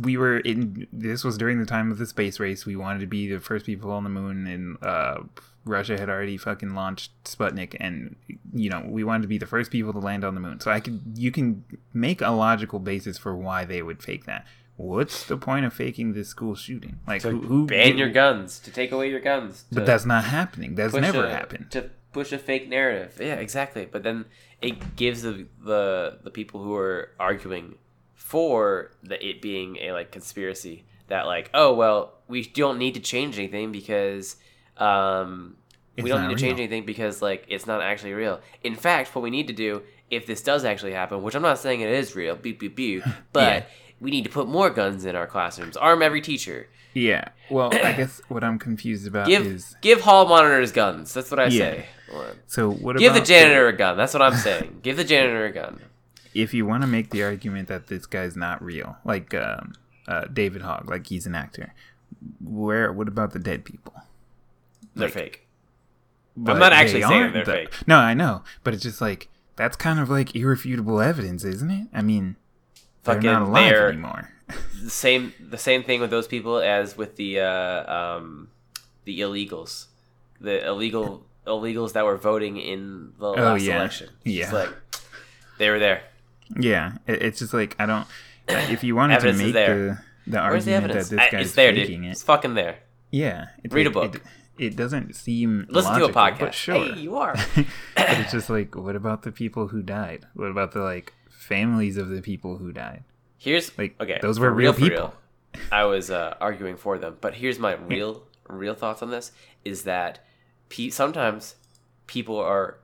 We 0.00 0.16
were 0.16 0.38
in 0.38 0.86
this 0.92 1.24
was 1.24 1.36
during 1.36 1.58
the 1.58 1.66
time 1.66 1.90
of 1.90 1.98
the 1.98 2.06
space 2.06 2.38
race. 2.38 2.64
We 2.64 2.76
wanted 2.76 3.00
to 3.00 3.06
be 3.06 3.28
the 3.28 3.40
first 3.40 3.66
people 3.66 3.90
on 3.90 4.04
the 4.04 4.10
moon 4.10 4.46
and 4.46 4.84
uh 4.84 5.22
Russia 5.64 5.98
had 5.98 6.10
already 6.10 6.36
fucking 6.36 6.74
launched 6.74 7.10
Sputnik 7.24 7.74
and 7.80 8.14
you 8.52 8.70
know, 8.70 8.84
we 8.86 9.02
wanted 9.02 9.22
to 9.22 9.28
be 9.28 9.38
the 9.38 9.46
first 9.46 9.70
people 9.70 9.92
to 9.92 9.98
land 9.98 10.24
on 10.24 10.34
the 10.34 10.40
moon. 10.40 10.60
So 10.60 10.70
I 10.70 10.78
could 10.78 11.00
you 11.16 11.32
can 11.32 11.64
make 11.92 12.20
a 12.20 12.30
logical 12.30 12.78
basis 12.78 13.18
for 13.18 13.34
why 13.34 13.64
they 13.64 13.82
would 13.82 14.00
fake 14.00 14.26
that. 14.26 14.46
What's 14.76 15.24
the 15.24 15.36
point 15.36 15.64
of 15.64 15.72
faking 15.72 16.14
this 16.14 16.28
school 16.28 16.54
shooting? 16.54 16.98
Like 17.06 17.22
To 17.22 17.30
who, 17.30 17.40
who 17.40 17.66
ban 17.66 17.96
your 17.96 18.10
guns, 18.10 18.58
to 18.60 18.70
take 18.72 18.90
away 18.90 19.08
your 19.08 19.20
guns. 19.20 19.64
But 19.70 19.86
that's 19.86 20.04
not 20.04 20.24
happening. 20.24 20.74
That's 20.74 20.94
never 20.94 21.24
a- 21.26 21.30
happened. 21.30 21.70
to 21.70 21.90
push 22.12 22.32
a 22.32 22.38
fake 22.38 22.68
narrative. 22.68 23.18
Yeah, 23.20 23.34
exactly. 23.36 23.86
But 23.86 24.02
then 24.02 24.24
it 24.60 24.96
gives 24.96 25.22
the 25.22 25.46
the, 25.62 26.18
the 26.24 26.30
people 26.30 26.62
who 26.62 26.74
are 26.74 27.10
arguing 27.20 27.76
for 28.14 28.90
the 29.02 29.24
it 29.24 29.40
being 29.40 29.76
a 29.76 29.92
like 29.92 30.10
conspiracy 30.10 30.84
that 31.08 31.26
like 31.26 31.50
oh 31.52 31.74
well 31.74 32.14
we 32.26 32.42
don't 32.42 32.78
need 32.78 32.94
to 32.94 33.00
change 33.00 33.38
anything 33.38 33.70
because 33.70 34.36
um 34.78 35.56
we 35.96 36.08
don't 36.08 36.26
need 36.26 36.34
to 36.36 36.40
change 36.40 36.54
real. 36.58 36.64
anything 36.64 36.84
because 36.86 37.22
like 37.22 37.44
it's 37.48 37.66
not 37.66 37.80
actually 37.80 38.12
real. 38.12 38.40
In 38.64 38.74
fact, 38.74 39.14
what 39.14 39.22
we 39.22 39.30
need 39.30 39.46
to 39.46 39.52
do 39.52 39.82
if 40.10 40.26
this 40.26 40.42
does 40.42 40.64
actually 40.64 40.92
happen, 40.92 41.22
which 41.22 41.34
I'm 41.36 41.42
not 41.42 41.58
saying 41.58 41.80
it 41.80 41.90
is 41.90 42.16
real, 42.16 42.34
beep 42.34 42.58
beep 42.58 42.74
beep, 42.74 43.04
but. 43.32 43.68
We 44.00 44.10
need 44.10 44.24
to 44.24 44.30
put 44.30 44.48
more 44.48 44.70
guns 44.70 45.04
in 45.04 45.16
our 45.16 45.26
classrooms, 45.26 45.76
arm 45.76 46.02
every 46.02 46.20
teacher, 46.20 46.68
Yeah. 46.94 47.28
Well, 47.50 47.70
I 47.72 47.92
guess 47.96 48.20
what 48.28 48.44
I'm 48.44 48.58
confused 48.58 49.06
about 49.06 49.26
give 49.28 49.46
is 49.46 49.76
give 49.80 50.00
hall 50.02 50.26
monitors 50.26 50.72
guns. 50.72 51.12
That's 51.14 51.30
what 51.30 51.40
I 51.40 51.44
Yeah. 51.46 51.50
say. 51.50 51.86
so 52.46 52.70
what 52.70 52.96
Give 52.98 53.12
the 53.14 53.20
janitor 53.20 53.66
a 53.68 53.72
gun. 53.76 53.96
That's 53.96 54.12
what 54.14 54.22
I'm 54.22 54.36
saying. 54.36 54.80
Give 54.82 54.96
the 54.96 55.04
janitor 55.04 55.44
a 55.46 55.52
gun. 55.52 55.80
if 56.34 56.52
you 56.54 56.66
want 56.66 56.82
to 56.82 56.86
make 56.88 57.10
the 57.10 57.22
argument 57.22 57.68
that 57.68 57.86
this 57.88 58.06
guy's 58.06 58.36
not 58.36 58.62
real, 58.62 58.96
like 59.04 59.32
um, 59.34 59.72
uh, 60.08 60.24
David 60.32 60.62
Hogg, 60.62 60.88
like 60.90 61.06
he's 61.06 61.26
an 61.26 61.34
actor. 61.34 61.72
Where? 62.42 62.92
What 62.92 63.08
about 63.08 63.32
the 63.32 63.38
dead 63.38 63.64
people? 63.64 63.94
They're 64.94 65.08
Like, 65.08 65.14
fake. 65.14 65.46
But 66.36 66.58
not 66.58 66.70
they 66.70 66.76
actually 66.76 67.02
saying 67.02 67.32
they're 67.32 67.44
though. 67.44 67.52
fake. 67.52 67.72
No, 67.86 67.96
I 67.98 68.14
know, 68.14 68.42
but 68.64 68.74
it's 68.74 68.82
just 68.82 69.00
like 69.00 69.28
that's 69.56 69.76
kind 69.76 69.98
of 70.00 70.10
like 70.10 70.34
irrefutable 70.34 71.00
evidence, 71.00 71.44
isn't 71.44 71.70
it? 71.70 71.86
I 71.92 72.02
mean, 72.02 72.36
they're 73.04 73.14
Fucking 73.16 73.30
not 73.30 73.42
alive 73.42 73.70
they're- 73.70 73.88
anymore. 73.88 74.30
The 74.82 74.90
same 74.90 75.32
the 75.40 75.56
same 75.56 75.82
thing 75.82 76.00
with 76.02 76.10
those 76.10 76.26
people 76.28 76.58
as 76.58 76.96
with 76.98 77.16
the 77.16 77.40
uh, 77.40 77.92
um, 78.18 78.48
the 79.04 79.20
illegals, 79.20 79.86
the 80.40 80.66
illegal 80.66 81.24
illegals 81.46 81.94
that 81.94 82.04
were 82.04 82.18
voting 82.18 82.58
in 82.58 83.12
the 83.18 83.28
last 83.30 83.38
Oh, 83.40 83.54
yeah. 83.54 83.76
election. 83.76 84.10
It's 84.24 84.34
Yeah. 84.34 84.52
like 84.52 84.68
they 85.58 85.70
were 85.70 85.78
there. 85.78 86.02
Yeah, 86.60 86.98
it, 87.06 87.22
it's 87.22 87.38
just 87.38 87.54
like 87.54 87.74
I 87.78 87.86
don't. 87.86 88.06
If 88.48 88.84
you 88.84 88.94
wanted 88.94 89.20
to 89.20 89.32
make 89.32 89.54
there. 89.54 90.02
the 90.26 90.30
the 90.32 90.40
Where's 90.42 90.66
the 90.66 90.72
that 90.72 90.84
evidence? 90.84 91.08
this 91.08 91.18
guy's 91.30 91.46
it's 91.46 91.54
there, 91.54 91.72
dude. 91.72 91.88
it, 91.88 92.04
It's 92.10 92.22
fucking 92.22 92.52
there. 92.52 92.80
Yeah, 93.10 93.46
Read 93.70 93.86
a 93.86 93.90
book. 93.90 94.16
It, 94.16 94.22
it 94.72 94.76
doesn't 94.76 95.14
seem 95.16 95.66
Listen 95.70 95.98
to 95.98 96.04
a 96.04 96.12
podcast. 96.12 96.38
But 96.40 96.54
sure, 96.54 96.74
Hey, 96.94 97.00
you 97.00 97.16
are. 97.16 97.34
but 97.54 97.66
it's 98.20 98.32
just 98.32 98.50
like, 98.50 98.76
what 98.76 98.94
about 98.96 99.22
the 99.22 99.32
people 99.32 99.68
who 99.68 99.82
died? 99.82 100.26
What 100.34 100.50
about 100.50 100.72
the 100.72 100.80
like 100.82 101.14
families 101.44 101.96
of 101.96 102.08
the 102.08 102.20
people 102.22 102.58
who 102.58 102.72
died? 102.72 103.04
Here's 103.38 103.76
Like, 103.78 103.94
okay. 104.00 104.18
those 104.22 104.40
were 104.40 104.50
real 104.50 104.72
for 104.72 104.80
people. 104.80 105.14
I 105.70 105.84
was 105.84 106.10
uh, 106.10 106.34
arguing 106.40 106.76
for 106.76 106.98
them, 106.98 107.16
but 107.20 107.34
here's 107.34 107.58
my 107.58 107.74
real 107.74 108.24
real 108.48 108.74
thoughts 108.74 109.02
on 109.02 109.10
this: 109.10 109.30
is 109.64 109.84
that 109.84 110.24
pe- 110.68 110.90
sometimes 110.90 111.54
people 112.06 112.38
are 112.38 112.78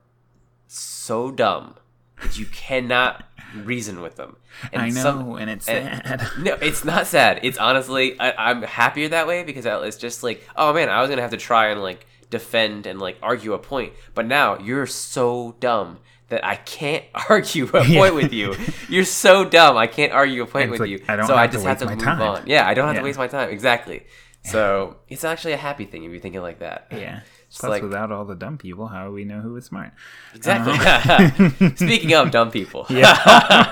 so 0.67 1.31
dumb 1.31 1.75
that 2.21 2.37
you 2.37 2.45
cannot 2.45 3.25
reason 3.55 4.01
with 4.01 4.15
them. 4.15 4.37
And 4.73 4.81
I 4.81 4.89
know, 4.89 5.01
some- 5.01 5.35
and 5.37 5.49
it's 5.49 5.67
and- 5.67 6.05
sad. 6.05 6.27
No, 6.39 6.53
it's 6.55 6.85
not 6.85 7.07
sad. 7.07 7.39
It's 7.43 7.57
honestly, 7.57 8.19
I, 8.19 8.49
I'm 8.51 8.61
happier 8.63 9.09
that 9.09 9.27
way 9.27 9.43
because 9.43 9.65
it's 9.65 9.97
just 9.97 10.23
like, 10.23 10.43
oh 10.55 10.73
man, 10.73 10.89
I 10.89 11.01
was 11.01 11.09
gonna 11.09 11.21
have 11.21 11.31
to 11.31 11.37
try 11.37 11.67
and 11.69 11.81
like 11.81 12.05
defend 12.29 12.85
and 12.85 12.99
like 12.99 13.17
argue 13.21 13.53
a 13.53 13.59
point, 13.59 13.93
but 14.13 14.25
now 14.25 14.59
you're 14.59 14.85
so 14.85 15.55
dumb 15.59 15.99
that 16.31 16.43
I 16.45 16.55
can't 16.55 17.05
argue 17.29 17.69
a 17.73 17.85
Yeah. 17.85 17.99
point 17.99 18.15
with 18.15 18.33
you. 18.33 18.55
You're 18.89 19.05
so 19.05 19.45
dumb, 19.45 19.77
I 19.77 19.87
can't 19.87 20.11
argue 20.11 20.41
a 20.43 20.47
point 20.47 20.71
with 20.71 20.79
like, 20.81 20.89
you. 20.89 21.03
I 21.07 21.15
don't 21.15 21.27
so 21.27 21.35
have 21.35 21.43
I 21.43 21.47
to 21.47 21.53
just 21.53 21.65
have 21.65 21.77
waste 21.77 21.79
to 21.81 21.85
my 21.85 21.95
move 21.95 22.03
time. 22.03 22.21
on. 22.21 22.43
Yeah, 22.47 22.67
I 22.67 22.73
don't 22.73 22.87
have 22.87 22.95
Yeah. 22.95 23.01
to 23.01 23.05
waste 23.05 23.19
my 23.19 23.27
time. 23.27 23.49
Exactly. 23.49 24.03
So 24.43 24.95
it's 25.07 25.23
actually 25.23 25.53
a 25.53 25.57
happy 25.57 25.85
thing 25.85 26.03
if 26.03 26.11
you're 26.11 26.19
thinking 26.19 26.41
like 26.41 26.59
that. 26.59 26.87
yeah. 26.91 27.19
It's 27.47 27.57
Plus, 27.59 27.69
like- 27.69 27.83
without 27.83 28.11
all 28.13 28.23
the 28.25 28.33
dumb 28.33 28.57
people, 28.57 28.87
how 28.87 29.05
do 29.05 29.11
we 29.11 29.25
know 29.25 29.41
who 29.41 29.55
is 29.57 29.65
smart? 29.65 29.91
Exactly. 30.33 30.73
Speaking 31.75 32.13
of 32.13 32.31
dumb 32.31 32.49
people. 32.49 32.85
Yeah, 32.89 33.11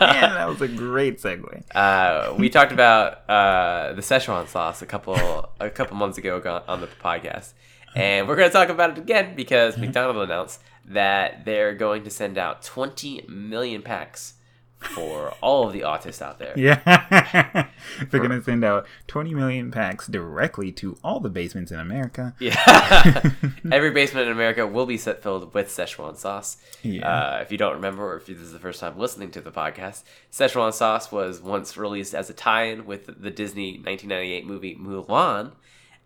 man, 0.01 0.33
that 0.35 0.47
was 0.49 0.61
a 0.61 0.67
great 0.67 1.19
segue. 1.21 1.63
Uh, 1.73 2.33
we 2.37 2.49
talked 2.49 2.73
about 2.73 3.27
uh, 3.29 3.93
the 3.93 4.01
Szechuan 4.01 4.47
sauce 4.49 4.81
a 4.81 4.85
couple 4.85 5.15
a 5.61 5.69
couple 5.69 5.95
months 5.95 6.17
ago 6.17 6.35
on 6.67 6.81
the 6.81 6.87
podcast, 6.87 7.53
and 7.95 8.27
we're 8.27 8.35
going 8.35 8.49
to 8.49 8.53
talk 8.53 8.67
about 8.69 8.91
it 8.91 8.97
again 8.97 9.33
because 9.35 9.77
McDonald's 9.77 10.29
announced 10.29 10.61
that 10.89 11.45
they're 11.45 11.75
going 11.75 12.03
to 12.03 12.09
send 12.09 12.37
out 12.37 12.63
20 12.63 13.25
million 13.27 13.81
packs 13.81 14.33
for 14.79 15.33
all 15.41 15.67
of 15.67 15.73
the 15.73 15.81
autists 15.81 16.21
out 16.21 16.39
there. 16.39 16.53
Yeah, 16.55 17.67
they're 18.09 18.21
gonna 18.21 18.41
send 18.41 18.63
out 18.63 18.87
20 19.07 19.33
million 19.33 19.71
packs 19.71 20.07
directly 20.07 20.71
to 20.73 20.97
all 21.03 21.19
the 21.19 21.29
basements 21.29 21.71
in 21.71 21.79
America. 21.79 22.33
Yeah. 22.39 23.31
Every 23.71 23.91
basement 23.91 24.27
in 24.27 24.31
America 24.31 24.65
will 24.65 24.85
be 24.85 24.97
set 24.97 25.21
filled 25.21 25.53
with 25.53 25.67
Szechuan 25.67 26.17
sauce. 26.17 26.57
Yeah. 26.81 27.07
Uh, 27.07 27.39
if 27.41 27.51
you 27.51 27.57
don't 27.57 27.73
remember, 27.73 28.13
or 28.13 28.17
if 28.17 28.27
this 28.27 28.37
is 28.37 28.53
the 28.53 28.59
first 28.59 28.79
time 28.79 28.97
listening 28.97 29.31
to 29.31 29.41
the 29.41 29.51
podcast, 29.51 30.03
Szechuan 30.31 30.73
sauce 30.73 31.11
was 31.11 31.41
once 31.41 31.75
released 31.75 32.15
as 32.15 32.29
a 32.29 32.33
tie-in 32.33 32.85
with 32.85 33.07
the 33.21 33.31
Disney 33.31 33.73
1998 33.73 34.45
movie 34.45 34.75
Mulan. 34.75 35.51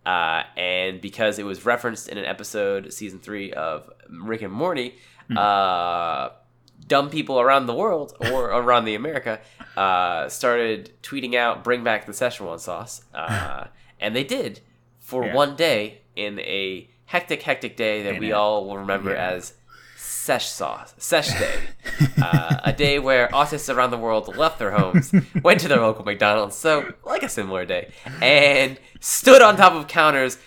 Uh, 0.05 0.43
and 0.57 0.99
because 0.99 1.39
it 1.39 1.45
was 1.45 1.65
referenced 1.65 2.09
in 2.09 2.17
an 2.17 2.25
episode, 2.25 2.91
season 2.91 3.19
three 3.19 3.53
of 3.53 3.89
Rick 4.09 4.41
and 4.41 4.51
Morty, 4.51 4.95
uh, 5.35 6.29
dumb 6.87 7.09
people 7.09 7.39
around 7.39 7.65
the 7.67 7.73
world 7.73 8.13
or 8.31 8.45
around 8.59 8.85
the 8.85 8.95
America 8.95 9.39
uh, 9.77 10.27
started 10.29 10.91
tweeting 11.01 11.35
out, 11.35 11.63
"Bring 11.63 11.83
back 11.83 12.05
the 12.05 12.11
Szechuan 12.11 12.59
sauce," 12.59 13.03
uh, 13.13 13.65
and 13.99 14.15
they 14.15 14.23
did 14.23 14.59
for 14.99 15.25
Yeah. 15.25 15.33
one 15.35 15.55
day 15.55 16.01
in 16.15 16.39
a 16.39 16.89
hectic, 17.05 17.41
hectic 17.43 17.75
day 17.77 18.03
that 18.03 18.15
In 18.15 18.19
we 18.19 18.31
a- 18.31 18.37
all 18.37 18.65
will 18.67 18.77
remember 18.79 19.11
yeah. 19.13 19.29
as 19.31 19.53
Sesh 20.23 20.47
sauce, 20.47 20.93
Sesh 20.97 21.27
Day, 21.37 21.55
uh, 22.21 22.61
a 22.63 22.71
day 22.71 22.97
where 22.97 23.27
autists 23.29 23.73
around 23.73 23.91
the 23.91 23.97
world 23.97 24.37
left 24.37 24.57
their 24.57 24.71
homes, 24.71 25.11
went 25.43 25.59
to 25.59 25.67
their 25.67 25.81
local 25.81 26.05
McDonald's, 26.05 26.55
so 26.55 26.93
like 27.03 27.23
a 27.23 27.27
similar 27.29 27.65
day, 27.65 27.91
and 28.21 28.79
stood 29.01 29.41
on 29.41 29.57
top 29.57 29.73
of 29.73 29.87
counters, 29.89 30.37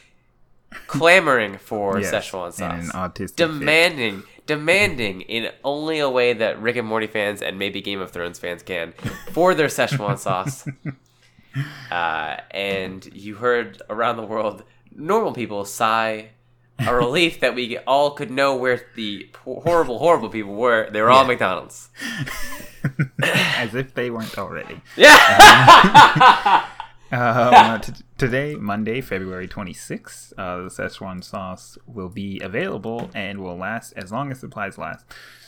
clamoring 0.86 1.58
for 1.58 2.00
Yes, 2.00 2.10
Szechuan 2.10 2.54
sauce, 2.54 2.84
an 2.84 2.88
autistic 2.88 3.18
fit. 3.28 3.36
demanding, 3.36 4.22
demanding 4.46 5.20
in 5.20 5.50
only 5.62 5.98
a 5.98 6.08
way 6.08 6.32
that 6.32 6.58
Rick 6.62 6.76
and 6.76 6.88
Morty 6.88 7.06
fans 7.06 7.42
and 7.42 7.58
maybe 7.58 7.82
Game 7.82 8.00
of 8.00 8.10
Thrones 8.10 8.38
fans 8.38 8.62
can 8.62 8.94
for 9.32 9.54
their 9.54 9.68
Szechuan 9.68 10.16
sauce. 10.26 10.66
Uh, 11.90 12.36
and 12.50 13.04
you 13.14 13.34
heard 13.34 13.82
around 13.90 14.16
the 14.16 14.22
world 14.22 14.62
normal 14.94 15.32
people 15.32 15.66
sigh 15.66 16.30
a 16.78 16.94
relief 16.94 17.40
that 17.40 17.54
we 17.54 17.78
all 17.78 18.10
could 18.12 18.30
know 18.30 18.54
where 18.56 18.82
the 18.94 19.30
horrible, 19.44 19.98
horrible 19.98 20.28
people 20.28 20.54
were. 20.54 20.88
They 20.90 21.00
were 21.00 21.10
all. 21.10 21.24
McDonald's. 21.24 21.88
as 23.22 23.74
if 23.74 23.94
they 23.94 24.10
weren't 24.10 24.36
already. 24.38 24.80
Yeah. 24.96 26.66
Um, 27.10 27.80
t- 27.80 27.92
today, 28.18 28.54
Monday, 28.56 29.00
February 29.00 29.48
26th, 29.48 30.32
uh, 30.36 30.56
the 30.64 30.68
Szechuan 30.68 31.22
sauce 31.24 31.78
will 31.86 32.08
be 32.08 32.40
available 32.40 33.10
and 33.14 33.40
will 33.40 33.56
last 33.56 33.92
as 33.96 34.12
long 34.12 34.30
as 34.30 34.40
supplies 34.40 34.76
last. 34.78 35.04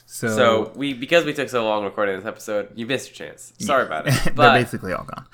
So, 0.07 0.29
so 0.29 0.73
we 0.75 0.95
because 0.95 1.25
we 1.27 1.35
took 1.35 1.49
so 1.51 1.65
long 1.65 1.85
recording 1.85 2.17
this 2.17 2.25
episode, 2.25 2.71
you 2.75 2.87
missed 2.87 3.09
your 3.19 3.29
chance. 3.29 3.53
Sorry 3.59 3.85
about 3.85 4.07
it. 4.09 4.35
they're 4.37 4.53
basically 4.55 4.93
all 4.95 5.05
gone. 5.05 5.27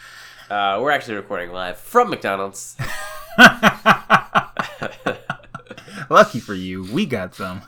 uh, 0.50 0.80
we're 0.82 0.90
actually 0.90 1.14
recording 1.14 1.52
live 1.52 1.76
from 1.78 2.10
McDonald's. 2.10 2.76
Lucky 6.10 6.40
for 6.40 6.54
you, 6.54 6.84
we 6.92 7.06
got 7.06 7.34
some. 7.34 7.62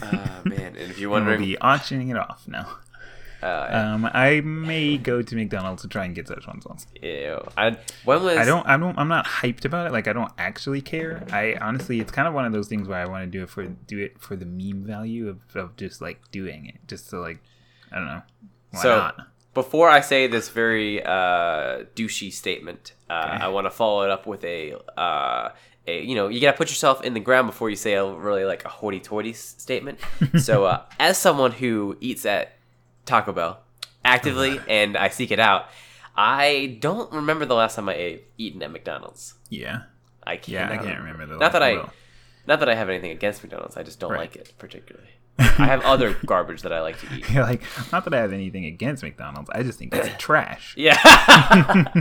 Uh, 0.00 0.40
man, 0.44 0.76
and 0.76 0.90
if 0.90 0.98
you're 0.98 1.16
And 1.16 1.26
we'll 1.26 1.38
be 1.38 1.58
auctioning 1.58 2.08
it 2.10 2.16
off 2.16 2.46
now. 2.48 2.68
uh, 3.42 3.68
Um, 3.70 4.08
I 4.12 4.40
may 4.42 4.96
go 4.98 5.20
to 5.22 5.36
McDonald's 5.36 5.82
to 5.82 5.88
try 5.88 6.04
and 6.04 6.14
get 6.14 6.26
Szechuan 6.26 6.62
sauce. 6.62 6.86
ew, 7.02 7.40
I, 7.56 7.76
when 8.04 8.22
was 8.22 8.38
I 8.38 8.44
don't, 8.44 8.66
I 8.66 8.76
don't, 8.76 8.96
I'm 8.98 9.08
not 9.08 9.26
hyped 9.26 9.64
about 9.64 9.86
it. 9.86 9.92
Like, 9.92 10.06
I 10.08 10.12
don't 10.12 10.32
actually 10.38 10.80
care. 10.80 11.24
I 11.32 11.56
honestly, 11.60 12.00
it's 12.00 12.12
kind 12.12 12.28
of 12.28 12.34
one 12.34 12.44
of 12.44 12.52
those 12.52 12.68
things 12.68 12.86
where 12.88 12.98
I 13.00 13.06
want 13.06 13.24
to 13.24 13.30
do 13.30 13.42
it 13.42 13.50
for, 13.50 13.64
do 13.66 13.98
it 13.98 14.20
for 14.20 14.36
the 14.36 14.46
meme 14.46 14.84
value 14.84 15.28
of, 15.28 15.38
of 15.56 15.76
just 15.76 16.00
like 16.00 16.30
doing 16.30 16.66
it, 16.66 16.76
just 16.86 17.10
to 17.10 17.20
like, 17.20 17.40
I 17.90 17.96
don't 17.96 18.06
know, 18.06 18.22
why 18.70 18.80
So 18.82 18.96
not? 18.96 19.16
before 19.54 19.88
I 19.90 20.00
say 20.00 20.28
this 20.28 20.48
very 20.48 21.02
uh, 21.04 21.84
douchey 21.96 22.32
statement, 22.32 22.94
uh, 23.10 23.32
Okay. 23.34 23.44
I 23.44 23.48
want 23.48 23.66
to 23.66 23.70
follow 23.70 24.02
it 24.04 24.10
up 24.10 24.26
with 24.26 24.42
a, 24.44 24.74
uh, 24.96 25.00
a 25.00 25.52
you 25.86 26.14
know 26.14 26.28
you 26.28 26.40
gotta 26.40 26.56
put 26.56 26.68
yourself 26.70 27.02
in 27.02 27.14
the 27.14 27.20
ground 27.20 27.46
before 27.48 27.68
you 27.70 27.76
say 27.76 27.94
a 27.94 28.04
really 28.04 28.44
like 28.44 28.64
a 28.64 28.68
hoity-toity 28.68 29.32
statement. 29.32 29.98
so 30.38 30.64
uh, 30.64 30.82
as 31.00 31.18
someone 31.18 31.52
who 31.52 31.96
eats 32.00 32.24
at 32.26 32.52
Taco 33.06 33.32
Bell 33.32 33.60
actively 34.04 34.60
and 34.68 34.96
I 34.96 35.08
seek 35.08 35.30
it 35.30 35.40
out, 35.40 35.66
I 36.16 36.78
don't 36.80 37.12
remember 37.12 37.46
the 37.46 37.54
last 37.54 37.76
time 37.76 37.88
I 37.88 37.94
ate 37.94 38.24
eaten 38.38 38.62
at 38.62 38.70
McDonald's. 38.70 39.34
Yeah, 39.48 39.82
I 40.22 40.36
can't. 40.36 40.48
yeah, 40.48 40.70
I 40.72 40.76
can't 40.84 40.98
remember 41.00 41.26
the. 41.26 41.36
Not 41.38 41.52
that 41.52 41.62
I, 41.62 41.88
not 42.46 42.60
that 42.60 42.68
I 42.68 42.74
have 42.74 42.88
anything 42.88 43.10
against 43.12 43.42
McDonald's. 43.42 43.76
I 43.76 43.82
just 43.82 43.98
don't 44.00 44.10
Right. 44.12 44.20
like 44.20 44.36
it 44.36 44.52
particularly. 44.58 45.08
I 45.38 45.66
have 45.66 45.82
other 45.82 46.14
garbage 46.26 46.62
that 46.62 46.72
I 46.72 46.80
like 46.80 46.98
to 47.00 47.14
eat. 47.14 47.30
You're 47.30 47.42
like, 47.42 47.62
not 47.90 48.04
that 48.04 48.14
I 48.14 48.18
have 48.18 48.32
anything 48.32 48.66
against 48.66 49.02
McDonald's. 49.02 49.50
I 49.50 49.62
just 49.62 49.78
think 49.78 49.94
it's 49.94 50.08
trash. 50.18 50.74
Yeah. 50.76 50.96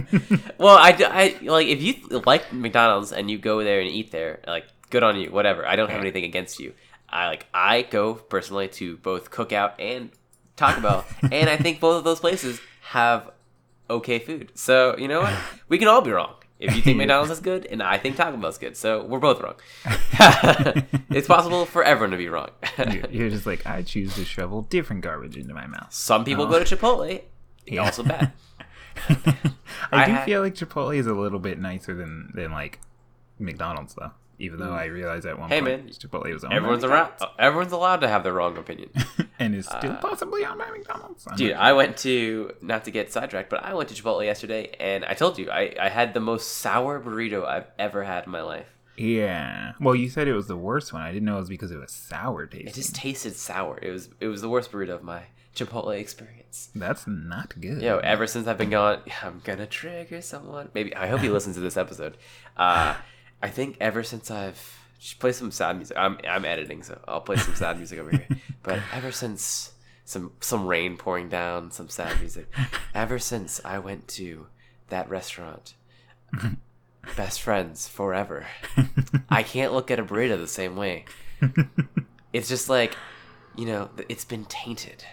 well, 0.58 0.78
I, 0.78 0.96
I 1.00 1.46
like 1.46 1.68
if 1.68 1.82
you 1.82 2.22
like 2.26 2.52
McDonald's 2.54 3.12
and 3.12 3.32
you 3.32 3.38
go 3.38 3.64
there 3.64 3.80
and 3.80 3.90
eat 3.90 4.12
there, 4.12 4.42
like 4.46 4.66
good 4.90 5.04
on 5.04 5.20
you. 5.20 5.32
Whatever. 5.32 5.66
I 5.66 5.76
don't 5.76 5.90
have 5.90 6.02
anything 6.02 6.24
against 6.24 6.60
you. 6.60 6.74
I 7.10 7.28
like 7.28 7.46
I 7.54 7.82
go 7.84 8.14
personally 8.14 8.68
to 8.70 8.98
both 8.98 9.32
Cookout 9.32 9.74
and 9.80 10.12
Taco 10.56 10.82
Bell, 10.82 11.06
and 11.32 11.50
I 11.50 11.58
think 11.58 11.80
both 11.80 11.98
of 11.98 12.04
those 12.04 12.20
places 12.20 12.60
have 12.82 13.32
okay 13.90 14.20
food. 14.20 14.52
So 14.56 14.96
you 14.98 15.08
know 15.08 15.22
what? 15.22 15.34
We 15.68 15.78
can 15.78 15.88
all 15.88 16.02
be 16.02 16.12
wrong. 16.12 16.36
If 16.62 16.76
you 16.76 16.82
think 16.82 16.98
McDonald's 17.00 17.32
is 17.32 17.40
good 17.40 17.66
and 17.66 17.82
I 17.84 17.98
think 17.98 18.16
Taco 18.16 18.38
Bell's 18.38 18.58
good, 18.60 18.78
so 18.78 19.04
we're 19.04 19.20
both 19.20 19.42
wrong. 19.42 19.56
it's 21.10 21.28
possible 21.28 21.66
for 21.66 21.84
everyone 21.84 22.12
to 22.12 22.18
be 22.18 22.30
wrong. 22.30 22.50
You're- 22.78 23.30
just 23.30 23.46
like, 23.46 23.66
I 23.66 23.82
choose 23.82 24.16
to 24.16 24.24
shovel 24.24 24.62
different 24.64 25.02
garbage 25.02 25.36
into 25.38 25.54
my 25.54 25.66
mouth. 25.68 25.92
Some 25.92 26.24
people 26.24 26.46
Oh. 26.46 26.50
go 26.50 26.64
to 26.64 26.76
Chipotle. 26.78 27.22
Yeah. 27.66 27.84
Also 27.84 28.04
bad. 28.04 28.32
I, 29.10 29.24
I 29.92 30.06
do 30.06 30.12
ha- 30.14 30.26
feel 30.26 30.42
like 30.42 30.54
Chipotle 30.56 30.96
is 30.96 31.08
a 31.08 31.14
little 31.14 31.40
bit 31.40 31.60
nicer 31.60 31.94
than 31.96 32.32
than 32.34 32.52
like 32.52 32.80
McDonald's 33.40 33.94
though. 33.96 34.12
Even 34.42 34.60
though 34.60 34.74
I 34.74 34.86
realized 34.86 35.26
at 35.26 35.38
one 35.38 35.50
Hey, 35.50 35.62
point 35.62 35.86
man, 35.86 35.90
Chipotle 35.94 36.34
was 36.34 36.44
by 36.44 36.54
Everyone's 36.54 36.84
around. 36.84 37.12
Everyone's 37.38 37.72
allowed 37.72 37.98
to 38.02 38.08
have 38.08 38.24
their 38.24 38.34
wrong 38.34 38.58
opinion. 38.58 38.90
and 39.40 39.54
is 39.56 39.66
still 39.66 39.96
possibly 39.96 40.44
owned 40.46 40.60
by 40.60 40.70
McDonald's. 40.70 41.26
I'm 41.28 41.36
Dude, 41.38 41.54
I 41.54 41.74
went 41.74 41.98
to 41.98 42.52
not 42.62 42.86
to 42.86 42.92
get 42.92 43.12
sidetracked, 43.12 43.50
but 43.50 43.64
I 43.64 43.74
went 43.74 43.90
to 43.90 43.96
Chipotle 43.96 44.26
yesterday, 44.26 44.76
and 44.80 45.06
I 45.06 45.14
told 45.14 45.38
you 45.38 45.50
I, 45.52 45.74
I 45.80 45.90
had 45.90 46.14
the 46.14 46.20
most 46.20 46.58
sour 46.58 47.00
burrito 47.00 47.46
I've 47.46 47.68
ever 47.80 48.04
had 48.04 48.26
in 48.26 48.32
my 48.32 48.42
life. 48.42 48.68
yeah. 48.98 49.74
Well, 49.80 49.96
you 49.96 50.10
said 50.10 50.28
it 50.28 50.34
was 50.34 50.48
the 50.48 50.58
worst 50.58 50.92
one. 50.94 51.02
I 51.02 51.12
didn't 51.12 51.26
know 51.26 51.36
it 51.38 51.40
was 51.42 51.50
because 51.50 51.72
it 51.72 51.78
was 51.80 51.92
sour 51.92 52.46
tasting. 52.48 52.68
It 52.68 52.74
just 52.74 52.96
tasted 52.96 53.36
sour. 53.36 53.80
It 53.82 53.92
was 53.92 54.10
it 54.20 54.28
was 54.28 54.42
the 54.42 54.50
worst 54.50 54.72
burrito 54.72 54.92
of 54.96 55.04
my 55.04 55.24
Chipotle 55.56 56.00
experience. 56.00 56.70
That's 56.76 57.06
not 57.08 57.60
good. 57.60 57.82
Yo, 57.82 57.98
ever 58.00 58.26
since 58.28 58.48
I've 58.48 58.58
been 58.58 58.70
gone, 58.70 59.02
I'm 59.24 59.42
gonna 59.44 59.68
trigger 59.68 60.22
someone. 60.22 60.70
Maybe 60.74 60.96
I 60.96 61.08
hope 61.08 61.22
he 61.22 61.30
listens 61.30 61.56
to 61.56 61.62
this 61.62 61.78
episode. 61.78 62.18
Uh, 62.58 62.96
I 63.42 63.50
think 63.50 63.78
ever 63.80 64.04
since 64.04 64.30
I've 64.32 64.78
just 65.00 65.20
play 65.20 65.32
some 65.32 65.52
sad 65.52 65.78
music. 65.78 65.98
I'm 65.98 66.20
I'm 66.28 66.46
editing, 66.46 66.84
so 66.84 67.00
I'll 67.08 67.22
play 67.22 67.36
some 67.38 67.56
sad 67.56 67.78
music 67.78 68.00
over 68.00 68.12
here. 68.12 68.28
But 68.64 68.80
ever 68.94 69.12
since 69.12 69.72
some 70.06 70.34
some 70.40 70.68
rain 70.68 70.98
pouring 70.98 71.30
down, 71.30 71.72
some 71.72 71.90
sad 71.90 72.20
music. 72.20 72.48
Ever 72.94 73.18
since 73.18 73.60
I 73.66 73.80
went 73.80 74.08
to 74.10 74.48
that 74.90 75.10
restaurant, 75.10 75.74
best 77.18 77.42
friends 77.42 77.88
forever. 77.88 78.46
I 79.30 79.42
can't 79.42 79.74
look 79.74 79.90
at 79.90 80.00
a 80.00 80.04
burrito 80.04 80.38
the 80.38 80.48
same 80.48 80.76
way. 80.76 81.06
It's 82.34 82.48
just 82.48 82.70
like, 82.70 82.96
you 83.58 83.66
know, 83.66 83.90
it's 84.10 84.26
been 84.26 84.46
tainted. 84.46 85.04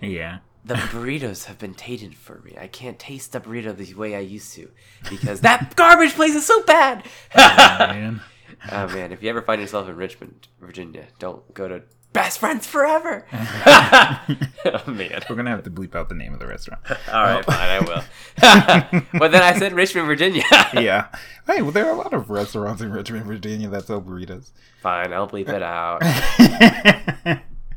yeah. 0.00 0.38
The 0.66 0.74
burritos 0.74 1.44
have 1.44 1.58
been 1.58 1.74
tainted 1.74 2.16
for 2.16 2.40
me. 2.44 2.56
I 2.60 2.66
can't 2.66 2.98
taste 2.98 3.30
the 3.30 3.38
burrito 3.40 3.76
the 3.76 3.94
way 3.94 4.16
I 4.16 4.18
used 4.18 4.52
to 4.54 4.68
because 5.08 5.40
that 5.42 5.76
garbage 5.76 6.14
place 6.14 6.34
is 6.34 6.44
so 6.44 6.60
bad. 6.64 7.06
oh, 7.36 7.76
Man. 7.78 8.20
oh 8.72 8.88
man, 8.88 9.12
if 9.12 9.22
you 9.22 9.28
ever 9.30 9.42
find 9.42 9.60
yourself 9.60 9.88
in 9.88 9.94
Richmond, 9.94 10.48
Virginia, 10.60 11.04
don't 11.20 11.54
go 11.54 11.68
to 11.68 11.82
Best 12.12 12.40
Friends 12.40 12.66
Forever. 12.66 13.26
oh 13.32 14.82
man. 14.88 15.22
We're 15.30 15.36
gonna 15.36 15.50
have 15.50 15.62
to 15.62 15.70
bleep 15.70 15.94
out 15.94 16.08
the 16.08 16.16
name 16.16 16.32
of 16.34 16.40
the 16.40 16.48
restaurant. 16.48 16.82
All 17.12 17.22
right, 17.22 17.44
fine, 17.44 17.58
I 17.58 17.80
will. 17.80 19.02
but 19.20 19.30
then 19.30 19.42
I 19.44 19.56
said 19.56 19.72
Richmond, 19.72 20.08
Virginia. 20.08 20.42
yeah. 20.74 21.08
Hey, 21.46 21.62
well, 21.62 21.70
there 21.70 21.86
are 21.86 21.92
a 21.92 21.96
lot 21.96 22.12
of 22.12 22.28
restaurants 22.28 22.82
in 22.82 22.90
Richmond, 22.90 23.26
Virginia 23.26 23.68
that 23.68 23.86
sell 23.86 24.02
burritos. 24.02 24.50
Fine, 24.80 25.12
I'll 25.12 25.28
bleep 25.28 25.48
it 25.48 25.62
out. 25.62 26.02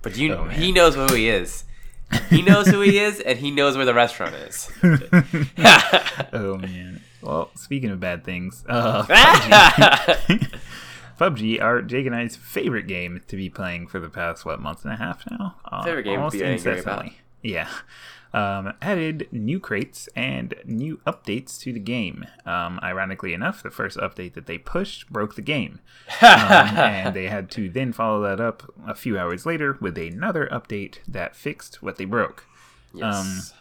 But 0.02 0.18
you, 0.18 0.34
oh, 0.34 0.46
he 0.46 0.72
knows 0.72 0.96
who 0.96 1.14
he 1.14 1.30
is. 1.30 1.66
He 2.30 2.41
knows 2.41 2.68
who 2.68 2.82
he 2.82 2.99
is, 2.99 3.20
and 3.20 3.38
he 3.39 3.51
knows 3.51 3.76
where 3.76 3.86
the 3.86 3.93
restaurant 3.93 4.36
is. 4.36 4.70
oh 6.34 6.57
man. 6.57 7.01
Well, 7.22 7.51
speaking 7.55 7.89
of 7.89 7.99
bad 7.99 8.24
things, 8.24 8.64
uh, 8.68 9.03
PUBG, 9.07 10.51
PUBG, 11.20 11.62
our 11.62 11.82
Jake 11.82 12.05
and 12.05 12.16
I's 12.16 12.36
favorite 12.36 12.88
game 12.88 13.22
to 13.28 13.36
be 13.36 13.49
playing 13.49 13.88
for 13.88 13.99
the 13.99 14.10
past 14.10 14.45
what 14.45 14.60
month 14.62 14.84
and 14.86 14.93
a 14.93 14.97
half 14.97 15.24
now. 15.30 15.55
Uh, 15.66 15.84
Favorite 15.84 16.03
game 16.03 16.14
to 16.14 16.20
almost 16.20 16.34
be 16.34 16.43
angry 16.43 16.80
about. 16.80 17.05
incessantly. 17.05 17.18
Yeah. 17.41 17.68
Um, 18.32 18.73
added 18.80 19.27
new 19.32 19.59
crates 19.59 20.07
and 20.15 20.53
new 20.63 20.97
updates 21.07 21.59
to 21.61 21.73
the 21.73 21.80
game. 21.80 22.25
Um, 22.45 22.80
ironically 22.84 23.34
enough, 23.34 23.63
the 23.63 23.71
first 23.71 23.97
update 23.97 24.34
that 24.36 24.45
they 24.45 24.59
pushed 24.59 25.09
broke 25.09 25.36
the 25.36 25.41
game. 25.41 25.80
Um, 26.21 26.77
and 26.77 27.15
they 27.15 27.27
had 27.27 27.49
to 27.51 27.69
then 27.69 27.91
follow 27.93 28.21
that 28.23 28.39
up 28.39 28.71
a 28.88 28.93
few 28.93 29.17
hours 29.17 29.45
later 29.45 29.77
with 29.82 29.97
another 29.97 30.47
update 30.51 30.97
that 31.07 31.36
fixed 31.36 31.82
what 31.82 31.97
they 31.97 32.05
broke. 32.05 32.45
yes. 32.93 33.53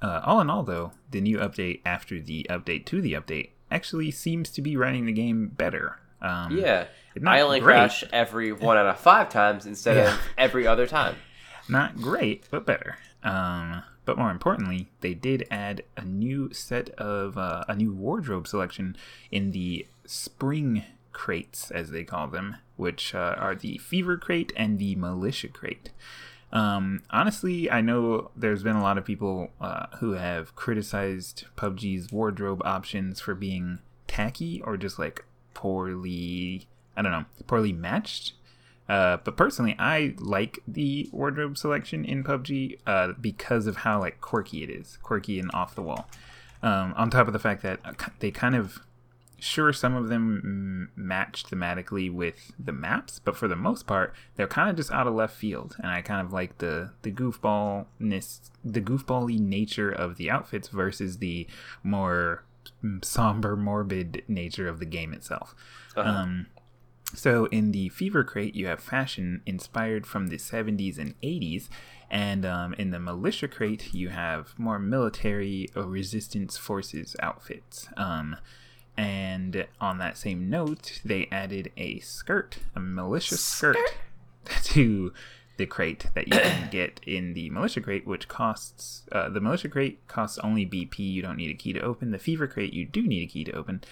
Uh, 0.00 0.20
all 0.24 0.40
in 0.40 0.48
all, 0.48 0.62
though, 0.62 0.92
the 1.10 1.20
new 1.20 1.38
update 1.38 1.80
after 1.84 2.20
the 2.20 2.46
update 2.48 2.84
to 2.86 3.00
the 3.00 3.12
update 3.14 3.50
actually 3.70 4.10
seems 4.10 4.48
to 4.50 4.62
be 4.62 4.76
running 4.76 5.06
the 5.06 5.12
game 5.12 5.48
better. 5.48 5.98
Um, 6.20 6.56
yeah. 6.56 6.86
not 7.16 7.34
I 7.34 7.40
only 7.40 7.60
great. 7.60 7.74
crash 7.74 8.04
every 8.12 8.52
one 8.52 8.76
out 8.76 8.86
of 8.86 8.98
five 8.98 9.28
times 9.28 9.66
instead 9.66 9.96
Yeah. 9.98 10.14
of 10.14 10.20
every 10.38 10.66
other 10.66 10.86
time. 10.86 11.16
Not 11.68 11.96
great, 11.96 12.46
but 12.50 12.64
better. 12.66 12.96
Um, 13.22 13.82
but 14.04 14.18
more 14.18 14.30
importantly, 14.30 14.88
they 15.00 15.14
did 15.14 15.46
add 15.50 15.84
a 15.96 16.04
new 16.04 16.52
set 16.52 16.90
of 16.90 17.38
uh, 17.38 17.64
a 17.68 17.76
new 17.76 17.92
wardrobe 17.92 18.48
selection 18.48 18.96
in 19.30 19.52
the 19.52 19.86
spring 20.04 20.84
crates, 21.12 21.70
as 21.70 21.90
they 21.90 22.04
call 22.04 22.26
them, 22.28 22.56
which 22.76 23.14
uh, 23.14 23.34
are 23.38 23.54
the 23.54 23.78
Fever 23.78 24.16
Crate 24.16 24.52
and 24.56 24.78
the 24.78 24.96
Militia 24.96 25.48
Crate. 25.48 25.90
Um, 26.52 27.02
honestly, 27.10 27.70
I 27.70 27.80
know 27.80 28.30
there's 28.36 28.62
been 28.62 28.76
a 28.76 28.82
lot 28.82 28.98
of 28.98 29.04
people 29.04 29.50
uh, 29.60 29.86
who 29.98 30.12
have 30.12 30.54
criticized 30.54 31.44
PUBG's 31.56 32.12
wardrobe 32.12 32.60
options 32.64 33.20
for 33.20 33.34
being 33.34 33.78
tacky 34.06 34.60
or 34.62 34.76
just 34.76 34.98
like 34.98 35.24
poorly, 35.54 36.66
I 36.96 37.02
don't 37.02 37.12
know, 37.12 37.24
poorly 37.46 37.72
matched. 37.72 38.34
Uh, 38.92 39.16
but 39.24 39.38
personally, 39.38 39.74
I 39.78 40.14
like 40.18 40.58
the 40.68 41.08
wardrobe 41.12 41.56
selection 41.56 42.04
in 42.04 42.22
PUBG 42.22 42.78
uh, 42.86 43.12
because 43.18 43.66
of 43.66 43.76
how 43.76 44.00
like 44.00 44.20
quirky 44.20 44.62
it 44.62 44.68
is, 44.68 44.98
quirky 45.02 45.38
and 45.40 45.50
off 45.54 45.74
the 45.74 45.80
wall. 45.80 46.10
Um, 46.62 46.92
on 46.94 47.08
top 47.08 47.26
of 47.26 47.32
the 47.32 47.38
fact 47.38 47.62
that 47.62 47.80
uh, 47.86 47.94
they 48.18 48.30
kind 48.30 48.54
of, 48.54 48.80
sure, 49.38 49.72
some 49.72 49.94
of 49.94 50.08
them 50.08 50.90
match 50.94 51.44
thematically 51.44 52.12
with 52.12 52.52
the 52.62 52.72
maps, 52.72 53.18
but 53.18 53.34
for 53.34 53.48
the 53.48 53.56
most 53.56 53.86
part, 53.86 54.12
they're 54.36 54.46
kind 54.46 54.68
of 54.68 54.76
just 54.76 54.92
out 54.92 55.06
of 55.06 55.14
left 55.14 55.34
field. 55.34 55.74
And 55.78 55.90
I 55.90 56.02
kind 56.02 56.20
of 56.20 56.30
like 56.30 56.58
the 56.58 56.90
the 57.00 57.10
goofballness, 57.10 58.50
the 58.62 58.82
goofbally 58.82 59.40
nature 59.40 59.90
of 59.90 60.18
the 60.18 60.30
outfits 60.30 60.68
versus 60.68 61.16
the 61.16 61.46
more 61.82 62.44
somber, 63.02 63.56
morbid 63.56 64.22
nature 64.28 64.68
of 64.68 64.80
the 64.80 64.84
game 64.84 65.14
itself. 65.14 65.54
Um, 65.96 66.46
so 67.14 67.46
in 67.46 67.72
the 67.72 67.88
Fever 67.90 68.24
Crate, 68.24 68.54
you 68.54 68.66
have 68.66 68.80
fashion 68.80 69.42
inspired 69.46 70.06
from 70.06 70.28
the 70.28 70.36
70s 70.36 70.98
and 70.98 71.20
80s, 71.20 71.68
and 72.10 72.44
um, 72.44 72.74
in 72.74 72.90
the 72.90 72.98
Militia 72.98 73.48
Crate, 73.48 73.94
you 73.94 74.10
have 74.10 74.58
more 74.58 74.78
military 74.78 75.68
or 75.74 75.84
resistance 75.84 76.56
forces 76.56 77.16
outfits. 77.20 77.88
Um, 77.96 78.36
and 78.96 79.66
on 79.80 79.98
that 79.98 80.18
same 80.18 80.50
note, 80.50 81.00
they 81.04 81.28
added 81.32 81.72
a 81.76 81.98
skirt, 82.00 82.58
a 82.74 82.80
militia 82.80 83.36
skirt, 83.36 83.76
to 84.64 85.12
the 85.56 85.66
crate 85.66 86.06
that 86.14 86.28
you 86.28 86.38
can 86.38 86.68
get 86.70 87.00
in 87.06 87.34
the 87.34 87.50
militia 87.50 87.80
crate, 87.80 88.06
which 88.06 88.28
costs 88.28 89.04
uh, 89.12 89.28
the 89.28 89.40
militia 89.40 89.68
crate 89.68 90.06
costs 90.08 90.38
only 90.38 90.66
BP. 90.66 90.98
You 90.98 91.22
don't 91.22 91.36
need 91.36 91.50
a 91.50 91.54
key 91.54 91.72
to 91.72 91.80
open. 91.80 92.10
The 92.10 92.18
fever 92.18 92.46
crate 92.46 92.72
you 92.72 92.84
do 92.84 93.02
need 93.02 93.22
a 93.22 93.26
key 93.26 93.44
to 93.44 93.52
open, 93.52 93.82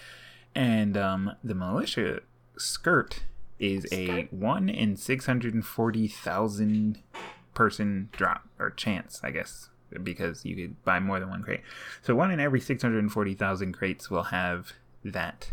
and 0.55 0.97
um, 0.97 1.33
the 1.43 1.55
militia 1.55 2.21
skirt 2.61 3.21
is 3.59 3.87
a 3.93 4.25
one 4.31 4.69
in 4.69 4.97
six 4.97 5.27
hundred 5.27 5.55
and 5.55 5.65
forty 5.65 6.09
thousand 6.09 6.99
person 7.55 8.09
drop 8.13 8.49
or 8.59 8.71
chance, 8.71 9.21
I 9.23 9.31
guess, 9.33 9.69
because 10.03 10.45
you 10.45 10.55
could 10.57 10.85
buy 10.85 11.01
more 11.01 11.21
than 11.21 11.29
one 11.31 11.43
crate. 11.43 11.61
So 12.03 12.15
one 12.15 12.31
in 12.31 12.41
every 12.41 12.61
six 12.61 12.83
hundred 12.83 13.01
and 13.01 13.13
forty 13.13 13.35
thousand 13.35 13.73
crates 13.73 14.11
will 14.11 14.25
have 14.25 14.73
that 15.05 15.51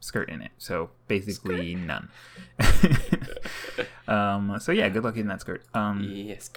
skirt 0.00 0.28
in 0.30 0.40
it. 0.42 0.50
So 0.58 0.90
basically 1.08 1.74
none. 1.74 2.08
um, 4.08 4.56
so 4.60 4.72
yeah, 4.72 4.88
good 4.88 5.04
luck 5.04 5.16
in 5.16 5.28
that 5.28 5.40
skirt. 5.40 5.62
Um, 5.74 6.02
Yes. 6.10 6.50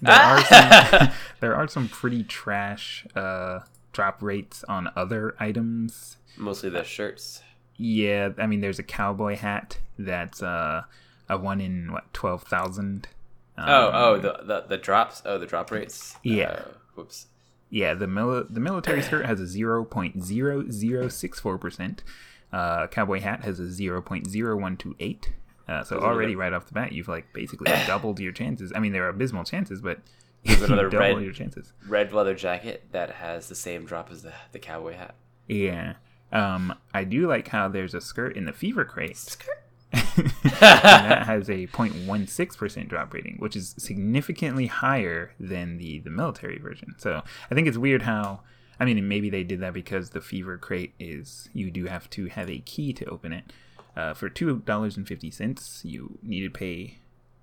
there 0.00 0.12
are 0.12 0.44
some, 0.44 1.10
there 1.40 1.56
are 1.56 1.68
some 1.68 1.88
pretty 1.88 2.22
trash 2.24 3.06
uh, 3.14 3.60
drop 3.92 4.22
rates 4.22 4.64
on 4.64 4.90
other 4.96 5.34
items. 5.40 6.16
Mostly 6.36 6.70
the 6.70 6.84
shirts. 6.84 7.42
Yeah, 7.84 8.30
I 8.38 8.46
mean, 8.46 8.60
there's 8.60 8.78
a 8.78 8.84
cowboy 8.84 9.34
hat 9.36 9.78
that's 9.98 10.40
uh, 10.42 10.82
a 11.28 11.36
one 11.36 11.60
in 11.60 11.90
what 11.92 12.12
twelve 12.14 12.44
thousand. 12.44 13.08
Um, 13.58 13.68
Oh, 13.68 13.90
oh, 13.92 14.18
the, 14.18 14.40
the 14.44 14.64
the 14.68 14.76
drops. 14.78 15.20
Oh, 15.24 15.36
the 15.38 15.46
drop 15.46 15.70
rates. 15.72 16.16
Yeah. 16.22 16.44
Uh, 16.50 16.64
whoops. 16.94 17.26
Yeah, 17.70 17.94
the 17.94 18.06
mili- 18.06 18.46
the 18.52 18.60
military 18.60 19.02
skirt 19.02 19.26
has 19.26 19.40
a 19.40 19.46
zero 19.46 19.84
point 19.84 20.22
zero 20.22 20.68
zero 20.70 21.08
six 21.08 21.40
four 21.40 21.58
percent. 21.58 22.04
Uh, 22.52 22.86
cowboy 22.86 23.18
hat 23.20 23.44
has 23.44 23.58
a 23.58 23.68
zero 23.70 24.00
point 24.00 24.28
zero 24.30 24.56
one 24.56 24.76
two 24.76 24.94
eight. 25.00 25.32
Uh, 25.66 25.82
so 25.82 25.98
already 25.98 26.36
right 26.36 26.52
off 26.52 26.66
the 26.66 26.72
bat, 26.74 26.92
you've 26.92 27.08
like 27.08 27.32
basically 27.32 27.70
doubled 27.86 28.20
your 28.20 28.32
chances. 28.32 28.72
I 28.76 28.78
mean, 28.78 28.92
there 28.92 29.06
are 29.06 29.08
abysmal 29.08 29.42
chances, 29.44 29.80
but 29.80 29.98
you 30.44 30.54
another 30.64 30.88
double 30.88 31.16
red- 31.16 31.24
your 31.24 31.32
chances. 31.32 31.72
Red 31.88 32.12
leather 32.12 32.34
jacket 32.34 32.84
that 32.92 33.10
has 33.10 33.48
the 33.48 33.54
same 33.56 33.84
drop 33.86 34.10
as 34.12 34.22
the 34.22 34.34
the 34.52 34.58
cowboy 34.60 34.94
hat. 34.94 35.14
Yeah. 35.48 35.94
Um, 36.32 36.74
I 36.94 37.04
do 37.04 37.28
like 37.28 37.48
how 37.48 37.68
there's 37.68 37.94
a 37.94 38.00
skirt 38.00 38.36
in 38.36 38.46
the 38.46 38.52
fever 38.52 38.84
crate. 38.84 39.16
Skirt. 39.16 39.58
and 39.92 40.32
that 40.44 41.22
has 41.26 41.48
a 41.50 41.66
0.16% 41.66 42.88
drop 42.88 43.12
rating, 43.12 43.36
which 43.38 43.54
is 43.54 43.74
significantly 43.78 44.66
higher 44.66 45.32
than 45.38 45.76
the, 45.76 45.98
the 46.00 46.10
military 46.10 46.58
version. 46.58 46.94
So 46.98 47.22
I 47.50 47.54
think 47.54 47.68
it's 47.68 47.76
weird 47.76 48.02
how, 48.02 48.40
I 48.80 48.86
mean, 48.86 49.06
maybe 49.06 49.28
they 49.28 49.44
did 49.44 49.60
that 49.60 49.74
because 49.74 50.10
the 50.10 50.22
Fever 50.22 50.56
crate 50.56 50.94
is, 50.98 51.50
you 51.52 51.70
do 51.70 51.86
have 51.86 52.08
to 52.10 52.26
have 52.26 52.48
a 52.48 52.60
key 52.60 52.92
to 52.94 53.04
open 53.06 53.32
it. 53.32 53.44
Uh, 53.94 54.14
for 54.14 54.30
$2.50, 54.30 55.84
you 55.84 56.18
need 56.22 56.40
to 56.40 56.50
pay 56.50 57.01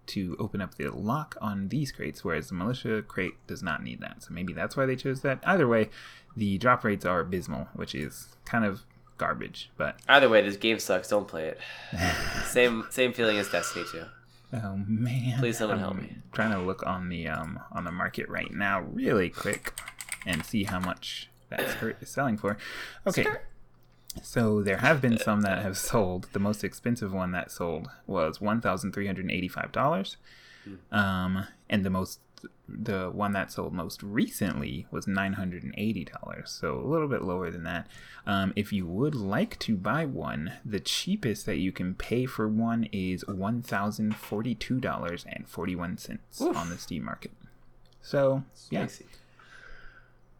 to 0.09 0.35
open 0.39 0.61
up 0.61 0.75
the 0.75 0.89
lock 0.89 1.35
on 1.41 1.69
these 1.69 1.91
crates, 1.91 2.23
whereas 2.23 2.49
the 2.49 2.55
militia 2.55 3.01
crate 3.01 3.35
does 3.47 3.63
not 3.63 3.83
need 3.83 4.01
that. 4.01 4.23
So 4.23 4.33
maybe 4.33 4.53
that's 4.53 4.75
why 4.75 4.85
they 4.85 4.95
chose 4.95 5.21
that. 5.21 5.39
Either 5.45 5.67
way, 5.67 5.89
the 6.35 6.57
drop 6.57 6.83
rates 6.83 7.05
are 7.05 7.19
abysmal, 7.19 7.67
which 7.73 7.95
is 7.95 8.29
kind 8.45 8.65
of 8.65 8.81
garbage. 9.17 9.69
But 9.77 9.99
Either 10.07 10.29
way, 10.29 10.41
this 10.41 10.57
game 10.57 10.79
sucks. 10.79 11.09
Don't 11.09 11.27
play 11.27 11.49
it. 11.49 11.59
same 12.45 12.85
same 12.89 13.13
feeling 13.13 13.37
as 13.37 13.49
Destiny 13.49 13.85
2. 13.91 14.03
Oh 14.51 14.77
man! 14.87 15.37
Please 15.37 15.59
someone 15.59 15.77
I'm 15.77 15.83
help 15.83 15.97
me. 15.97 16.15
Trying 16.31 16.51
to 16.51 16.59
look 16.59 16.83
on 16.85 17.09
the 17.09 17.27
um 17.27 17.59
on 17.71 17.83
the 17.83 17.91
market 17.91 18.27
right 18.29 18.51
now, 18.51 18.81
really 18.81 19.29
quick, 19.29 19.79
and 20.25 20.43
see 20.43 20.63
how 20.63 20.79
much 20.79 21.29
that 21.49 21.69
skirt 21.69 21.97
is 22.01 22.09
selling 22.09 22.37
for. 22.37 22.57
Okay, 23.05 23.27
so 24.21 24.61
there 24.63 24.77
have 24.77 25.01
been 25.01 25.17
some 25.17 25.41
that 25.41 25.61
have 25.61 25.77
sold. 25.77 26.27
The 26.33 26.39
most 26.39 26.63
expensive 26.63 27.13
one 27.13 27.31
that 27.31 27.51
sold 27.51 27.89
was 28.07 28.41
one 28.41 28.61
thousand 28.61 28.93
three 28.93 29.05
hundred 29.05 29.29
eighty-five 29.31 29.71
dollars, 29.71 30.17
um, 30.91 31.45
and 31.69 31.85
the 31.85 31.89
most 31.89 32.19
the 32.69 33.09
one 33.09 33.33
that 33.33 33.51
sold 33.51 33.73
most 33.73 34.01
recently 34.01 34.87
was 34.91 35.07
nine 35.07 35.33
hundred 35.33 35.63
and 35.63 35.73
eighty 35.77 36.05
dollars. 36.05 36.49
So 36.49 36.79
a 36.79 36.87
little 36.87 37.07
bit 37.07 37.21
lower 37.21 37.51
than 37.51 37.63
that. 37.63 37.87
Um, 38.25 38.53
if 38.55 38.71
you 38.71 38.85
would 38.85 39.15
like 39.15 39.59
to 39.59 39.75
buy 39.75 40.05
one, 40.05 40.53
the 40.63 40.79
cheapest 40.79 41.45
that 41.47 41.57
you 41.57 41.71
can 41.71 41.95
pay 41.95 42.25
for 42.25 42.47
one 42.47 42.87
is 42.91 43.27
one 43.27 43.61
thousand 43.61 44.15
forty-two 44.15 44.79
dollars 44.79 45.25
and 45.27 45.47
forty-one 45.47 45.97
cents 45.97 46.39
on 46.41 46.69
the 46.69 46.77
Steam 46.77 47.03
market. 47.03 47.31
So 48.01 48.43
yeah, 48.69 48.87
Spicy. 48.87 49.05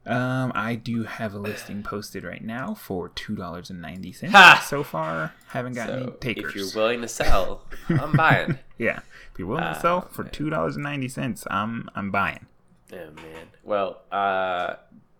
Um, 0.09 0.51
I 0.55 0.75
do 0.75 1.03
have 1.03 1.33
a 1.33 1.37
listing 1.39 1.83
posted 1.83 2.23
right 2.23 2.43
now 2.43 2.73
for 2.73 3.09
two 3.09 3.35
dollars 3.35 3.69
and 3.69 3.81
ninety 3.81 4.11
cents. 4.11 4.33
So 4.67 4.83
far, 4.83 5.33
haven't 5.47 5.73
got 5.73 5.89
any 5.89 6.05
So 6.05 6.11
takers. 6.19 6.49
if 6.49 6.55
you're 6.55 6.81
willing 6.83 7.01
to 7.01 7.07
sell, 7.07 7.65
I'm 7.89 8.13
buying. 8.13 8.57
yeah, 8.77 8.99
if 9.31 9.37
you're 9.39 9.47
willing 9.47 9.63
to 9.63 9.69
Ah, 9.69 9.81
sell 9.81 10.01
for 10.01 10.23
two 10.23 10.49
dollars 10.49 10.75
and 10.75 10.83
ninety 10.83 11.09
cents, 11.09 11.45
I'm 11.51 11.89
I'm 11.95 12.11
buying. 12.11 12.45
Oh 12.91 13.11
man. 13.15 13.47
Well, 13.63 14.01
uh, 14.11 14.75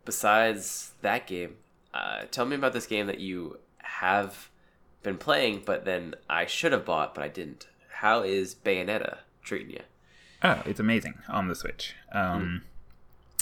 besides 0.06 0.92
that 1.02 1.28
game, 1.28 1.56
uh, 1.94 2.24
tell 2.32 2.46
me 2.46 2.56
about 2.56 2.74
this 2.74 2.88
game 2.88 3.08
that 3.08 3.20
you 3.20 3.60
have 3.78 4.50
been 5.04 5.18
playing, 5.18 5.62
but 5.66 5.86
then 5.86 6.16
I 6.30 6.46
should 6.46 6.72
have 6.72 6.84
bought, 6.86 7.14
but 7.16 7.24
I 7.24 7.28
didn't. 7.28 7.68
How 7.90 8.22
is 8.24 8.56
Bayonetta 8.56 9.20
treating 9.44 9.72
you? 9.72 9.82
Oh, 10.44 10.62
it's 10.66 10.80
amazing 10.80 11.16
on 11.28 11.48
the 11.48 11.56
Switch. 11.56 11.94
Um, 12.12 12.42
Hmm. 12.42 12.58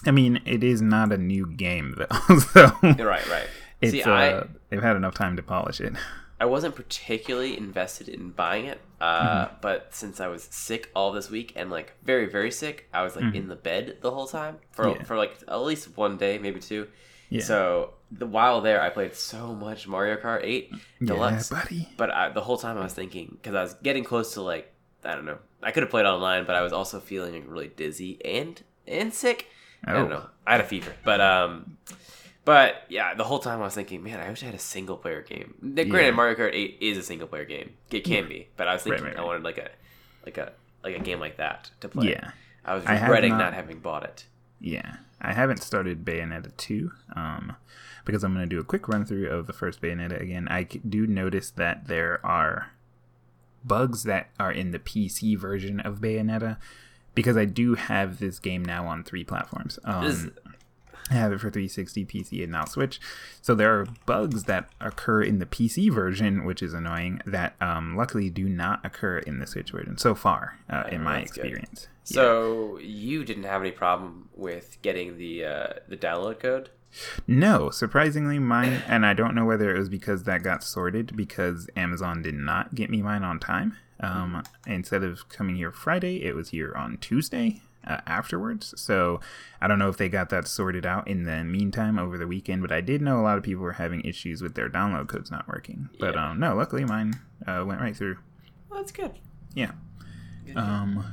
I 0.05 0.11
mean, 0.11 0.41
it 0.45 0.63
is 0.63 0.81
not 0.81 1.11
a 1.11 1.17
new 1.17 1.47
game 1.47 1.95
though, 1.97 2.37
so 2.53 2.71
right, 2.83 3.27
right. 3.29 3.47
it's 3.81 3.91
See, 3.93 4.03
uh, 4.03 4.11
I 4.11 4.43
they've 4.69 4.81
had 4.83 4.95
enough 4.95 5.15
time 5.15 5.35
to 5.37 5.43
polish 5.43 5.81
it. 5.81 5.93
I 6.39 6.45
wasn't 6.45 6.75
particularly 6.75 7.57
invested 7.57 8.07
in 8.07 8.29
buying 8.29 8.65
it, 8.65 8.79
uh, 9.01 9.47
but 9.59 9.95
since 9.95 10.19
I 10.19 10.27
was 10.27 10.43
sick 10.51 10.91
all 10.95 11.11
this 11.11 11.31
week 11.31 11.53
and 11.55 11.71
like 11.71 11.93
very 12.03 12.27
very 12.27 12.51
sick, 12.51 12.87
I 12.93 13.01
was 13.01 13.15
like 13.15 13.33
in 13.33 13.47
the 13.47 13.55
bed 13.55 13.97
the 14.01 14.11
whole 14.11 14.27
time 14.27 14.57
for 14.71 14.89
Yeah. 14.89 15.03
for 15.03 15.17
like 15.17 15.35
at 15.47 15.61
least 15.61 15.97
one 15.97 16.17
day, 16.17 16.37
maybe 16.37 16.59
two. 16.59 16.87
Yeah. 17.29 17.41
So 17.43 17.93
the 18.11 18.27
while 18.27 18.61
there, 18.61 18.81
I 18.81 18.89
played 18.89 19.15
so 19.15 19.53
much 19.55 19.87
Mario 19.87 20.15
Kart 20.17 20.41
Eight 20.43 20.71
Deluxe, 21.03 21.51
yeah, 21.51 21.59
buddy. 21.63 21.89
but 21.97 22.11
I, 22.11 22.29
the 22.29 22.41
whole 22.41 22.57
time 22.57 22.77
I 22.77 22.83
was 22.83 22.93
thinking 22.93 23.37
because 23.41 23.55
I 23.55 23.63
was 23.63 23.73
getting 23.81 24.03
close 24.03 24.35
to 24.35 24.41
like 24.43 24.71
I 25.03 25.15
don't 25.15 25.25
know, 25.25 25.39
I 25.63 25.71
could 25.71 25.81
have 25.83 25.89
played 25.89 26.05
online, 26.05 26.45
but 26.45 26.55
I 26.55 26.61
was 26.61 26.71
also 26.71 26.99
feeling 26.99 27.33
like, 27.33 27.45
really 27.47 27.67
dizzy 27.69 28.23
and 28.23 28.61
and 28.87 29.11
sick. 29.11 29.47
I 29.83 29.93
don't 29.93 30.05
Oh. 30.11 30.15
know. 30.15 30.25
I 30.45 30.51
had 30.53 30.61
a 30.61 30.65
fever, 30.65 30.93
but 31.03 31.19
um, 31.21 31.77
but 32.45 32.83
yeah, 32.89 33.13
the 33.13 33.23
whole 33.25 33.39
time 33.39 33.59
I 33.59 33.63
was 33.65 33.75
thinking, 33.75 34.03
man, 34.03 34.19
I 34.19 34.29
wish 34.29 34.41
I 34.43 34.47
had 34.47 34.55
a 34.55 34.59
single 34.59 34.95
player 34.97 35.21
game. 35.21 35.55
Now, 35.61 35.83
Granted, 35.83 36.09
Yeah. 36.09 36.11
Mario 36.11 36.35
Kart 36.35 36.53
Eight 36.53 36.77
is 36.79 36.97
a 36.97 37.03
single 37.03 37.27
player 37.27 37.45
game. 37.45 37.73
It 37.91 38.01
can 38.05 38.27
be, 38.29 38.47
but 38.57 38.67
I 38.67 38.73
was 38.73 38.83
thinking 38.83 39.03
right, 39.03 39.15
I 39.15 39.19
right. 39.19 39.25
wanted 39.25 39.43
like 39.43 39.57
a 39.57 39.69
like 40.25 40.37
a 40.37 40.53
like 40.83 40.95
a 40.95 40.99
game 40.99 41.19
like 41.19 41.37
that 41.37 41.71
to 41.81 41.89
play. 41.89 42.11
Yeah. 42.11 42.31
I 42.65 42.75
was 42.75 42.85
I 42.85 42.99
regretting 42.99 43.31
not- 43.31 43.39
not 43.39 43.53
having 43.53 43.79
bought 43.79 44.03
it. 44.03 44.25
Yeah, 44.59 44.97
I 45.21 45.33
haven't 45.33 45.61
started 45.61 46.03
Bayonetta 46.03 46.55
2 46.57 46.91
um, 47.15 47.55
because 48.05 48.23
I'm 48.23 48.33
going 48.33 48.49
to 48.49 48.55
do 48.55 48.59
a 48.59 48.63
quick 48.63 48.87
run 48.87 49.05
through 49.05 49.29
of 49.29 49.45
the 49.47 49.53
first 49.53 49.81
Bayonetta 49.81 50.19
again. 50.19 50.47
I 50.49 50.63
do 50.63 51.05
notice 51.05 51.51
that 51.51 51.87
there 51.87 52.19
are 52.25 52.71
bugs 53.63 54.03
that 54.03 54.29
are 54.39 54.51
in 54.51 54.71
the 54.71 54.79
PC 54.79 55.37
version 55.37 55.79
of 55.79 55.99
Bayonetta 55.99 56.57
because 57.17 57.35
I 57.35 57.45
do 57.45 57.73
have 57.73 58.19
this 58.19 58.37
game 58.37 58.63
now 58.63 58.85
on 58.85 59.03
three 59.03 59.23
platforms. 59.23 59.79
Um, 59.83 60.31
I 61.09 61.15
have 61.15 61.31
it 61.31 61.39
for 61.39 61.49
360, 61.49 62.05
PC, 62.05 62.43
and 62.43 62.51
now 62.51 62.65
Switch. 62.65 63.01
So 63.41 63.55
there 63.55 63.73
are 63.79 63.87
bugs 64.05 64.43
that 64.43 64.69
occur 64.79 65.23
in 65.23 65.39
the 65.39 65.47
PC 65.47 65.91
version, 65.91 66.45
which 66.45 66.61
is 66.61 66.75
annoying, 66.75 67.21
that 67.25 67.55
um, 67.59 67.95
luckily 67.97 68.29
do 68.29 68.47
not 68.47 68.85
occur 68.85 69.17
in 69.17 69.39
the 69.39 69.47
Switch 69.47 69.71
version 69.71 69.97
so 69.97 70.13
far, 70.13 70.59
uh, 70.69 70.83
in 70.91 71.01
my 71.01 71.17
experience. 71.17 71.87
Yeah. 72.05 72.13
So 72.13 72.77
you 72.77 73.25
didn't 73.25 73.45
have 73.45 73.61
any 73.61 73.71
problem 73.71 74.29
with 74.35 74.77
getting 74.83 75.17
the 75.17 75.43
uh, 75.43 75.67
the 75.87 75.97
download 75.97 76.39
code? 76.39 76.69
No, 77.25 77.71
surprisingly, 77.71 78.37
mine, 78.37 78.83
and 78.87 79.07
I 79.07 79.15
don't 79.15 79.33
know 79.33 79.45
whether 79.45 79.75
it 79.75 79.79
was 79.79 79.89
because 79.89 80.23
that 80.23 80.43
got 80.43 80.63
sorted 80.63 81.17
because 81.17 81.67
Amazon 81.75 82.21
did 82.21 82.35
not 82.35 82.75
get 82.75 82.91
me 82.91 83.01
mine 83.01 83.23
on 83.23 83.39
time. 83.39 83.75
Um, 83.99 84.43
instead 84.65 85.03
of 85.03 85.27
coming 85.29 85.55
here 85.55 85.71
Friday, 85.71 86.23
it 86.23 86.35
was 86.35 86.49
here 86.49 86.73
on 86.75 86.97
Tuesday 86.97 87.61
uh, 87.85 87.97
afterwards. 88.05 88.73
So 88.79 89.19
I 89.61 89.67
don't 89.67 89.79
know 89.79 89.89
if 89.89 89.97
they 89.97 90.09
got 90.09 90.29
that 90.29 90.47
sorted 90.47 90.85
out 90.85 91.07
in 91.07 91.23
the 91.23 91.43
meantime 91.43 91.97
over 91.97 92.17
the 92.17 92.27
weekend, 92.27 92.61
but 92.61 92.71
I 92.71 92.81
did 92.81 93.01
know 93.01 93.19
a 93.19 93.23
lot 93.23 93.37
of 93.37 93.43
people 93.43 93.63
were 93.63 93.73
having 93.73 94.01
issues 94.01 94.41
with 94.41 94.53
their 94.55 94.69
download 94.69 95.07
codes 95.07 95.31
not 95.31 95.47
working. 95.47 95.89
But 95.99 96.13
Yeah. 96.15 96.29
um, 96.31 96.39
no, 96.39 96.55
luckily 96.55 96.85
mine 96.85 97.13
uh, 97.47 97.63
went 97.65 97.81
right 97.81 97.95
through. 97.95 98.17
Well, 98.69 98.79
that's 98.79 98.91
good. 98.91 99.13
Yeah. 99.55 99.71
Um, 100.55 101.03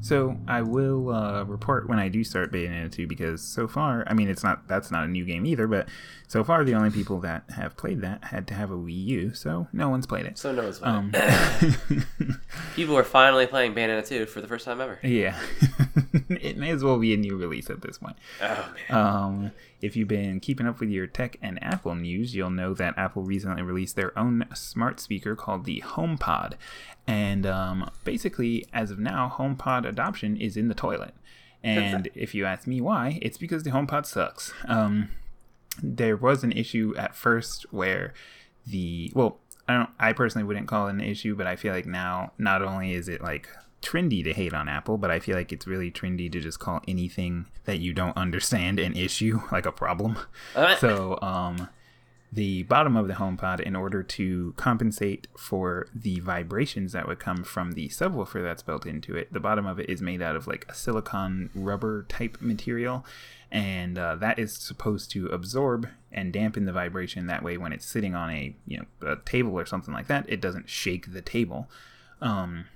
so 0.00 0.36
I 0.48 0.62
will 0.62 1.10
uh, 1.10 1.44
report 1.44 1.88
when 1.88 1.98
I 1.98 2.08
do 2.08 2.24
start 2.24 2.52
Bayonetta 2.52 2.90
2 2.92 3.06
because 3.06 3.42
so 3.42 3.68
far, 3.68 4.04
I 4.06 4.14
mean, 4.14 4.28
it's 4.28 4.42
not 4.42 4.66
that's 4.68 4.90
not 4.90 5.04
a 5.04 5.08
new 5.08 5.24
game 5.24 5.44
either, 5.46 5.66
but 5.66 5.88
so 6.28 6.42
far 6.44 6.64
the 6.64 6.74
only 6.74 6.90
people 6.90 7.20
that 7.20 7.44
have 7.56 7.76
played 7.76 8.00
that 8.02 8.24
had 8.24 8.46
to 8.48 8.54
have 8.54 8.70
a 8.70 8.76
Wii 8.76 9.04
U, 9.06 9.34
so 9.34 9.66
no 9.72 9.88
one's 9.88 10.06
played 10.06 10.26
it. 10.26 10.38
So 10.38 10.52
no 10.52 10.62
one's 10.64 10.80
Um, 10.82 11.12
People 12.76 12.96
are 12.96 13.04
finally 13.04 13.46
playing 13.46 13.74
Bayonetta 13.74 14.06
2 14.06 14.26
for 14.26 14.40
the 14.40 14.46
first 14.48 14.64
time 14.64 14.80
ever. 14.80 14.98
yeah, 15.02 15.38
it 16.28 16.56
may 16.56 16.70
as 16.70 16.82
well 16.84 16.98
be 16.98 17.12
a 17.14 17.16
new 17.16 17.36
release 17.36 17.68
at 17.70 17.82
this 17.82 17.98
point. 17.98 18.16
Oh 18.42 18.72
man. 18.88 18.98
Um, 19.06 19.50
if 19.80 19.96
you've 19.96 20.08
been 20.08 20.40
keeping 20.40 20.66
up 20.66 20.78
with 20.78 20.90
your 20.90 21.06
tech 21.06 21.38
and 21.40 21.62
Apple 21.62 21.94
news, 21.94 22.34
you'll 22.34 22.50
know 22.50 22.74
that 22.74 22.94
Apple 22.98 23.22
recently 23.22 23.62
released 23.62 23.96
their 23.96 24.16
own 24.18 24.46
smart 24.54 25.00
speaker 25.00 25.34
called 25.34 25.64
the 25.64 25.82
HomePod. 25.86 26.54
And 27.06 27.44
um, 27.46 27.90
basically, 28.04 28.66
as 28.72 28.90
of 28.90 28.98
now, 28.98 29.34
HomePod 29.36 29.86
adoption 29.86 30.36
is 30.36 30.56
in 30.56 30.68
the 30.68 30.74
toilet. 30.74 31.14
And 31.62 32.08
if 32.14 32.34
you 32.34 32.46
ask 32.46 32.66
me 32.66 32.80
why, 32.80 33.18
it's 33.20 33.36
because 33.36 33.64
the 33.64 33.70
HomePod 33.70 34.06
sucks. 34.06 34.52
Um, 34.66 35.10
there 35.82 36.16
was 36.16 36.42
an 36.44 36.52
issue 36.52 36.94
at 36.96 37.14
first 37.14 37.64
where 37.72 38.12
the 38.66 39.10
well 39.14 39.38
i 39.68 39.74
don't 39.74 39.88
i 39.98 40.12
personally 40.12 40.44
wouldn't 40.44 40.66
call 40.68 40.86
it 40.88 40.90
an 40.90 41.00
issue 41.00 41.34
but 41.34 41.46
i 41.46 41.56
feel 41.56 41.72
like 41.72 41.86
now 41.86 42.30
not 42.36 42.60
only 42.60 42.92
is 42.92 43.08
it 43.08 43.22
like 43.22 43.48
trendy 43.80 44.22
to 44.22 44.34
hate 44.34 44.52
on 44.52 44.68
apple 44.68 44.98
but 44.98 45.10
i 45.10 45.18
feel 45.18 45.34
like 45.34 45.50
it's 45.52 45.66
really 45.66 45.90
trendy 45.90 46.30
to 46.30 46.40
just 46.40 46.58
call 46.58 46.82
anything 46.86 47.46
that 47.64 47.78
you 47.78 47.94
don't 47.94 48.16
understand 48.16 48.78
an 48.78 48.94
issue 48.94 49.40
like 49.50 49.64
a 49.64 49.72
problem 49.72 50.18
Uh, 50.54 50.76
so 50.76 51.18
um 51.22 51.68
the 52.32 52.62
bottom 52.64 52.96
of 52.96 53.08
the 53.08 53.14
HomePod, 53.14 53.60
in 53.60 53.74
order 53.74 54.02
to 54.04 54.54
compensate 54.56 55.26
for 55.36 55.88
the 55.92 56.20
vibrations 56.20 56.92
that 56.92 57.08
would 57.08 57.18
come 57.18 57.42
from 57.42 57.72
the 57.72 57.88
subwoofer 57.88 58.42
that's 58.42 58.62
built 58.62 58.86
into 58.86 59.16
it, 59.16 59.32
the 59.32 59.40
bottom 59.40 59.66
of 59.66 59.80
it 59.80 59.90
is 59.90 60.00
made 60.00 60.22
out 60.22 60.36
of 60.36 60.46
like 60.46 60.64
a 60.68 60.74
silicon 60.74 61.50
rubber 61.54 62.04
type 62.08 62.38
material, 62.40 63.04
and 63.50 63.98
uh, 63.98 64.14
that 64.14 64.38
is 64.38 64.54
supposed 64.54 65.10
to 65.10 65.26
absorb 65.26 65.88
and 66.12 66.32
dampen 66.32 66.66
the 66.66 66.72
vibration. 66.72 67.26
That 67.26 67.42
way, 67.42 67.56
when 67.56 67.72
it's 67.72 67.86
sitting 67.86 68.14
on 68.14 68.30
a 68.30 68.54
you 68.64 68.78
know 68.78 69.10
a 69.10 69.16
table 69.16 69.58
or 69.58 69.66
something 69.66 69.92
like 69.92 70.06
that, 70.06 70.24
it 70.28 70.40
doesn't 70.40 70.68
shake 70.68 71.12
the 71.12 71.22
table. 71.22 71.68
Um, 72.20 72.66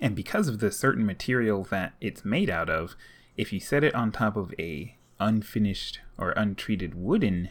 and 0.00 0.16
because 0.16 0.48
of 0.48 0.60
the 0.60 0.70
certain 0.70 1.04
material 1.04 1.64
that 1.64 1.94
it's 2.00 2.24
made 2.24 2.48
out 2.48 2.70
of, 2.70 2.96
if 3.36 3.52
you 3.52 3.60
set 3.60 3.84
it 3.84 3.94
on 3.94 4.10
top 4.10 4.36
of 4.36 4.54
a 4.58 4.96
unfinished 5.18 6.00
or 6.16 6.30
untreated 6.30 6.94
wooden 6.94 7.50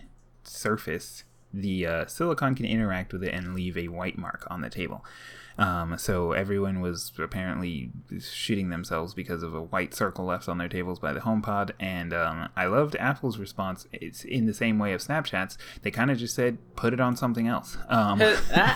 surface, 0.50 1.24
the 1.54 1.86
uh, 1.86 2.06
silicon 2.06 2.56
can 2.56 2.66
interact 2.66 3.14
with 3.14 3.24
it 3.24 3.34
and 3.34 3.56
leave 3.56 3.78
a 3.78 3.88
white 3.88 4.18
mark 4.18 4.46
on 4.50 4.62
the 4.62 4.70
table. 4.70 5.04
Um, 5.60 5.98
so 5.98 6.32
everyone 6.32 6.80
was 6.80 7.12
apparently 7.20 7.92
shitting 8.14 8.70
themselves 8.70 9.14
because 9.14 9.44
of 9.44 9.54
a 9.54 9.62
white 9.62 9.94
circle 9.94 10.24
left 10.24 10.48
on 10.48 10.58
their 10.58 10.70
tables 10.70 11.00
by 11.00 11.12
the 11.12 11.20
HomePod, 11.20 11.72
and 11.82 12.14
um, 12.14 12.48
I 12.56 12.68
loved 12.68 12.96
Apple's 12.96 13.38
response. 13.38 13.86
It's 13.92 14.24
in 14.24 14.46
the 14.46 14.54
same 14.54 14.80
way 14.80 14.94
of 14.94 15.02
Snapchats. 15.02 15.58
They 15.82 15.92
kind 15.92 16.12
of 16.12 16.18
just 16.18 16.34
said, 16.34 16.60
"Put 16.78 16.94
it 16.94 17.02
on 17.02 17.18
something 17.18 17.50
else." 17.50 17.78
Um, 17.90 18.22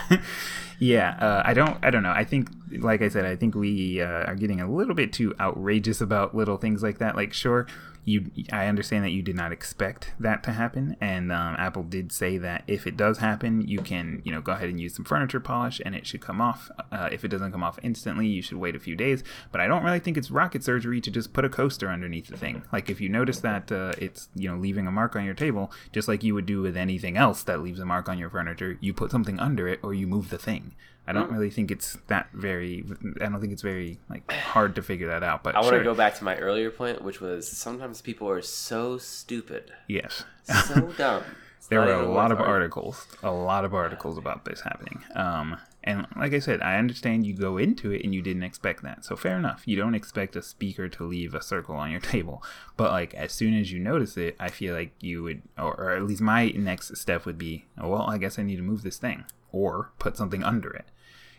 yeah, 0.79 1.15
uh, 1.21 1.41
I 1.45 1.53
don't, 1.53 1.77
I 1.81 1.89
don't 1.89 2.03
know. 2.03 2.11
I 2.11 2.25
think, 2.25 2.49
like 2.79 3.01
I 3.01 3.07
said, 3.07 3.23
I 3.23 3.37
think 3.37 3.55
we 3.55 4.01
uh, 4.01 4.25
are 4.25 4.35
getting 4.35 4.59
a 4.59 4.69
little 4.69 4.93
bit 4.93 5.13
too 5.13 5.33
outrageous 5.39 6.01
about 6.01 6.35
little 6.35 6.57
things 6.57 6.83
like 6.83 6.97
that. 6.97 7.15
Like, 7.15 7.31
sure, 7.31 7.65
you, 8.05 8.31
I 8.51 8.67
understand 8.67 9.05
that 9.05 9.11
you 9.11 9.21
did 9.21 9.35
not 9.35 9.51
expect 9.51 10.11
that 10.19 10.43
to 10.43 10.51
happen, 10.51 10.97
and 10.99 11.31
um, 11.31 11.55
Apple 11.57 11.83
did 11.83 12.11
say 12.11 12.37
that 12.37 12.63
if 12.67 12.85
it 12.85 12.97
does 12.97 13.19
happen, 13.19 13.67
you 13.67 13.79
can, 13.79 14.21
you 14.25 14.31
know, 14.31 14.41
go 14.41 14.51
ahead 14.51 14.69
and 14.69 14.79
use 14.79 14.95
some 14.95 15.05
furniture 15.05 15.39
polish, 15.39 15.81
and 15.85 15.95
it 15.95 16.05
should 16.05 16.21
come 16.21 16.41
off. 16.41 16.69
Uh, 16.91 17.09
if 17.11 17.23
it 17.23 17.29
doesn't 17.29 17.51
come 17.51 17.63
off 17.63 17.79
instantly, 17.81 18.27
you 18.27 18.41
should 18.41 18.57
wait 18.57 18.75
a 18.75 18.79
few 18.79 18.95
days. 18.95 19.23
But 19.51 19.61
I 19.61 19.67
don't 19.67 19.83
really 19.83 19.99
think 19.99 20.17
it's 20.17 20.31
rocket 20.31 20.63
surgery 20.63 20.99
to 21.01 21.11
just 21.11 21.33
put 21.33 21.45
a 21.45 21.49
coaster 21.49 21.89
underneath 21.89 22.27
the 22.27 22.37
thing. 22.37 22.63
Like, 22.71 22.89
if 22.89 22.99
you 22.99 23.09
notice 23.09 23.39
that 23.39 23.71
uh, 23.71 23.93
it's, 23.97 24.29
you 24.35 24.49
know, 24.49 24.57
leaving 24.57 24.87
a 24.87 24.91
mark 24.91 25.15
on 25.15 25.25
your 25.25 25.33
table, 25.33 25.71
just 25.91 26.07
like 26.07 26.23
you 26.23 26.33
would 26.33 26.45
do 26.45 26.61
with 26.61 26.75
anything 26.75 27.17
else 27.17 27.43
that 27.43 27.61
leaves 27.61 27.79
a 27.79 27.85
mark 27.85 28.09
on 28.09 28.17
your 28.17 28.29
furniture, 28.29 28.77
you 28.81 28.93
put 28.93 29.11
something 29.11 29.39
under 29.39 29.67
it 29.67 29.79
or 29.81 29.93
you 29.93 30.07
move 30.07 30.29
the 30.29 30.37
thing. 30.37 30.75
I 31.05 31.11
don't 31.11 31.31
really 31.31 31.49
think 31.49 31.69
it's 31.69 31.97
that 32.07 32.29
very. 32.33 32.85
I 33.19 33.25
don't 33.25 33.41
think 33.41 33.51
it's 33.51 33.61
very 33.61 33.99
like 34.09 34.31
hard 34.31 34.75
to 34.75 34.81
figure 34.81 35.07
that 35.07 35.23
out. 35.23 35.43
But 35.43 35.55
I 35.55 35.59
want 35.59 35.71
sure. 35.71 35.79
to 35.79 35.83
go 35.83 35.93
back 35.93 36.15
to 36.15 36.23
my 36.23 36.37
earlier 36.37 36.71
point, 36.71 37.01
which 37.01 37.19
was 37.19 37.47
sometimes 37.47 38.01
people 38.01 38.29
are 38.29 38.41
so 38.41 38.97
stupid, 38.97 39.71
Yes, 39.87 40.23
so 40.43 40.93
dumb. 40.97 41.23
It's 41.57 41.67
there 41.67 41.81
were 41.81 41.93
a 41.93 42.09
lot 42.09 42.31
of 42.31 42.39
articles, 42.39 43.07
a 43.21 43.31
lot 43.31 43.63
of 43.63 43.73
articles 43.73 44.17
about 44.17 44.45
this 44.45 44.61
happening. 44.61 45.01
Um, 45.15 45.57
and 45.83 46.07
like 46.15 46.33
I 46.33 46.39
said, 46.39 46.61
I 46.61 46.77
understand 46.77 47.25
you 47.25 47.33
go 47.33 47.57
into 47.57 47.91
it 47.91 48.03
and 48.03 48.15
you 48.15 48.21
didn't 48.21 48.43
expect 48.43 48.83
that, 48.83 49.03
so 49.03 49.15
fair 49.15 49.37
enough. 49.37 49.63
You 49.65 49.75
don't 49.75 49.95
expect 49.95 50.35
a 50.35 50.41
speaker 50.41 50.87
to 50.87 51.03
leave 51.03 51.35
a 51.35 51.41
circle 51.41 51.75
on 51.75 51.91
your 51.91 51.99
table, 52.01 52.43
but 52.77 52.91
like 52.91 53.13
as 53.13 53.33
soon 53.33 53.57
as 53.57 53.71
you 53.71 53.79
notice 53.79 54.15
it, 54.17 54.35
I 54.39 54.49
feel 54.49 54.73
like 54.73 54.91
you 55.01 55.23
would, 55.23 55.41
or, 55.57 55.73
or 55.75 55.91
at 55.91 56.03
least 56.03 56.21
my 56.21 56.49
next 56.49 56.97
step 56.97 57.25
would 57.25 57.37
be, 57.37 57.65
oh, 57.77 57.89
well, 57.89 58.09
I 58.09 58.17
guess 58.17 58.39
I 58.39 58.43
need 58.43 58.57
to 58.57 58.61
move 58.61 58.83
this 58.83 58.97
thing 58.97 59.25
or 59.53 59.91
put 59.99 60.17
something 60.17 60.43
under 60.43 60.71
it. 60.71 60.85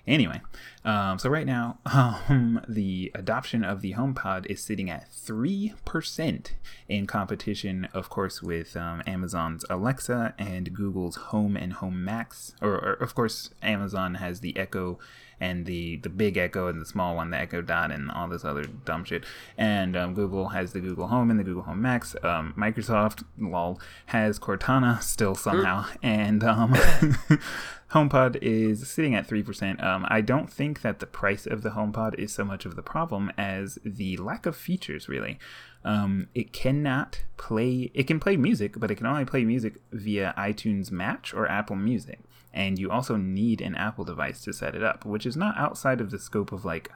Anyway, 0.07 0.41
um, 0.85 1.19
so 1.19 1.31
right 1.31 1.47
now, 1.47 1.79
um, 1.87 2.61
the 2.69 3.11
adoption 3.15 3.65
of 3.65 3.81
the 3.81 3.95
HomePod 3.95 4.47
is 4.47 4.63
sitting 4.63 4.91
at 4.91 5.11
3% 5.11 6.51
in 6.89 7.07
competition, 7.07 7.89
of 7.95 8.11
course, 8.11 8.43
with 8.43 8.77
um, 8.77 9.03
Amazon's 9.07 9.65
Alexa 9.71 10.35
and 10.39 10.75
Google's 10.75 11.17
Home 11.17 11.57
and 11.57 11.75
Home 11.75 12.05
Max. 12.05 12.55
Or, 12.61 12.73
or, 12.73 12.93
of 12.95 13.15
course, 13.15 13.51
Amazon 13.63 14.17
has 14.17 14.41
the 14.41 14.57
Echo 14.59 14.99
and 15.41 15.67
the, 15.67 15.97
the 15.97 16.09
big 16.09 16.37
Echo 16.37 16.69
and 16.69 16.81
the 16.81 16.87
small 16.87 17.17
one, 17.17 17.31
the 17.31 17.39
Echo 17.39 17.61
Dot, 17.61 17.91
and 17.91 18.11
all 18.11 18.29
this 18.29 18.45
other 18.45 18.65
dumb 18.65 19.05
shit. 19.05 19.25
And 19.57 19.97
um, 19.97 20.15
Google 20.15 20.49
has 20.49 20.73
the 20.73 20.81
Google 20.81 21.09
Home 21.09 21.31
and 21.31 21.39
the 21.39 21.45
Google 21.45 21.63
Home 21.63 21.83
Max. 21.83 22.17
Um, 22.23 22.55
Microsoft, 22.57 23.25
lol, 23.39 23.81
has 24.07 24.39
Cortana 24.39 25.03
still 25.15 25.35
somehow. 25.35 25.87
And 26.03 26.43
um, 26.45 26.73
HomePod 27.95 28.39
is 28.43 28.89
sitting 28.89 29.15
at 29.15 29.29
3%. 29.29 29.83
Um, 29.83 30.05
I 30.09 30.21
don't 30.21 30.51
think 30.51 30.83
that 30.83 30.99
the 30.99 31.07
price 31.07 31.47
of 31.47 31.63
the 31.63 31.71
HomePod 31.71 32.19
is 32.19 32.33
so 32.33 32.45
much 32.45 32.67
of 32.67 32.75
the 32.75 32.83
problem 32.83 33.31
as 33.39 33.79
the 33.85 34.17
lack 34.17 34.47
of 34.47 34.57
features, 34.57 35.09
really. 35.09 35.39
Um, 35.85 36.29
it 36.35 36.53
cannot 36.53 37.23
play, 37.37 37.93
it 37.95 38.05
can 38.09 38.19
play 38.19 38.37
music, 38.37 38.81
but 38.81 38.91
it 38.91 38.97
can 38.97 39.07
only 39.07 39.25
play 39.25 39.45
music 39.45 39.77
via 39.93 40.35
iTunes 40.37 40.91
Match 40.91 41.35
or 41.35 41.47
Apple 41.47 41.77
Music. 41.77 42.21
And 42.55 42.79
you 42.79 42.91
also 42.91 43.17
need 43.17 43.61
an 43.61 43.75
Apple 43.75 44.05
device 44.05 44.41
to 44.45 44.53
set 44.53 44.77
it 44.77 44.83
up, 44.83 45.05
which 45.05 45.27
is 45.27 45.37
not 45.37 45.59
outside 45.59 46.01
of 46.01 46.11
the 46.11 46.19
scope 46.21 46.53
of 46.53 46.65
like 46.65 46.91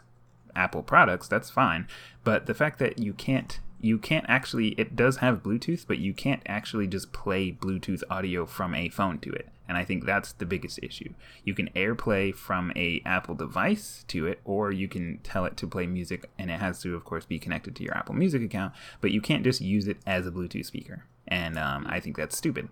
Apple 0.54 0.82
products, 0.82 1.28
that's 1.28 1.50
fine. 1.50 1.86
But 2.24 2.46
the 2.46 2.54
fact 2.54 2.78
that 2.78 2.98
you 2.98 3.12
can't 3.12 3.61
you 3.80 3.96
can't 3.96 4.26
actually 4.28 4.68
it 4.70 4.96
does 4.96 5.18
have 5.18 5.42
Bluetooth, 5.42 5.86
but 5.86 5.98
you 5.98 6.14
can't 6.14 6.42
actually 6.46 6.86
just 6.86 7.12
play 7.12 7.52
Bluetooth 7.52 8.02
audio 8.11 8.46
from 8.46 8.74
a 8.74 8.88
phone 8.88 9.18
to 9.20 9.30
it. 9.30 9.48
And 9.68 9.76
I 9.76 9.84
think 9.84 10.06
that's 10.06 10.32
the 10.32 10.46
biggest 10.46 10.80
issue. 10.82 11.12
You 11.44 11.54
can 11.54 11.68
AirPlay 11.76 12.34
from 12.34 12.72
a 12.74 13.02
Apple 13.04 13.34
device 13.34 14.04
to 14.09 14.26
it, 14.26 14.40
or 14.44 14.72
you 14.72 14.88
can 14.88 15.18
tell 15.18 15.44
it 15.44 15.59
to 15.59 15.66
play 15.66 15.86
music, 15.86 16.30
and 16.38 16.50
it 16.50 16.59
has 16.59 16.80
to, 16.82 16.96
of 16.96 17.04
course, 17.04 17.26
be 17.26 17.38
connected 17.38 17.76
to 17.76 17.84
your 17.84 17.94
Apple 17.94 18.14
Music 18.14 18.40
account. 18.40 18.72
But 19.02 19.11
you 19.11 19.20
can't 19.20 19.44
just 19.44 19.61
use 19.61 19.86
it 19.86 19.98
as 20.06 20.26
a 20.26 20.30
Bluetooth 20.30 20.64
speaker, 20.64 21.04
and 21.26 21.59
um, 21.59 21.86
I 21.86 22.00
think 22.00 22.16
that's 22.16 22.36
stupid. 22.36 22.70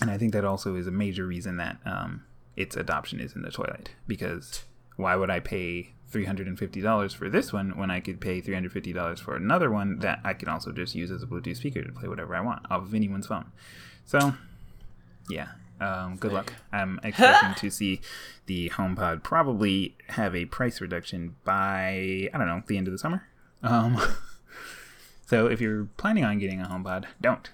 And 0.00 0.10
I 0.10 0.18
think 0.18 0.32
that 0.32 0.44
also 0.44 0.76
is 0.76 0.86
a 0.86 0.92
major 0.92 1.26
reason 1.26 1.56
that 1.56 1.78
um, 1.84 2.24
its 2.56 2.76
adoption 2.76 3.20
is 3.20 3.34
in 3.34 3.42
the 3.42 3.50
toilet 3.50 3.90
because 4.06 4.64
why 4.96 5.16
would 5.16 5.30
I 5.30 5.40
pay 5.40 5.94
$350 6.12 7.14
for 7.14 7.28
this 7.28 7.52
one 7.52 7.76
when 7.76 7.90
I 7.90 8.00
could 8.00 8.20
pay 8.20 8.40
$350 8.40 9.20
for 9.20 9.36
another 9.36 9.70
one 9.70 9.98
that 10.00 10.20
I 10.24 10.34
can 10.34 10.48
also 10.48 10.72
just 10.72 10.94
use 10.94 11.10
as 11.10 11.22
a 11.22 11.26
Bluetooth 11.26 11.56
speaker 11.56 11.82
to 11.82 11.92
play 11.92 12.08
whatever 12.08 12.34
I 12.34 12.40
want 12.40 12.66
off 12.70 12.82
of 12.82 12.94
anyone's 12.94 13.26
phone? 13.26 13.52
So, 14.04 14.34
yeah. 15.28 15.48
Um, 15.80 16.16
good 16.16 16.32
luck. 16.32 16.52
I'm 16.72 16.98
expecting 17.04 17.54
to 17.54 17.70
see 17.70 18.00
the 18.46 18.70
HomePod 18.70 19.22
probably 19.22 19.96
have 20.08 20.34
a 20.34 20.46
price 20.46 20.80
reduction 20.80 21.36
by, 21.44 22.28
I 22.32 22.38
don't 22.38 22.48
know, 22.48 22.62
the 22.66 22.76
end 22.76 22.88
of 22.88 22.92
the 22.92 22.98
summer. 22.98 23.28
Um, 23.62 24.00
so 25.26 25.46
if 25.46 25.60
you're 25.60 25.84
planning 25.96 26.24
on 26.24 26.38
getting 26.38 26.60
a 26.60 26.66
HomePod, 26.66 27.04
don't. 27.20 27.50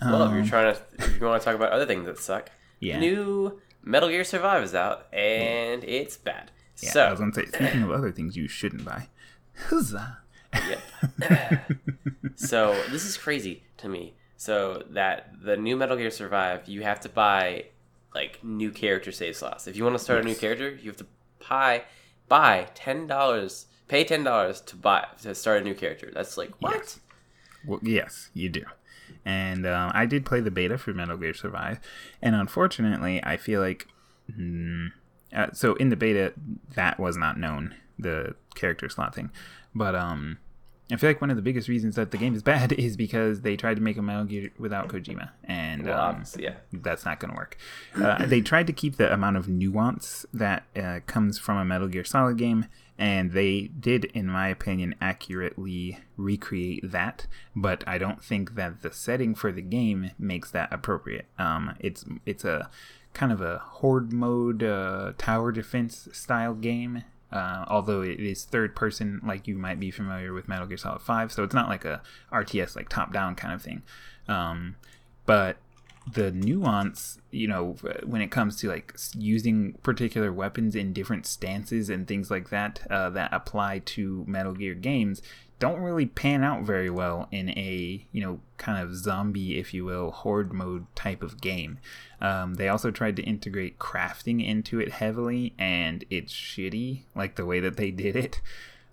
Well, 0.00 0.24
if 0.24 0.30
you're 0.32 0.40
Um, 0.40 0.46
trying 0.48 0.74
to, 0.74 0.80
if 0.98 1.20
you 1.20 1.26
want 1.26 1.40
to 1.40 1.44
talk 1.44 1.54
about 1.54 1.72
other 1.72 1.86
things 1.86 2.06
that 2.06 2.18
suck, 2.18 2.50
Yeah. 2.80 2.98
new 2.98 3.60
Metal 3.82 4.08
Gear 4.08 4.24
Survive 4.24 4.62
is 4.62 4.74
out, 4.74 5.06
and 5.12 5.82
it's 5.84 6.16
bad. 6.16 6.50
Yeah, 6.82 6.90
so, 6.90 7.02
I 7.04 7.10
was 7.10 7.20
gonna 7.20 7.32
say, 7.34 7.46
speaking 7.46 7.82
of 7.82 7.90
other 7.90 8.10
things 8.12 8.36
you 8.36 8.48
shouldn't 8.48 8.84
buy, 8.84 9.08
huzzah! 9.68 10.18
Yep. 10.54 10.80
so 12.36 12.72
this 12.90 13.04
is 13.04 13.16
crazy 13.16 13.62
to 13.78 13.88
me. 13.88 14.14
So 14.36 14.84
that 14.90 15.34
the 15.42 15.56
new 15.56 15.76
Metal 15.76 15.96
Gear 15.96 16.10
Survive, 16.10 16.68
you 16.68 16.82
have 16.82 17.00
to 17.00 17.08
buy 17.08 17.66
like 18.14 18.42
new 18.42 18.70
character 18.70 19.12
save 19.12 19.36
slots. 19.36 19.66
If 19.68 19.76
you 19.76 19.84
want 19.84 19.94
to 19.96 20.02
start 20.02 20.20
a 20.20 20.24
new 20.24 20.34
character, 20.34 20.70
you 20.70 20.90
have 20.90 20.96
to 20.96 21.06
buy 21.48 21.84
buy 22.28 22.68
ten 22.74 23.06
dollars, 23.06 23.66
pay 23.88 24.02
ten 24.04 24.24
dollars 24.24 24.60
to 24.62 24.76
buy 24.76 25.06
to 25.22 25.34
start 25.34 25.60
a 25.60 25.64
new 25.64 25.74
character. 25.74 26.10
That's 26.12 26.36
like 26.38 26.50
what? 26.60 26.74
Yes. 26.76 27.00
Well, 27.66 27.80
yes, 27.82 28.30
you 28.32 28.48
do. 28.48 28.64
And 29.24 29.66
um, 29.66 29.90
I 29.94 30.06
did 30.06 30.24
play 30.24 30.40
the 30.40 30.50
beta 30.50 30.78
for 30.78 30.94
Metal 30.94 31.16
Gear 31.16 31.34
Survive, 31.34 31.78
and 32.22 32.34
unfortunately, 32.34 33.22
I 33.22 33.36
feel 33.36 33.60
like 33.60 33.86
mm, 34.30 34.88
uh, 35.34 35.48
so 35.52 35.74
in 35.74 35.90
the 35.90 35.96
beta 35.96 36.32
that 36.74 36.98
was 36.98 37.16
not 37.16 37.38
known 37.38 37.74
the 37.98 38.34
character 38.54 38.88
slot 38.88 39.14
thing, 39.14 39.30
but 39.74 39.94
um, 39.94 40.38
I 40.92 40.96
feel 40.96 41.10
like 41.10 41.20
one 41.20 41.30
of 41.30 41.36
the 41.36 41.42
biggest 41.42 41.68
reasons 41.68 41.96
that 41.96 42.10
the 42.10 42.16
game 42.18 42.34
is 42.34 42.42
bad 42.54 42.72
is 42.72 42.96
because 42.96 43.42
they 43.42 43.56
tried 43.56 43.74
to 43.74 43.82
make 43.82 43.96
a 43.96 44.02
Metal 44.02 44.24
Gear 44.24 44.50
without 44.58 44.88
Kojima, 44.88 45.30
and 45.44 45.84
Well, 45.86 46.00
um, 46.00 46.24
yeah. 46.38 46.54
that's 46.72 47.04
not 47.04 47.20
going 47.20 47.32
to 47.32 47.36
work. 47.36 47.56
Uh, 47.94 48.24
they 48.26 48.40
tried 48.40 48.66
to 48.68 48.72
keep 48.72 48.96
the 48.96 49.12
amount 49.12 49.36
of 49.36 49.48
nuance 49.48 50.26
that 50.32 50.64
uh, 50.76 51.00
comes 51.06 51.38
from 51.38 51.58
a 51.58 51.64
Metal 51.64 51.88
Gear 51.88 52.04
Solid 52.04 52.38
game, 52.38 52.66
and 53.00 53.32
they 53.32 53.62
did, 53.62 54.04
in 54.04 54.26
my 54.26 54.48
opinion, 54.48 54.94
accurately 55.00 55.98
recreate 56.18 56.92
that. 56.92 57.26
But 57.56 57.82
I 57.86 57.96
don't 57.96 58.22
think 58.22 58.56
that 58.56 58.82
the 58.82 58.92
setting 58.92 59.34
for 59.34 59.50
the 59.50 59.62
game 59.62 60.10
makes 60.18 60.50
that 60.50 60.70
appropriate. 60.70 61.24
Um, 61.38 61.76
it's 61.80 62.04
it's 62.26 62.44
a 62.44 62.68
kind 63.14 63.32
of 63.32 63.40
a 63.40 63.56
horde 63.58 64.12
mode 64.12 64.62
uh, 64.62 65.14
tower 65.16 65.50
defense 65.50 66.08
style 66.12 66.52
game. 66.52 67.04
Uh, 67.32 67.64
although 67.68 68.02
it 68.02 68.20
is 68.20 68.44
third 68.44 68.76
person, 68.76 69.20
like 69.24 69.48
you 69.48 69.56
might 69.56 69.80
be 69.80 69.90
familiar 69.90 70.34
with 70.34 70.48
Metal 70.48 70.66
Gear 70.66 70.76
Solid 70.76 71.00
5, 71.00 71.32
so 71.32 71.44
it's 71.44 71.54
not 71.54 71.68
like 71.68 71.84
a 71.84 72.02
RTS, 72.32 72.76
like 72.76 72.88
top 72.88 73.12
down 73.12 73.34
kind 73.34 73.54
of 73.54 73.62
thing. 73.62 73.82
Um, 74.28 74.76
but 75.26 75.56
the 76.12 76.30
nuance 76.30 77.18
you 77.30 77.46
know 77.46 77.76
when 78.04 78.20
it 78.20 78.30
comes 78.30 78.56
to 78.56 78.68
like 78.68 78.94
using 79.16 79.74
particular 79.82 80.32
weapons 80.32 80.74
in 80.74 80.92
different 80.92 81.26
stances 81.26 81.88
and 81.90 82.08
things 82.08 82.30
like 82.30 82.50
that 82.50 82.80
uh, 82.90 83.10
that 83.10 83.32
apply 83.32 83.78
to 83.80 84.24
metal 84.26 84.52
gear 84.52 84.74
games 84.74 85.22
don't 85.60 85.80
really 85.80 86.06
pan 86.06 86.42
out 86.42 86.62
very 86.62 86.88
well 86.88 87.28
in 87.30 87.50
a 87.50 88.04
you 88.10 88.20
know 88.20 88.40
kind 88.56 88.82
of 88.82 88.96
zombie 88.96 89.58
if 89.58 89.72
you 89.72 89.84
will 89.84 90.10
horde 90.10 90.52
mode 90.52 90.84
type 90.96 91.22
of 91.22 91.40
game. 91.40 91.78
Um, 92.20 92.54
they 92.54 92.68
also 92.68 92.90
tried 92.90 93.16
to 93.16 93.22
integrate 93.22 93.78
crafting 93.78 94.44
into 94.44 94.80
it 94.80 94.90
heavily 94.90 95.54
and 95.58 96.04
it's 96.10 96.32
shitty 96.32 97.02
like 97.14 97.36
the 97.36 97.46
way 97.46 97.60
that 97.60 97.76
they 97.76 97.90
did 97.90 98.16
it 98.16 98.40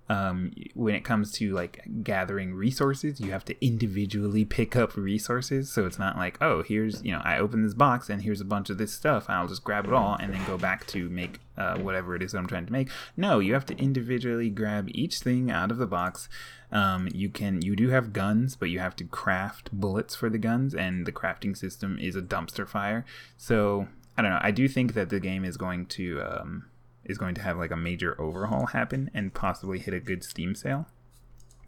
um, 0.10 0.54
when 0.74 0.96
it 0.96 1.04
comes 1.04 1.32
to 1.34 1.54
like 1.54 1.84
gathering 2.04 2.54
resources, 2.54 3.20
you 3.20 3.32
have 3.32 3.44
to 3.46 3.66
individually 3.66 4.46
pick 4.46 4.76
up 4.76 4.96
resources. 4.96 5.72
So 5.72 5.86
it's 5.86 6.00
not 6.00 6.18
like, 6.18 6.38
oh, 6.42 6.64
here's, 6.64 7.04
you 7.04 7.12
know, 7.12 7.22
I 7.24 7.40
open 7.40 7.64
this 7.64 7.74
box 7.74 8.10
and 8.10 8.22
here's 8.22 8.40
a 8.40 8.46
bunch 8.46 8.70
of 8.70 8.78
this 8.78 8.94
stuff. 8.94 9.26
I'll 9.30 9.48
just 9.48 9.64
grab 9.64 9.86
it 9.86 9.94
all 9.94 10.16
and 10.20 10.34
then 10.34 10.46
go 10.46 10.58
back 10.58 10.88
to 10.88 11.10
make 11.10 11.40
uh, 11.58 11.78
whatever 11.80 12.16
it 12.16 12.24
is 12.24 12.32
that 12.32 12.38
I'm 12.38 12.48
trying 12.48 12.66
to 12.68 12.72
make. 12.72 12.90
No, 13.18 13.40
you 13.40 13.54
have 13.54 13.66
to 13.66 13.78
individually 13.78 14.50
grab 14.50 14.88
each 14.92 15.20
thing 15.20 15.52
out 15.52 15.72
of 15.72 15.78
the 15.78 15.88
box. 15.88 16.30
Um, 16.72 17.10
you 17.14 17.30
can, 17.30 17.62
you 17.62 17.76
do 17.76 17.90
have 17.90 18.14
guns, 18.14 18.56
but 18.56 18.70
you 18.70 18.80
have 18.80 18.96
to 18.98 19.04
craft 19.04 19.72
bullets 19.74 20.16
for 20.16 20.30
the 20.30 20.38
guns, 20.38 20.74
and 20.74 21.06
the 21.06 21.14
crafting 21.14 21.56
system 21.56 21.98
is 22.00 22.16
a 22.16 22.22
dumpster 22.22 22.68
fire. 22.68 23.06
So 23.38 23.88
I 24.18 24.22
don't 24.22 24.32
know. 24.32 24.40
I 24.42 24.52
do 24.52 24.68
think 24.68 24.94
that 24.94 25.10
the 25.10 25.20
game 25.20 25.44
is 25.44 25.58
going 25.58 25.86
to. 25.88 26.22
Um, 26.22 26.66
is 27.08 27.18
going 27.18 27.36
to 27.36 27.42
have 27.42 27.58
like 27.58 27.72
a 27.72 27.78
major 27.78 28.20
overhaul 28.20 28.68
happen 28.68 29.10
and 29.14 29.34
possibly 29.34 29.80
hit 29.80 29.94
a 29.94 30.00
good 30.00 30.24
Steam 30.24 30.54
sale. 30.56 30.88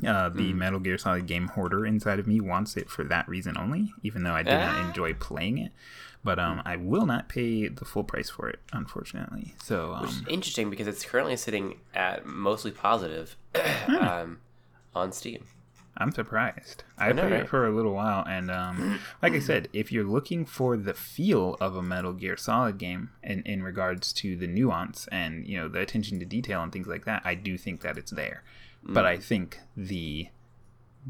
Uh, 0.05 0.29
the 0.29 0.53
Metal 0.53 0.79
Gear 0.79 0.97
Solid 0.97 1.25
game 1.27 1.47
hoarder 1.49 1.85
inside 1.85 2.19
of 2.19 2.27
me 2.27 2.39
wants 2.39 2.77
it 2.77 2.89
for 2.89 3.03
that 3.03 3.27
reason 3.27 3.57
only, 3.57 3.91
even 4.01 4.23
though 4.23 4.33
I 4.33 4.43
do 4.43 4.51
not 4.51 4.75
Ah. 4.77 4.87
enjoy 4.87 5.13
playing 5.13 5.57
it. 5.57 5.73
But 6.23 6.39
um, 6.39 6.61
I 6.65 6.75
will 6.77 7.05
not 7.05 7.27
pay 7.27 7.67
the 7.67 7.83
full 7.85 8.03
price 8.05 8.29
for 8.29 8.49
it, 8.49 8.59
unfortunately. 8.71 9.55
So 9.63 9.97
Which 10.01 10.11
is 10.11 10.17
um, 10.19 10.25
interesting 10.29 10.69
because 10.69 10.87
it's 10.87 11.03
currently 11.03 11.35
sitting 11.35 11.79
at 11.93 12.25
mostly 12.25 12.71
positive 12.71 13.35
Hmm. 13.55 13.95
um, 13.95 14.37
on 14.95 15.11
Steam. 15.11 15.45
I'm 15.99 16.11
surprised. 16.11 16.83
I, 16.97 17.11
know, 17.11 17.23
played 17.23 17.31
right? 17.31 17.41
it 17.41 17.49
for 17.49 17.67
a 17.67 17.75
little 17.75 17.93
while, 17.93 18.25
and 18.27 18.49
um, 18.49 18.99
like 19.21 19.33
I 19.33 19.39
said, 19.39 19.67
if 19.73 19.91
you're 19.91 20.05
looking 20.05 20.45
for 20.45 20.77
the 20.77 20.93
feel 20.93 21.57
of 21.59 21.75
a 21.75 21.81
Metal 21.81 22.13
Gear 22.13 22.37
Solid 22.37 22.77
game 22.77 23.11
in, 23.21 23.41
in 23.43 23.63
regards 23.63 24.13
to 24.13 24.35
the 24.35 24.47
nuance 24.47 25.07
and 25.11 25.45
you 25.45 25.57
know 25.57 25.67
the 25.67 25.79
attention 25.79 26.19
to 26.19 26.25
detail 26.25 26.63
and 26.63 26.71
things 26.71 26.87
like 26.87 27.05
that, 27.05 27.21
I 27.25 27.35
do 27.35 27.57
think 27.57 27.81
that 27.81 27.97
it's 27.97 28.11
there. 28.11 28.43
But 28.81 29.05
I 29.05 29.17
think 29.17 29.59
the 29.75 30.29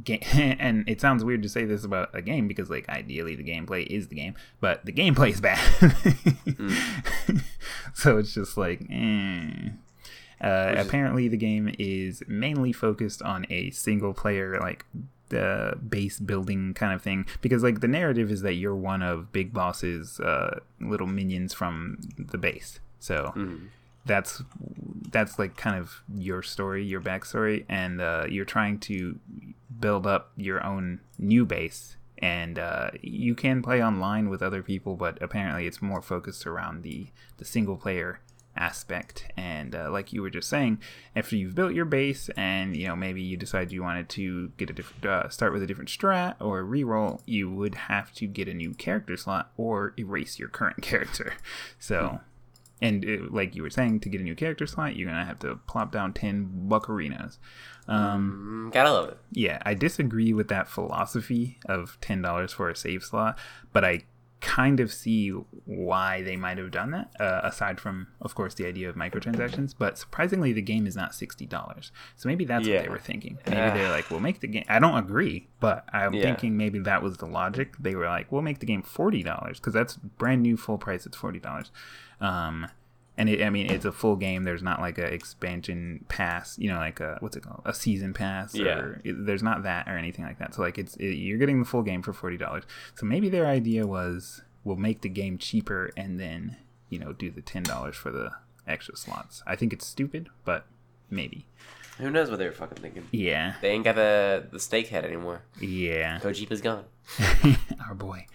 game, 0.04 0.22
and 0.60 0.88
it 0.88 1.02
sounds 1.02 1.24
weird 1.24 1.44
to 1.44 1.50
say 1.50 1.66
this 1.66 1.84
about 1.84 2.10
a 2.14 2.22
game 2.22 2.48
because 2.48 2.70
like 2.70 2.88
ideally 2.90 3.36
the 3.36 3.44
gameplay 3.44 3.86
is 3.86 4.08
the 4.08 4.16
game, 4.16 4.36
but 4.60 4.86
the 4.86 4.92
gameplay 4.92 5.30
is 5.32 5.42
bad. 5.42 5.60
so 7.94 8.18
it's 8.18 8.34
just 8.34 8.58
like, 8.58 8.82
eh. 8.90 9.70
Uh, 10.42 10.74
apparently, 10.78 11.28
the 11.28 11.38
game 11.38 11.74
is 11.78 12.24
mainly 12.28 12.72
focused 12.72 13.22
on 13.22 13.46
a 13.50 13.72
single 13.72 14.14
player, 14.14 14.58
like 14.60 14.86
uh, 15.34 15.76
base 15.76 16.20
building 16.20 16.74
kind 16.74 16.94
of 16.94 17.02
thing. 17.02 17.26
Because 17.42 17.64
like 17.64 17.82
the 17.82 17.88
narrative 17.88 18.32
is 18.32 18.42
that 18.42 18.54
you're 18.54 18.76
one 18.76 19.02
of 19.02 19.32
Big 19.32 19.54
Boss's 19.54 20.20
uh, 20.20 20.60
little 20.80 21.08
minions 21.08 21.54
from 21.54 22.00
the 22.18 22.38
base. 22.38 22.80
So 23.00 23.34
that's 24.06 24.42
that's 25.12 25.38
like 25.40 25.56
kind 25.58 25.78
of 25.78 26.02
your 26.14 26.42
story, 26.42 26.84
your 26.84 27.02
backstory, 27.02 27.66
and 27.70 28.02
uh, 28.02 28.26
you're 28.30 28.46
trying 28.46 28.80
to 28.80 29.20
build 29.80 30.08
up 30.08 30.32
your 30.36 30.64
own 30.66 31.02
new 31.18 31.46
base. 31.46 31.96
And 32.22 32.60
uh, 32.60 32.92
you 33.02 33.34
can 33.34 33.62
play 33.62 33.82
online 33.82 34.30
with 34.30 34.42
other 34.42 34.62
people, 34.62 34.96
but 34.98 35.22
apparently 35.22 35.68
it's 35.68 35.82
more 35.82 36.02
focused 36.02 36.46
around 36.46 36.84
the 36.84 37.08
the 37.38 37.46
single 37.46 37.78
player 37.78 38.20
aspect. 38.60 39.32
And 39.36 39.74
uh, 39.74 39.90
like 39.90 40.14
you 40.14 40.22
were 40.22 40.30
just 40.30 40.50
saying, 40.50 40.80
after 41.16 41.36
you've 41.36 41.56
built 41.56 41.74
your 41.74 41.86
base 41.86 42.30
and 42.38 42.76
you 42.76 42.88
know 42.88 42.96
maybe 42.96 43.22
you 43.22 43.38
decide 43.38 43.72
you 43.72 43.82
wanted 43.82 44.10
to 44.10 44.50
get 44.58 44.70
a 44.70 44.74
different 44.74 45.06
uh, 45.06 45.30
start 45.30 45.54
with 45.54 45.64
a 45.64 45.68
different 45.68 45.90
strat 45.90 46.36
or 46.40 46.64
reroll, 46.64 47.22
you 47.26 47.50
would 47.50 47.74
have 47.76 48.14
to 48.16 48.28
get 48.28 48.48
a 48.48 48.54
new 48.54 48.74
character 48.76 49.18
slot 49.18 49.52
or 49.58 49.94
erase 49.98 50.38
your 50.38 50.50
current 50.50 50.82
character. 50.82 51.34
So. 51.80 52.20
And 52.82 53.04
uh 53.04 53.28
like 53.30 53.56
you 53.56 53.62
were 53.64 53.70
saying, 53.70 54.00
to 54.02 54.10
get 54.10 54.22
a 54.22 54.24
new 54.24 54.36
character 54.36 54.66
slot, 54.66 54.96
you're 54.96 55.10
gonna 55.10 55.26
have 55.26 55.40
to 55.40 55.58
plop 55.68 55.92
down 55.92 56.14
ten 56.14 56.68
buccarinas. 56.70 57.38
Um, 57.90 58.70
Mm, 58.70 58.74
gotta 58.74 58.92
love 58.94 59.10
it. 59.10 59.18
yeah, 59.34 59.62
I 59.66 59.74
disagree 59.74 60.32
with 60.32 60.48
that 60.48 60.70
philosophy 60.70 61.58
of 61.66 61.98
ten 62.00 62.22
dollars 62.22 62.54
for 62.54 62.70
a 62.70 62.76
save 62.78 63.04
slot, 63.04 63.38
but 63.74 63.84
I 63.84 64.04
kind 64.42 64.80
of 64.80 64.92
see 64.94 65.30
why 65.66 66.22
they 66.22 66.36
might 66.38 66.58
have 66.58 66.72
done 66.72 66.92
that. 66.92 67.12
Uh, 67.20 67.42
aside 67.44 67.80
from, 67.80 68.08
of 68.22 68.36
course, 68.36 68.54
the 68.54 68.66
idea 68.66 68.88
of 68.90 68.96
microtransactions, 68.96 69.74
but 69.78 69.98
surprisingly, 69.98 70.54
the 70.54 70.62
game 70.62 70.88
is 70.88 70.96
not 70.96 71.14
sixty 71.14 71.46
dollars. 71.46 71.92
So 72.16 72.30
maybe 72.30 72.46
that's 72.46 72.66
what 72.68 72.84
they 72.84 72.90
were 72.90 73.00
thinking. 73.00 73.38
Maybe 73.48 73.70
they're 73.78 73.90
like, 73.92 74.10
"We'll 74.10 74.20
make 74.22 74.40
the 74.40 74.48
game." 74.48 74.64
I 74.70 74.80
don't 74.80 74.98
agree, 74.98 75.48
but 75.60 75.86
I'm 75.92 76.14
Yeah. 76.14 76.22
thinking 76.24 76.56
maybe 76.56 76.80
that 76.80 77.04
was 77.04 77.18
the 77.18 77.26
logic. 77.26 77.76
They 77.80 77.96
were 77.96 78.06
like, 78.08 78.32
"We'll 78.32 78.42
make 78.42 78.60
the 78.60 78.66
game 78.66 78.82
forty 78.82 79.24
dollars 79.24 79.60
because 79.60 79.74
that's 79.74 79.98
brand 79.98 80.42
new 80.42 80.56
full 80.58 80.78
price. 80.78 81.06
It's 81.06 81.18
forty 81.18 81.40
dollars." 81.40 81.72
Um, 82.22 82.68
and 83.20 83.30
it, 83.30 83.44
I 83.44 83.52
mean, 83.52 83.70
it's 83.70 83.86
a 83.86 83.92
full 83.92 84.16
game. 84.16 84.44
There's 84.46 84.64
not 84.64 84.80
like 84.82 84.98
a 84.98 85.04
expansion 85.06 86.06
pass, 86.08 86.58
you 86.58 86.70
know, 86.70 86.78
like 86.78 87.00
a 87.00 87.18
what's 87.20 87.36
it 87.36 87.44
called, 87.44 87.62
a 87.66 87.74
season 87.74 88.14
pass, 88.14 88.56
Yeah. 88.56 88.80
or 88.80 89.02
it, 89.04 89.26
there's 89.28 89.44
not 89.44 89.62
that 89.64 89.88
or 89.88 89.98
anything 89.98 90.26
like 90.26 90.40
that. 90.40 90.56
So 90.56 90.62
like, 90.64 90.78
it's 90.80 90.96
it, 90.96 91.14
you're 91.16 91.38
getting 91.38 91.60
the 91.60 91.66
full 91.66 91.84
game 91.84 92.02
for 92.02 92.14
forty 92.14 92.38
dollars. 92.38 92.64
So 92.96 93.06
maybe 93.06 93.30
their 93.30 93.46
idea 93.46 93.86
was 93.86 94.42
we'll 94.64 94.76
make 94.78 95.02
the 95.02 95.10
game 95.10 95.38
cheaper 95.38 95.92
and 95.96 96.20
then 96.20 96.58
you 96.90 96.98
know 96.98 97.14
do 97.14 97.30
the 97.30 97.42
ten 97.42 97.62
dollars 97.64 97.96
for 97.96 98.10
the 98.12 98.32
extra 98.68 98.96
slots. 98.96 99.44
I 99.46 99.56
think 99.56 99.74
it's 99.74 99.86
stupid, 99.86 100.30
but 100.46 100.66
maybe. 101.10 101.46
Who 101.98 102.10
knows 102.10 102.30
what 102.30 102.40
they 102.40 102.46
were 102.46 102.54
fucking 102.54 102.78
thinking? 102.82 103.04
Yeah, 103.12 103.56
They 103.62 103.72
ain't 103.72 103.84
got 103.84 103.96
the 103.96 104.48
the 104.52 104.60
stake 104.60 104.88
head 104.88 105.04
anymore. 105.04 105.42
yeah. 105.60 106.20
Kojima's 106.20 106.62
gone. 106.62 106.86
Our 107.88 107.94
boy. 107.96 108.26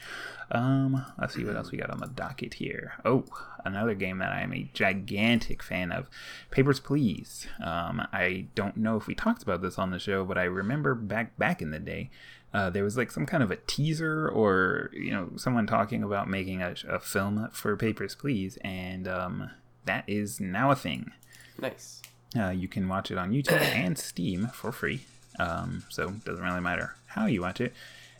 Um, 0.50 1.04
let's 1.18 1.34
see 1.34 1.44
what 1.44 1.56
else 1.56 1.70
we 1.70 1.78
got 1.78 1.90
on 1.90 1.98
the 1.98 2.06
docket 2.06 2.54
here. 2.54 2.94
Oh, 3.04 3.24
another 3.64 3.94
game 3.94 4.18
that 4.18 4.32
I 4.32 4.42
am 4.42 4.52
a 4.52 4.68
gigantic 4.72 5.62
fan 5.62 5.90
of, 5.90 6.08
Papers, 6.50 6.80
Please. 6.80 7.46
Um, 7.62 8.06
I 8.12 8.46
don't 8.54 8.76
know 8.76 8.96
if 8.96 9.06
we 9.06 9.14
talked 9.14 9.42
about 9.42 9.62
this 9.62 9.78
on 9.78 9.90
the 9.90 9.98
show, 9.98 10.24
but 10.24 10.38
I 10.38 10.44
remember 10.44 10.94
back 10.94 11.36
back 11.38 11.62
in 11.62 11.70
the 11.70 11.78
day, 11.78 12.10
uh, 12.52 12.70
there 12.70 12.84
was 12.84 12.96
like 12.96 13.10
some 13.10 13.26
kind 13.26 13.42
of 13.42 13.50
a 13.50 13.56
teaser 13.56 14.28
or 14.28 14.90
you 14.92 15.10
know 15.10 15.30
someone 15.36 15.66
talking 15.66 16.02
about 16.02 16.28
making 16.28 16.62
a, 16.62 16.74
a 16.88 17.00
film 17.00 17.48
for 17.52 17.76
Papers, 17.76 18.14
Please, 18.14 18.58
and 18.62 19.08
um, 19.08 19.50
that 19.86 20.04
is 20.06 20.40
now 20.40 20.70
a 20.70 20.76
thing. 20.76 21.12
Nice. 21.60 22.02
Uh, 22.36 22.50
you 22.50 22.68
can 22.68 22.88
watch 22.88 23.10
it 23.10 23.18
on 23.18 23.32
YouTube 23.32 23.60
and 23.60 23.98
Steam 23.98 24.48
for 24.48 24.72
free. 24.72 25.02
Um, 25.38 25.84
so 25.88 26.08
it 26.08 26.24
doesn't 26.24 26.44
really 26.44 26.60
matter 26.60 26.94
how 27.06 27.26
you 27.26 27.40
watch 27.40 27.60
it. 27.60 27.72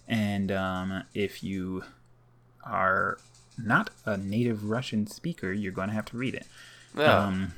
And 0.07 0.53
um, 0.53 1.05
if 1.15 1.43
you 1.43 1.85
are 2.67 3.19
not 3.57 3.91
a 4.05 4.17
native 4.17 4.69
Russian 4.69 5.07
speaker, 5.07 5.53
you're 5.53 5.73
going 5.73 5.89
to 5.89 5.95
have 5.95 6.07
to 6.07 6.17
read 6.17 6.35
it. 6.35 6.47
No, 6.95 7.07
Um, 7.07 7.53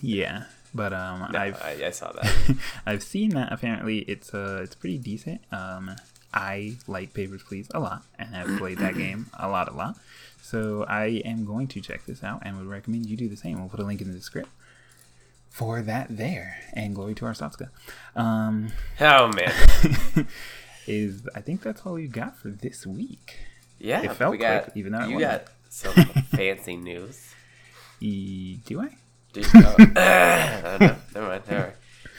yeah, 0.00 0.44
but 0.74 0.92
um, 0.92 1.28
no, 1.32 1.38
I've 1.38 1.60
I, 1.62 1.86
I 1.86 1.90
saw 1.90 2.12
that. 2.12 2.56
I've 2.86 3.02
seen 3.02 3.30
that. 3.30 3.52
Apparently, 3.52 4.00
it's 4.00 4.34
uh, 4.34 4.60
it's 4.62 4.74
pretty 4.74 4.98
decent. 4.98 5.40
Um, 5.52 5.96
I 6.32 6.76
like 6.86 7.12
Papers, 7.12 7.42
Please 7.42 7.68
a 7.74 7.80
lot, 7.80 8.02
and 8.18 8.34
have 8.34 8.58
played 8.58 8.78
that 8.78 8.94
game 8.96 9.26
a 9.38 9.48
lot, 9.48 9.68
a 9.68 9.74
lot. 9.74 9.96
So 10.42 10.84
I 10.88 11.22
am 11.24 11.44
going 11.44 11.68
to 11.68 11.80
check 11.80 12.06
this 12.06 12.22
out, 12.22 12.42
and 12.42 12.56
would 12.58 12.66
recommend 12.66 13.06
you 13.06 13.16
do 13.16 13.28
the 13.28 13.36
same. 13.36 13.58
We'll 13.58 13.68
put 13.68 13.80
a 13.80 13.84
link 13.84 14.00
in 14.00 14.08
the 14.08 14.14
description 14.14 14.52
for 15.50 15.82
that 15.82 16.16
there. 16.16 16.58
And 16.72 16.94
glory 16.94 17.14
to 17.16 17.24
Arstotzka. 17.24 17.68
Um, 18.16 18.72
oh 19.00 19.32
man. 19.32 20.26
is 20.86 21.28
I 21.34 21.40
think 21.40 21.62
that's 21.62 21.82
all 21.82 21.94
we've 21.94 22.12
got 22.12 22.36
for 22.38 22.48
this 22.48 22.86
week. 22.86 23.38
Yeah, 23.80 24.02
It 24.02 24.12
felt 24.14 24.32
we 24.32 24.38
got, 24.38 24.76
even 24.76 24.92
though 24.92 25.06
you 25.06 25.18
got 25.18 25.44
some 25.70 25.94
fancy 25.94 26.76
news. 26.76 27.34
E- 28.00 28.58
do 28.66 28.80
I? 28.82 28.96
Dude, 29.32 29.46
oh, 29.54 29.74
uh, 29.96 30.78
no, 30.80 30.96
never 31.14 31.28
mind. 31.28 31.42
Never 31.48 31.62
mind. 31.62 31.72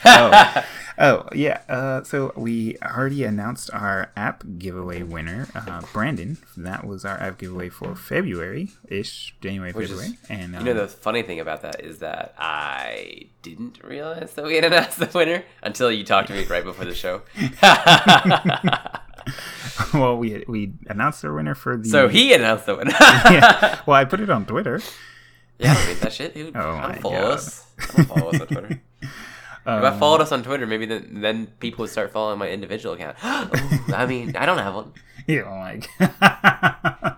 oh, 0.05 0.63
oh 0.97 1.29
yeah. 1.35 1.59
Uh, 1.69 2.03
so 2.03 2.31
we 2.35 2.77
already 2.81 3.23
announced 3.23 3.69
our 3.73 4.11
app 4.15 4.43
giveaway 4.57 5.03
winner, 5.03 5.47
uh, 5.53 5.81
Brandon. 5.93 6.37
That 6.57 6.87
was 6.87 7.05
our 7.05 7.19
app 7.19 7.37
giveaway 7.37 7.69
for 7.69 7.93
February 7.95 8.69
ish, 8.87 9.35
January, 9.41 9.71
Which 9.73 9.89
is- 9.91 9.99
February. 9.99 10.17
and 10.29 10.55
um, 10.55 10.65
You 10.65 10.73
know 10.73 10.81
the 10.81 10.87
funny 10.87 11.21
thing 11.21 11.39
about 11.39 11.61
that 11.61 11.83
is 11.83 11.99
that 11.99 12.33
I 12.39 13.27
didn't 13.43 13.83
realize 13.83 14.33
that 14.33 14.45
we 14.45 14.55
had 14.55 14.63
announced 14.65 14.97
the 14.99 15.09
winner 15.13 15.43
until 15.61 15.91
you 15.91 16.03
talked 16.03 16.29
to 16.29 16.33
me 16.33 16.45
right 16.45 16.63
before 16.63 16.85
the 16.85 16.95
show. 16.95 17.21
well, 19.93 20.17
we 20.17 20.43
we 20.47 20.73
announced 20.87 21.23
our 21.25 21.33
winner 21.33 21.55
for 21.55 21.77
the. 21.77 21.87
so 21.89 22.07
he 22.07 22.33
announced 22.33 22.65
the 22.65 22.75
winner. 22.75 22.93
yeah. 22.99 23.79
Well, 23.85 23.95
I 23.95 24.05
put 24.05 24.19
it 24.19 24.29
on 24.29 24.45
Twitter. 24.45 24.81
Yeah, 25.59 25.73
I 25.77 25.87
mean 25.87 25.97
that 25.99 26.13
shit. 26.13 26.33
Dude, 26.33 26.55
Oh 26.55 26.77
my 26.77 26.93
don't 26.93 27.01
follow 27.01 27.21
God. 27.21 27.31
us. 27.33 27.65
I 27.97 28.03
follow 28.03 28.29
us 28.31 28.41
on 28.41 28.47
Twitter. 28.47 28.81
if 29.01 29.09
I 29.65 29.77
um, 29.87 29.99
followed 29.99 30.21
us 30.21 30.31
on 30.31 30.43
Twitter, 30.43 30.65
maybe 30.67 30.85
then 30.85 31.21
then 31.21 31.47
people 31.59 31.83
would 31.83 31.91
start 31.91 32.11
following 32.11 32.39
my 32.39 32.49
individual 32.49 32.95
account. 32.95 33.17
I 33.23 34.05
mean, 34.07 34.35
I 34.35 34.45
don't 34.45 34.57
have 34.57 34.73
one. 34.75 34.93
Yeah, 35.27 35.49
like. 35.49 37.17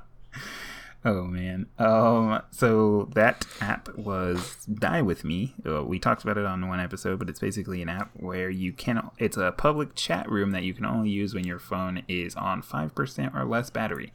Oh 1.06 1.24
man. 1.24 1.68
Um. 1.80 2.42
So 2.52 3.10
that 3.14 3.46
app 3.62 3.96
was 3.98 4.66
Die 4.66 5.02
with 5.02 5.24
Me. 5.24 5.54
Uh, 5.66 5.84
we 5.84 6.00
talked 6.00 6.24
about 6.24 6.38
it 6.38 6.46
on 6.46 6.68
one 6.68 6.80
episode, 6.80 7.20
but 7.20 7.30
it's 7.30 7.40
basically 7.40 7.82
an 7.82 7.90
app 7.90 8.12
where 8.16 8.50
you 8.50 8.74
can. 8.74 9.10
It's 9.18 9.38
a 9.38 9.52
public 9.52 9.96
chat 9.96 10.30
room 10.30 10.52
that 10.52 10.64
you 10.64 10.74
can 10.74 10.86
only 10.86 11.10
use 11.10 11.34
when 11.34 11.46
your 11.46 11.60
phone 11.60 12.04
is 12.08 12.36
on 12.36 12.62
five 12.62 12.94
percent 12.96 13.34
or 13.36 13.46
less 13.46 13.70
battery. 13.70 14.14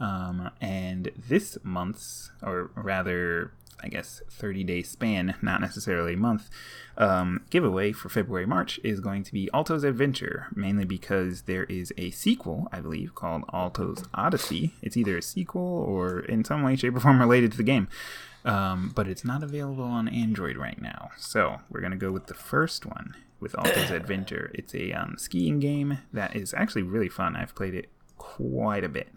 Um, 0.00 0.50
and 0.60 1.10
this 1.16 1.56
month's, 1.62 2.32
or 2.42 2.70
rather, 2.74 3.52
I 3.84 3.88
guess, 3.88 4.22
30 4.30 4.64
day 4.64 4.82
span, 4.82 5.34
not 5.42 5.60
necessarily 5.60 6.14
a 6.14 6.16
month, 6.16 6.48
um, 6.96 7.44
giveaway 7.50 7.92
for 7.92 8.08
February 8.08 8.46
March 8.46 8.80
is 8.82 9.00
going 9.00 9.22
to 9.24 9.32
be 9.32 9.50
Alto's 9.52 9.84
Adventure, 9.84 10.46
mainly 10.54 10.84
because 10.84 11.42
there 11.42 11.64
is 11.64 11.92
a 11.98 12.10
sequel, 12.10 12.68
I 12.72 12.80
believe, 12.80 13.14
called 13.14 13.44
Alto's 13.52 14.04
Odyssey. 14.14 14.72
It's 14.82 14.96
either 14.96 15.18
a 15.18 15.22
sequel 15.22 15.62
or 15.62 16.20
in 16.20 16.44
some 16.44 16.62
way, 16.62 16.76
shape, 16.76 16.96
or 16.96 17.00
form 17.00 17.20
related 17.20 17.50
to 17.52 17.56
the 17.58 17.62
game. 17.62 17.88
Um, 18.44 18.92
but 18.94 19.08
it's 19.08 19.24
not 19.24 19.42
available 19.42 19.84
on 19.84 20.08
Android 20.08 20.56
right 20.56 20.80
now. 20.80 21.10
So 21.16 21.60
we're 21.70 21.80
going 21.80 21.92
to 21.92 21.98
go 21.98 22.12
with 22.12 22.26
the 22.26 22.34
first 22.34 22.84
one 22.86 23.14
with 23.40 23.54
Alto's 23.56 23.90
Adventure. 23.90 24.50
It's 24.54 24.74
a 24.74 24.92
um, 24.92 25.16
skiing 25.18 25.60
game 25.60 25.98
that 26.12 26.36
is 26.36 26.54
actually 26.54 26.82
really 26.82 27.08
fun. 27.08 27.36
I've 27.36 27.54
played 27.54 27.74
it 27.74 27.88
quite 28.18 28.84
a 28.84 28.88
bit. 28.88 29.08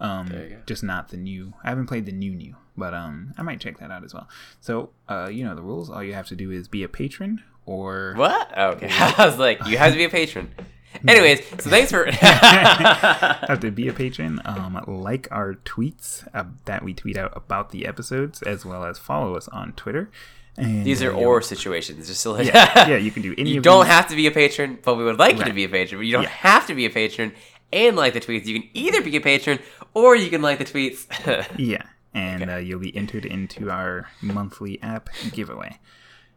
Um, 0.00 0.26
There 0.28 0.42
you 0.44 0.48
go. 0.50 0.56
just 0.66 0.82
not 0.82 1.08
the 1.08 1.16
new. 1.16 1.52
I 1.64 1.70
haven't 1.70 1.86
played 1.86 2.06
the 2.06 2.12
new 2.12 2.32
new, 2.34 2.54
but 2.76 2.94
um, 2.94 3.32
I 3.36 3.42
might 3.42 3.60
check 3.60 3.78
that 3.78 3.90
out 3.90 4.04
as 4.04 4.14
well. 4.14 4.28
So, 4.60 4.90
uh, 5.08 5.28
you 5.32 5.44
know 5.44 5.54
the 5.54 5.62
rules. 5.62 5.90
All 5.90 6.02
you 6.02 6.14
have 6.14 6.26
to 6.28 6.36
do 6.36 6.50
is 6.50 6.68
be 6.68 6.82
a 6.84 6.88
patron 6.88 7.42
or 7.66 8.14
What? 8.16 8.52
Oh, 8.56 8.70
okay. 8.70 8.88
I 8.90 9.26
was 9.26 9.38
like, 9.38 9.66
you 9.66 9.76
have 9.78 9.92
to 9.92 9.98
be 9.98 10.04
a 10.04 10.08
patron. 10.10 10.50
Anyways, 11.06 11.46
so 11.62 11.68
thanks 11.70 11.90
for. 11.90 12.06
have 12.12 13.60
to 13.60 13.70
be 13.70 13.88
a 13.88 13.92
patron. 13.92 14.40
Um, 14.44 14.82
like 14.86 15.28
our 15.30 15.54
tweets 15.54 16.26
uh, 16.34 16.44
that 16.64 16.82
we 16.82 16.94
tweet 16.94 17.16
out 17.16 17.32
about 17.36 17.70
the 17.70 17.86
episodes, 17.86 18.42
as 18.42 18.64
well 18.64 18.84
as 18.84 18.98
follow 18.98 19.36
us 19.36 19.48
on 19.48 19.72
Twitter. 19.72 20.10
And 20.56 20.84
These 20.84 21.02
are 21.02 21.12
or 21.12 21.40
situations. 21.42 22.08
Just 22.08 22.20
so 22.20 22.32
like, 22.32 22.46
yeah, 22.46 22.88
yeah. 22.88 22.96
You 22.96 23.10
can 23.12 23.22
do 23.22 23.34
any. 23.38 23.50
you 23.50 23.60
don't 23.60 23.84
these. 23.84 23.92
have 23.92 24.08
to 24.08 24.16
be 24.16 24.26
a 24.26 24.30
patron, 24.32 24.78
but 24.82 24.96
we 24.96 25.04
would 25.04 25.18
like 25.18 25.36
you 25.38 25.44
to 25.44 25.52
be 25.52 25.64
a 25.64 25.68
patron. 25.68 26.00
But 26.00 26.06
you 26.06 26.12
don't 26.12 26.22
Yeah. 26.24 26.28
have 26.30 26.66
to 26.66 26.74
be 26.74 26.84
a 26.86 26.90
patron 26.90 27.32
and 27.72 27.96
like 27.96 28.14
the 28.14 28.20
tweets. 28.20 28.46
You 28.46 28.60
can 28.60 28.70
either 28.74 29.02
be 29.02 29.16
a 29.16 29.20
patron 29.20 29.58
or 29.94 30.14
you 30.16 30.30
can 30.30 30.42
like 30.42 30.58
the 30.58 30.64
tweets. 30.64 31.06
Yeah, 31.58 31.82
and 32.14 32.50
uh, 32.50 32.56
you'll 32.56 32.78
be 32.80 32.96
entered 32.96 33.24
into 33.26 33.70
our 33.70 34.08
monthly 34.22 34.80
app 34.82 35.10
giveaway. 35.32 35.78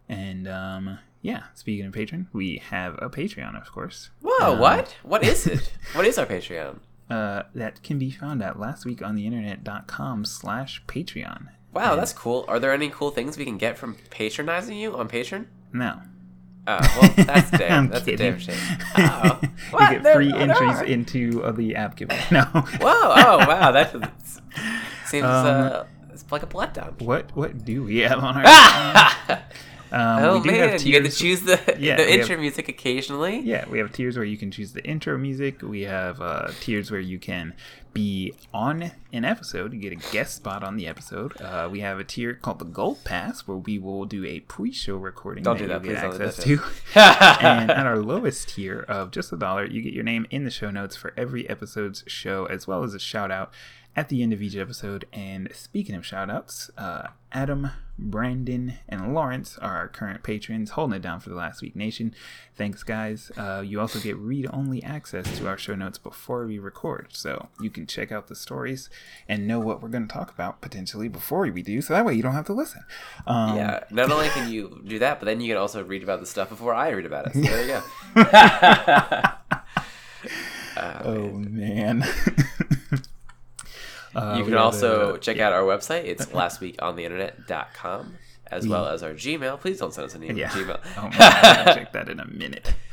And 0.10 0.48
um, 0.48 1.00
yeah, 1.22 1.44
speaking 1.54 1.86
of 1.86 1.94
patron, 1.94 2.28
we 2.34 2.58
have 2.70 2.96
a 3.02 3.10
Patreon, 3.10 3.60
of 3.62 3.72
course. 3.72 4.10
Whoa, 4.22 4.54
Um, 4.54 4.60
what? 4.60 4.96
What 5.04 5.24
is 5.24 5.48
it? 5.48 5.72
What 5.94 6.06
is 6.06 6.18
our 6.18 6.26
Patreon? 6.26 6.80
Uh, 7.10 7.44
that 7.56 7.84
can 7.84 8.00
be 8.00 8.10
found 8.12 8.42
at 8.42 8.56
lastweekontheinternet.com 8.58 10.26
slash 10.26 10.84
Patreon. 10.88 11.48
Wow, 11.74 11.96
that's 11.96 12.14
cool. 12.14 12.44
Are 12.48 12.60
there 12.60 12.74
any 12.74 12.90
cool 12.90 13.12
things 13.12 13.38
we 13.38 13.46
can 13.46 13.58
get 13.58 13.78
from 13.78 13.96
patronizing 14.10 14.78
you 14.78 14.96
on 14.98 15.08
Patreon? 15.08 15.46
No. 15.72 16.02
Oh, 16.68 16.78
well, 17.02 17.26
that's 17.26 17.50
damn. 17.58 17.90
that's 17.90 18.04
a 18.04 18.06
kidding. 18.12 18.32
damn 18.32 18.40
shame. 18.40 18.58
Oh, 19.74 19.80
you 19.80 19.90
get 19.90 20.04
No, 20.04 20.14
free 20.14 20.34
entries 20.34 20.80
no. 20.80 20.84
into 20.86 21.44
uh, 21.44 21.52
the 21.52 21.76
app 21.76 21.96
giveaway. 21.96 22.22
No. 22.32 22.44
Whoa! 22.44 22.64
Oh, 22.84 23.38
wow. 23.48 23.72
That 23.72 23.92
seems 25.06 25.24
Um, 25.26 25.46
uh, 25.46 25.84
it's 26.12 26.26
like 26.32 26.44
a 26.44 26.48
letdown. 26.48 27.02
What 27.02 27.36
what 27.36 27.64
do 27.66 27.84
we 27.84 28.00
have 28.00 28.20
on 28.24 28.38
our 28.46 29.40
Um, 29.94 30.24
oh 30.24 30.40
man, 30.46 30.70
have 30.70 30.82
you 30.84 30.92
get 30.94 31.04
to 31.04 31.12
choose 31.12 31.42
the, 31.42 31.60
Yeah, 31.78 31.98
the 31.98 32.04
we 32.06 32.12
have- 32.12 32.20
intro 32.22 32.38
music 32.38 32.70
occasionally. 32.70 33.40
Yeah, 33.42 33.68
we 33.68 33.78
have 33.80 33.92
tiers 33.92 34.16
where 34.16 34.24
you 34.26 34.38
can 34.38 34.50
choose 34.50 34.72
the 34.72 34.82
intro 34.86 35.18
music. 35.18 35.62
We 35.62 35.82
have 35.82 36.22
uh, 36.22 36.52
tiers 36.62 36.90
where 36.92 37.02
you 37.02 37.20
can 37.20 37.54
be 37.94 38.34
on 38.54 38.92
an 39.14 39.26
episode. 39.26 39.74
You 39.74 39.80
get 39.80 39.92
a 39.92 40.12
guest 40.12 40.36
spot 40.36 40.64
on 40.64 40.78
the 40.78 40.88
episode. 40.88 41.40
Uh, 41.42 41.68
we 41.72 41.82
have 41.82 42.00
a 42.00 42.04
tier 42.04 42.34
called 42.34 42.60
the 42.60 42.66
Gold 42.66 43.04
Pass 43.04 43.42
where 43.48 43.58
we 43.58 43.78
will 43.78 44.06
do 44.06 44.26
a 44.26 44.40
pre-show 44.42 44.96
recording 44.96 45.44
Don't 45.44 45.58
do 45.58 45.68
that, 45.68 45.84
you 45.84 45.94
get 45.94 46.02
please 46.02 46.22
access 46.22 46.44
to. 46.44 46.60
and 46.96 47.72
at 47.72 47.86
our 47.86 47.98
lowest 48.02 48.50
tier 48.50 48.86
of 48.88 49.12
just 49.12 49.32
a 49.32 49.38
dollar, 49.38 49.66
you 49.66 49.82
get 49.82 49.94
your 49.94 50.04
name 50.04 50.26
in 50.30 50.44
the 50.44 50.52
show 50.52 50.72
notes 50.72 50.96
for 50.96 51.14
every 51.18 51.50
episode's 51.50 52.04
show, 52.08 52.46
as 52.46 52.68
well 52.68 52.84
as 52.84 52.94
a 52.94 53.00
shout 53.00 53.32
out 53.32 53.52
at 53.96 54.08
the 54.10 54.24
end 54.24 54.32
of 54.32 54.42
each 54.42 54.56
episode. 54.56 55.06
And 55.12 55.50
speaking 55.54 55.96
of 55.96 56.06
shout 56.06 56.30
outs, 56.30 56.72
uh, 56.78 57.08
Adam, 57.34 57.72
Brandon, 58.00 58.76
and 58.88 59.14
Lawrence 59.14 59.58
are 59.58 59.76
our 59.78 59.88
current 59.88 60.24
patrons, 60.24 60.72
holding 60.72 60.96
it 60.96 61.02
down 61.02 61.20
for 61.20 61.30
the 61.30 61.36
Last 61.36 61.62
Week 61.62 61.76
Nation. 61.76 62.16
Thanks, 62.56 62.84
guys. 62.84 63.32
Uh, 63.38 63.62
you 63.66 63.80
also 63.80 64.00
get 64.00 64.18
read 64.18 64.48
only 64.52 64.82
access 64.84 65.38
to 65.38 65.48
our 65.48 65.58
show 65.58 65.76
notes 65.76 65.98
before 65.98 66.46
we 66.46 66.58
record, 66.58 67.08
so 67.12 67.50
you 67.60 67.70
can 67.70 67.86
check 67.86 68.12
out 68.12 68.28
the 68.28 68.36
stories 68.36 68.90
and 69.28 69.48
know 69.48 69.60
what 69.60 69.82
we're 69.82 69.90
going 69.90 70.08
to 70.08 70.14
talk 70.14 70.32
about 70.32 70.62
potentially 70.62 71.08
before 71.08 71.42
we 71.42 71.62
do, 71.62 71.82
so 71.82 71.94
that 71.94 72.06
way 72.06 72.14
you 72.14 72.22
don't 72.24 72.34
have 72.34 72.46
to 72.48 72.54
listen. 72.54 72.84
Um, 73.28 73.56
Yeah, 73.56 73.84
not 73.92 74.12
only 74.12 74.28
can 74.30 74.52
you 74.52 74.82
do 74.86 75.00
that, 75.00 75.20
but 75.20 75.26
then 75.26 75.40
you 75.42 75.48
can 75.50 75.58
also 75.58 75.84
read 75.84 76.04
about 76.04 76.20
the 76.20 76.26
stuff 76.26 76.50
before 76.50 76.74
I 76.74 76.90
read 76.90 77.06
about 77.06 77.28
it. 77.28 77.34
So 77.34 77.42
there 77.42 77.62
you 77.66 77.82
go. 78.16 79.22
Oh, 80.78 81.30
man. 81.32 82.04
Uh, 84.14 84.36
you 84.38 84.44
can 84.44 84.56
also 84.56 85.16
check 85.16 85.40
out 85.40 85.54
our 85.54 85.62
website. 85.62 86.04
It's 86.04 86.26
lastweekontheinternet.com 86.26 88.16
as 88.48 88.68
well 88.68 88.88
as 88.88 89.04
our 89.04 89.12
Gmail. 89.14 89.62
Please 89.62 89.80
don't 89.80 89.94
send 89.94 90.08
us 90.08 90.16
an 90.16 90.24
email. 90.26 90.38
Yeah. 90.38 90.50
Gmail. 90.50 90.82
Oh, 90.98 91.04
man, 91.04 91.14
I'll 91.18 91.74
check 91.76 91.94
that 91.94 92.10
in 92.10 92.20
a 92.20 92.26
minute. 92.28 92.74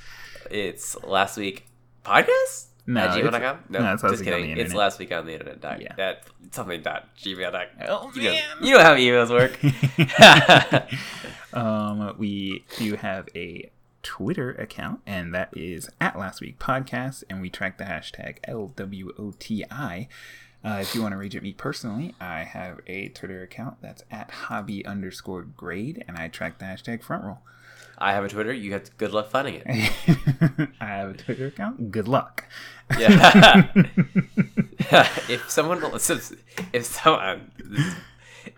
It's 0.49 0.97
last 1.03 1.37
week 1.37 1.67
podcast 2.05 2.68
No, 2.89 3.01
at 3.03 3.11
gmail.com. 3.11 3.59
No, 3.69 3.81
no, 3.81 3.93
it's 3.93 4.03
just 4.03 4.25
kidding. 4.25 4.57
It's 4.57 4.73
last 4.73 4.99
week 4.99 5.13
on 5.13 5.27
the 5.27 5.33
internet. 5.35 5.61
Dot, 5.61 5.81
Yeah. 5.83 5.95
That 5.97 6.23
something 6.53 6.81
dot 6.83 7.09
gmail. 7.19 7.53
Dot, 7.53 7.67
Oh, 7.87 8.11
you, 8.15 8.23
know, 8.25 8.31
man. 8.31 8.43
you 8.63 8.73
know 8.75 8.83
how 8.83 8.95
emails 8.97 9.31
work. 9.31 9.59
Um, 11.53 12.15
we 12.19 12.65
do 12.77 12.97
have 12.97 13.29
a 13.35 13.71
Twitter 14.03 14.51
account, 14.53 15.01
and 15.07 15.35
that 15.35 15.49
is 15.57 15.89
at 16.01 16.19
Last 16.19 16.41
Week 16.43 16.59
Podcast, 16.59 17.25
and 17.31 17.41
we 17.41 17.49
track 17.49 17.79
the 17.79 17.85
hashtag 17.85 18.39
LWOTI. 18.47 20.09
Uh, 20.65 20.79
if 20.81 20.95
you 20.95 21.01
want 21.03 21.13
to 21.13 21.17
reach 21.19 21.35
at 21.35 21.43
me 21.43 21.53
personally, 21.55 22.15
I 22.21 22.41
have 22.45 22.81
a 22.87 23.09
Twitter 23.09 23.43
account 23.43 23.79
that's 23.81 24.05
at 24.11 24.31
hobby 24.31 24.85
underscore 24.85 25.43
grade, 25.43 26.05
and 26.07 26.19
I 26.19 26.29
track 26.29 26.59
the 26.59 26.67
hashtag 26.67 27.03
front 27.03 27.25
roll. 27.25 27.39
I 28.01 28.13
have 28.13 28.25
a 28.25 28.29
Twitter. 28.29 28.53
You 28.53 28.73
have 28.73 28.97
good 28.97 29.13
luck 29.13 29.29
finding 29.31 29.55
it. 29.65 29.67
I 30.81 30.87
have 30.87 31.11
a 31.11 31.15
Twitter 31.15 31.47
account. 31.49 31.91
Good 31.91 32.09
luck. 32.09 32.45
Yeah. 32.99 33.71
if 35.29 35.51
someone 35.51 35.83
if 35.93 36.85
someone 36.85 37.51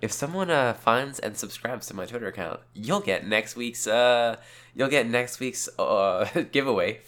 if 0.02 0.12
someone 0.12 0.50
uh, 0.50 0.74
finds 0.74 1.18
and 1.18 1.36
subscribes 1.36 1.86
to 1.88 1.94
my 1.94 2.06
Twitter 2.06 2.28
account, 2.28 2.60
you'll 2.74 3.00
get 3.00 3.26
next 3.26 3.56
week's 3.56 3.86
uh 3.86 4.36
you'll 4.74 4.88
get 4.88 5.08
next 5.08 5.40
week's 5.40 5.68
uh 5.78 6.28
giveaway 6.52 7.00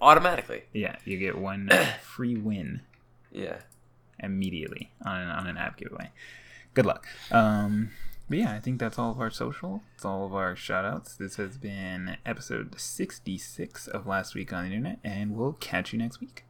automatically. 0.00 0.62
Yeah, 0.72 0.96
you 1.04 1.18
get 1.18 1.36
one 1.36 1.68
free 2.02 2.36
win 2.36 2.82
Yeah. 3.32 3.58
immediately 4.20 4.92
on 5.04 5.20
an, 5.20 5.28
on 5.28 5.46
an 5.48 5.56
app 5.56 5.76
giveaway. 5.76 6.10
Good 6.74 6.86
luck. 6.86 7.06
Um, 7.30 7.90
but 8.32 8.38
yeah, 8.38 8.54
I 8.54 8.60
think 8.60 8.80
that's 8.80 8.98
all 8.98 9.10
of 9.10 9.20
our 9.20 9.30
social. 9.30 9.82
It's 9.94 10.06
all 10.06 10.24
of 10.24 10.34
our 10.34 10.56
shout 10.56 10.86
outs. 10.86 11.16
This 11.16 11.36
has 11.36 11.58
been 11.58 12.16
episode 12.24 12.80
66 12.80 13.88
of 13.88 14.06
Last 14.06 14.34
Week 14.34 14.54
on 14.54 14.62
the 14.62 14.74
Internet, 14.74 15.00
and 15.04 15.36
we'll 15.36 15.52
catch 15.60 15.92
you 15.92 15.98
next 15.98 16.18
week. 16.18 16.46